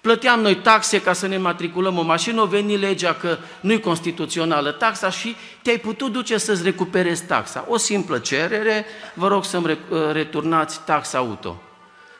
Plăteam 0.00 0.40
noi 0.40 0.56
taxe 0.56 1.00
ca 1.00 1.12
să 1.12 1.26
ne 1.26 1.36
matriculăm 1.36 1.98
o 1.98 2.02
mașină, 2.02 2.40
o 2.40 2.46
veni 2.46 2.76
legea 2.76 3.14
că 3.14 3.38
nu-i 3.60 3.80
constituțională 3.80 4.70
taxa 4.70 5.10
și 5.10 5.36
te-ai 5.62 5.78
putut 5.78 6.12
duce 6.12 6.38
să-ți 6.38 6.62
recuperezi 6.62 7.24
taxa. 7.24 7.64
O 7.68 7.76
simplă 7.76 8.18
cerere, 8.18 8.86
vă 9.14 9.28
rog 9.28 9.44
să-mi 9.44 9.78
returnați 10.12 10.80
taxa 10.84 11.18
auto. 11.18 11.62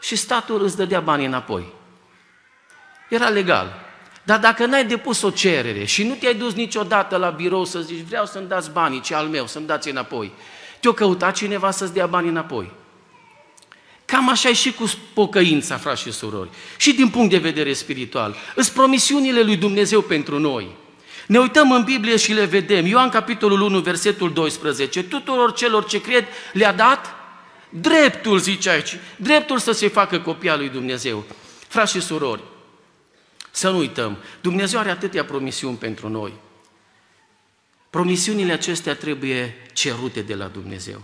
Și 0.00 0.16
statul 0.16 0.62
îți 0.62 0.76
dădea 0.76 1.00
banii 1.00 1.26
înapoi. 1.26 1.72
Era 3.08 3.28
legal. 3.28 3.72
Dar 4.22 4.38
dacă 4.38 4.66
n-ai 4.66 4.84
depus 4.84 5.22
o 5.22 5.30
cerere 5.30 5.84
și 5.84 6.06
nu 6.06 6.14
te-ai 6.14 6.34
dus 6.34 6.54
niciodată 6.54 7.16
la 7.16 7.30
birou 7.30 7.64
să 7.64 7.80
zici 7.80 8.06
vreau 8.06 8.26
să-mi 8.26 8.48
dați 8.48 8.70
banii, 8.70 9.00
ce 9.00 9.14
al 9.14 9.26
meu, 9.26 9.46
să-mi 9.46 9.66
dați 9.66 9.88
înapoi, 9.88 10.32
te-o 10.80 10.92
căutat 10.92 11.34
cineva 11.34 11.70
să-ți 11.70 11.92
dea 11.92 12.06
banii 12.06 12.30
înapoi. 12.30 12.82
Cam 14.04 14.28
așa 14.28 14.48
e 14.48 14.52
și 14.52 14.72
cu 14.72 14.92
pocăința, 15.12 15.76
frați 15.76 16.02
și 16.02 16.12
surori. 16.12 16.48
Și 16.76 16.92
din 16.92 17.08
punct 17.08 17.30
de 17.30 17.38
vedere 17.38 17.72
spiritual. 17.72 18.36
Îs 18.54 18.68
promisiunile 18.68 19.42
lui 19.42 19.56
Dumnezeu 19.56 20.00
pentru 20.00 20.38
noi. 20.38 20.76
Ne 21.26 21.38
uităm 21.38 21.72
în 21.72 21.82
Biblie 21.82 22.16
și 22.16 22.32
le 22.32 22.44
vedem. 22.44 22.86
Ioan 22.86 23.08
capitolul 23.08 23.60
1, 23.60 23.80
versetul 23.80 24.32
12. 24.32 25.02
Tuturor 25.02 25.52
celor 25.52 25.84
ce 25.84 26.00
cred 26.00 26.26
le-a 26.52 26.72
dat 26.72 27.14
dreptul, 27.68 28.38
zice 28.38 28.70
aici, 28.70 28.98
dreptul 29.16 29.58
să 29.58 29.72
se 29.72 29.88
facă 29.88 30.20
copia 30.20 30.56
lui 30.56 30.68
Dumnezeu. 30.68 31.24
Frați 31.68 31.92
și 31.92 32.00
surori, 32.00 32.42
să 33.50 33.70
nu 33.70 33.78
uităm, 33.78 34.16
Dumnezeu 34.40 34.78
are 34.78 34.90
atâtea 34.90 35.24
promisiuni 35.24 35.76
pentru 35.76 36.08
noi. 36.08 36.32
Promisiunile 37.90 38.52
acestea 38.52 38.94
trebuie 38.94 39.56
cerute 39.72 40.20
de 40.20 40.34
la 40.34 40.46
Dumnezeu. 40.46 41.02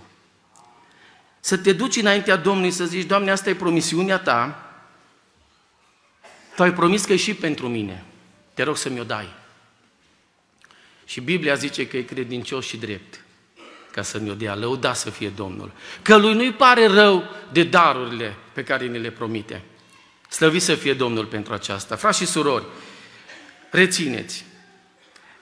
Să 1.41 1.57
te 1.57 1.73
duci 1.73 1.97
înaintea 1.97 2.37
Domnului 2.37 2.71
să 2.71 2.85
zici, 2.85 3.07
Doamne, 3.07 3.31
asta 3.31 3.51
e 3.51 3.55
promisiunea 3.55 4.19
Ta, 4.19 4.65
Tu 6.57 6.63
ai 6.63 6.73
promis 6.73 7.05
că 7.05 7.13
e 7.13 7.17
și 7.17 7.35
pentru 7.35 7.69
mine, 7.69 8.05
te 8.55 8.63
rog 8.63 8.77
să 8.77 8.89
mi-o 8.89 9.05
dai. 9.05 9.29
Și 11.05 11.21
Biblia 11.21 11.55
zice 11.55 11.87
că 11.87 11.97
e 11.97 12.03
credincios 12.03 12.67
și 12.67 12.77
drept 12.77 13.25
ca 13.91 14.03
să 14.03 14.19
mi-o 14.19 14.35
dea, 14.35 14.55
lăuda 14.55 14.93
să 14.93 15.11
fie 15.11 15.29
Domnul. 15.29 15.73
Că 16.03 16.17
lui 16.17 16.35
nu-i 16.35 16.53
pare 16.53 16.87
rău 16.87 17.25
de 17.53 17.63
darurile 17.63 18.37
pe 18.53 18.65
care 18.65 18.87
ne 18.87 18.99
le 18.99 19.11
promite. 19.11 19.63
Slăvit 20.29 20.63
să 20.63 20.75
fie 20.75 20.95
Domnul 20.95 21.25
pentru 21.25 21.53
aceasta. 21.53 21.97
Frați 21.97 22.19
și 22.19 22.27
surori, 22.27 22.65
rețineți, 23.71 24.45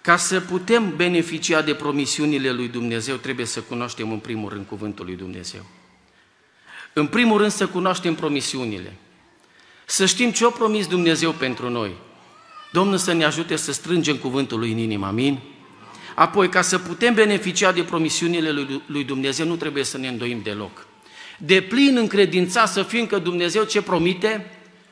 ca 0.00 0.16
să 0.16 0.40
putem 0.40 0.96
beneficia 0.96 1.62
de 1.62 1.74
promisiunile 1.74 2.50
lui 2.50 2.68
Dumnezeu, 2.68 3.16
trebuie 3.16 3.46
să 3.46 3.60
cunoaștem 3.60 4.12
în 4.12 4.18
primul 4.18 4.50
rând 4.50 4.66
cuvântul 4.66 5.04
lui 5.04 5.16
Dumnezeu. 5.16 5.66
În 6.92 7.06
primul 7.06 7.38
rând 7.38 7.50
să 7.50 7.66
cunoaștem 7.66 8.14
promisiunile. 8.14 8.96
Să 9.84 10.06
știm 10.06 10.30
ce 10.30 10.44
a 10.44 10.48
promis 10.48 10.86
Dumnezeu 10.86 11.32
pentru 11.32 11.70
noi. 11.70 11.90
Domnul 12.72 12.96
să 12.96 13.12
ne 13.12 13.24
ajute 13.24 13.56
să 13.56 13.72
strângem 13.72 14.16
cuvântul 14.16 14.58
lui 14.58 14.72
în 14.72 14.78
inimă, 14.78 15.06
amin? 15.06 15.38
Apoi, 16.14 16.48
ca 16.48 16.62
să 16.62 16.78
putem 16.78 17.14
beneficia 17.14 17.72
de 17.72 17.82
promisiunile 17.82 18.66
lui 18.86 19.04
Dumnezeu, 19.04 19.46
nu 19.46 19.56
trebuie 19.56 19.84
să 19.84 19.98
ne 19.98 20.08
îndoim 20.08 20.40
deloc. 20.42 20.86
De 21.38 21.60
plin 21.60 21.96
încredința 21.96 22.66
să 22.66 22.82
fim 22.82 23.06
că 23.06 23.18
Dumnezeu 23.18 23.64
ce 23.64 23.82
promite, 23.82 24.50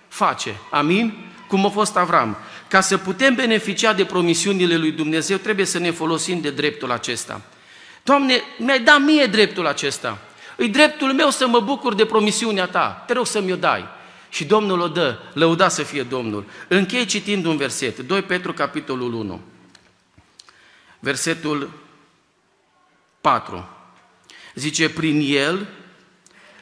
face. 0.09 0.55
Amin? 0.71 1.15
Cum 1.49 1.67
a 1.67 1.69
fost 1.69 1.97
Avram. 1.97 2.37
Ca 2.69 2.81
să 2.81 2.97
putem 2.97 3.35
beneficia 3.35 3.93
de 3.93 4.05
promisiunile 4.05 4.77
lui 4.77 4.91
Dumnezeu, 4.91 5.37
trebuie 5.37 5.67
să 5.67 5.79
ne 5.79 5.91
folosim 5.91 6.41
de 6.41 6.51
dreptul 6.51 6.91
acesta. 6.91 7.41
Doamne, 8.03 8.43
mi-ai 8.59 8.81
dat 8.81 9.01
mie 9.01 9.27
dreptul 9.27 9.67
acesta. 9.67 10.19
Îi 10.57 10.69
dreptul 10.69 11.13
meu 11.13 11.31
să 11.31 11.47
mă 11.47 11.61
bucur 11.61 11.95
de 11.95 12.07
promisiunea 12.07 12.67
ta. 12.67 13.05
Te 13.07 13.13
rog 13.13 13.27
să 13.27 13.41
mi-o 13.41 13.57
dai. 13.57 13.85
Și 14.29 14.45
Domnul 14.45 14.81
o 14.81 14.89
dă, 14.89 15.19
lăuda 15.33 15.69
să 15.69 15.83
fie 15.83 16.03
Domnul. 16.03 16.45
Închei 16.69 17.05
citind 17.05 17.45
un 17.45 17.57
verset, 17.57 17.99
2 17.99 18.23
Petru, 18.23 18.53
capitolul 18.53 19.15
1, 19.15 19.41
versetul 21.01 21.71
4. 23.21 23.69
Zice, 24.55 24.89
prin 24.89 25.21
El, 25.35 25.67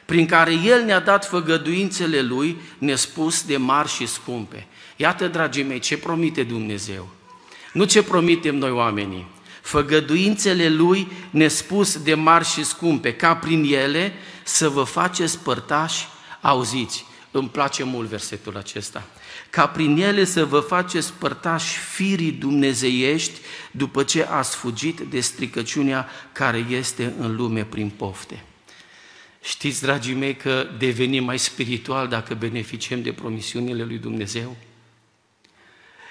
prin 0.05 0.25
care 0.25 0.53
El 0.53 0.83
ne-a 0.83 0.99
dat 0.99 1.25
făgăduințele 1.25 2.21
Lui 2.21 2.57
nespus 2.77 3.43
de 3.43 3.57
mari 3.57 3.89
și 3.89 4.05
scumpe. 4.05 4.67
Iată, 4.95 5.27
dragii 5.27 5.63
mei, 5.63 5.79
ce 5.79 5.97
promite 5.97 6.43
Dumnezeu. 6.43 7.07
Nu 7.73 7.83
ce 7.83 8.03
promitem 8.03 8.55
noi 8.55 8.71
oamenii 8.71 9.27
făgăduințele 9.65 10.69
Lui 10.69 11.07
nespus 11.29 11.97
de 11.97 12.13
mari 12.13 12.45
și 12.45 12.63
scumpe, 12.63 13.13
ca 13.13 13.35
prin 13.35 13.63
ele 13.63 14.13
să 14.43 14.69
vă 14.69 14.83
faceți 14.83 15.39
părtași, 15.39 16.07
auziți, 16.41 17.05
îmi 17.31 17.49
place 17.49 17.83
mult 17.83 18.07
versetul 18.07 18.57
acesta, 18.57 19.07
ca 19.49 19.67
prin 19.67 19.97
ele 19.97 20.25
să 20.25 20.45
vă 20.45 20.59
faceți 20.59 21.13
părtași 21.13 21.77
firii 21.77 22.31
dumnezeiești 22.31 23.39
după 23.71 24.03
ce 24.03 24.23
ați 24.23 24.55
fugit 24.55 24.99
de 24.99 25.19
stricăciunea 25.19 26.09
care 26.31 26.65
este 26.69 27.13
în 27.19 27.35
lume 27.35 27.63
prin 27.63 27.89
pofte. 27.89 28.43
Știți, 29.41 29.81
dragii 29.81 30.13
mei, 30.13 30.35
că 30.35 30.67
devenim 30.77 31.23
mai 31.23 31.39
spiritual 31.39 32.07
dacă 32.07 32.33
beneficiem 32.33 33.01
de 33.01 33.13
promisiunile 33.13 33.83
lui 33.83 33.97
Dumnezeu? 33.97 34.55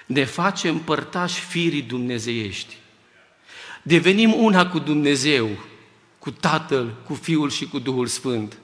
Ne 0.05 0.25
facem 0.25 0.77
părtași 0.77 1.39
firii 1.39 1.81
dumnezeiești 1.81 2.75
devenim 3.87 4.33
una 4.33 4.67
cu 4.67 4.79
Dumnezeu, 4.79 5.49
cu 6.19 6.31
Tatăl, 6.31 6.95
cu 7.07 7.13
Fiul 7.13 7.49
și 7.49 7.67
cu 7.67 7.79
Duhul 7.79 8.07
Sfânt. 8.07 8.57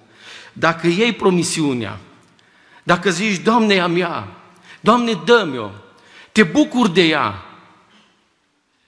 Dacă 0.54 0.88
iei 0.88 1.14
promisiunea, 1.14 2.00
dacă 2.84 3.10
zici, 3.10 3.42
Doamne, 3.42 3.80
a 3.80 3.88
mea, 3.88 4.28
Doamne, 4.80 5.14
dă-mi-o, 5.26 5.72
te 6.32 6.44
bucur 6.44 6.88
de 6.88 7.02
ea, 7.02 7.46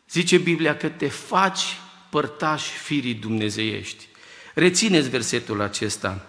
zice 0.09 0.37
Biblia 0.37 0.77
că 0.77 0.89
te 0.89 1.07
faci 1.07 1.61
părtași 2.09 2.69
firii 2.69 3.13
dumnezeiești. 3.13 4.07
Rețineți 4.53 5.09
versetul 5.09 5.61
acesta. 5.61 6.27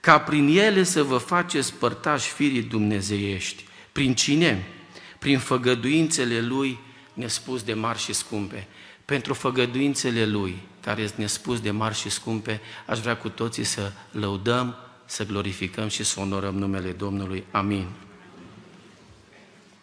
Ca 0.00 0.18
prin 0.18 0.58
ele 0.58 0.82
să 0.82 1.02
vă 1.02 1.16
faceți 1.16 1.74
părtași 1.74 2.30
firii 2.30 2.62
dumnezeiești. 2.62 3.64
Prin 3.92 4.14
cine? 4.14 4.66
Prin 5.18 5.38
făgăduințele 5.38 6.40
Lui 6.40 6.78
nespus 7.12 7.62
de 7.62 7.74
mari 7.74 7.98
și 7.98 8.12
scumpe 8.12 8.68
pentru 9.12 9.34
făgăduințele 9.34 10.26
Lui, 10.26 10.56
care 10.80 11.10
ne 11.16 11.26
spus 11.26 11.60
de 11.60 11.70
mari 11.70 11.94
și 11.94 12.08
scumpe, 12.08 12.60
aș 12.86 12.98
vrea 12.98 13.16
cu 13.16 13.28
toții 13.28 13.64
să 13.64 13.92
lăudăm, 14.10 14.76
să 15.04 15.26
glorificăm 15.26 15.88
și 15.88 16.04
să 16.04 16.20
onorăm 16.20 16.54
numele 16.54 16.90
Domnului. 16.90 17.44
Amin. 17.50 17.86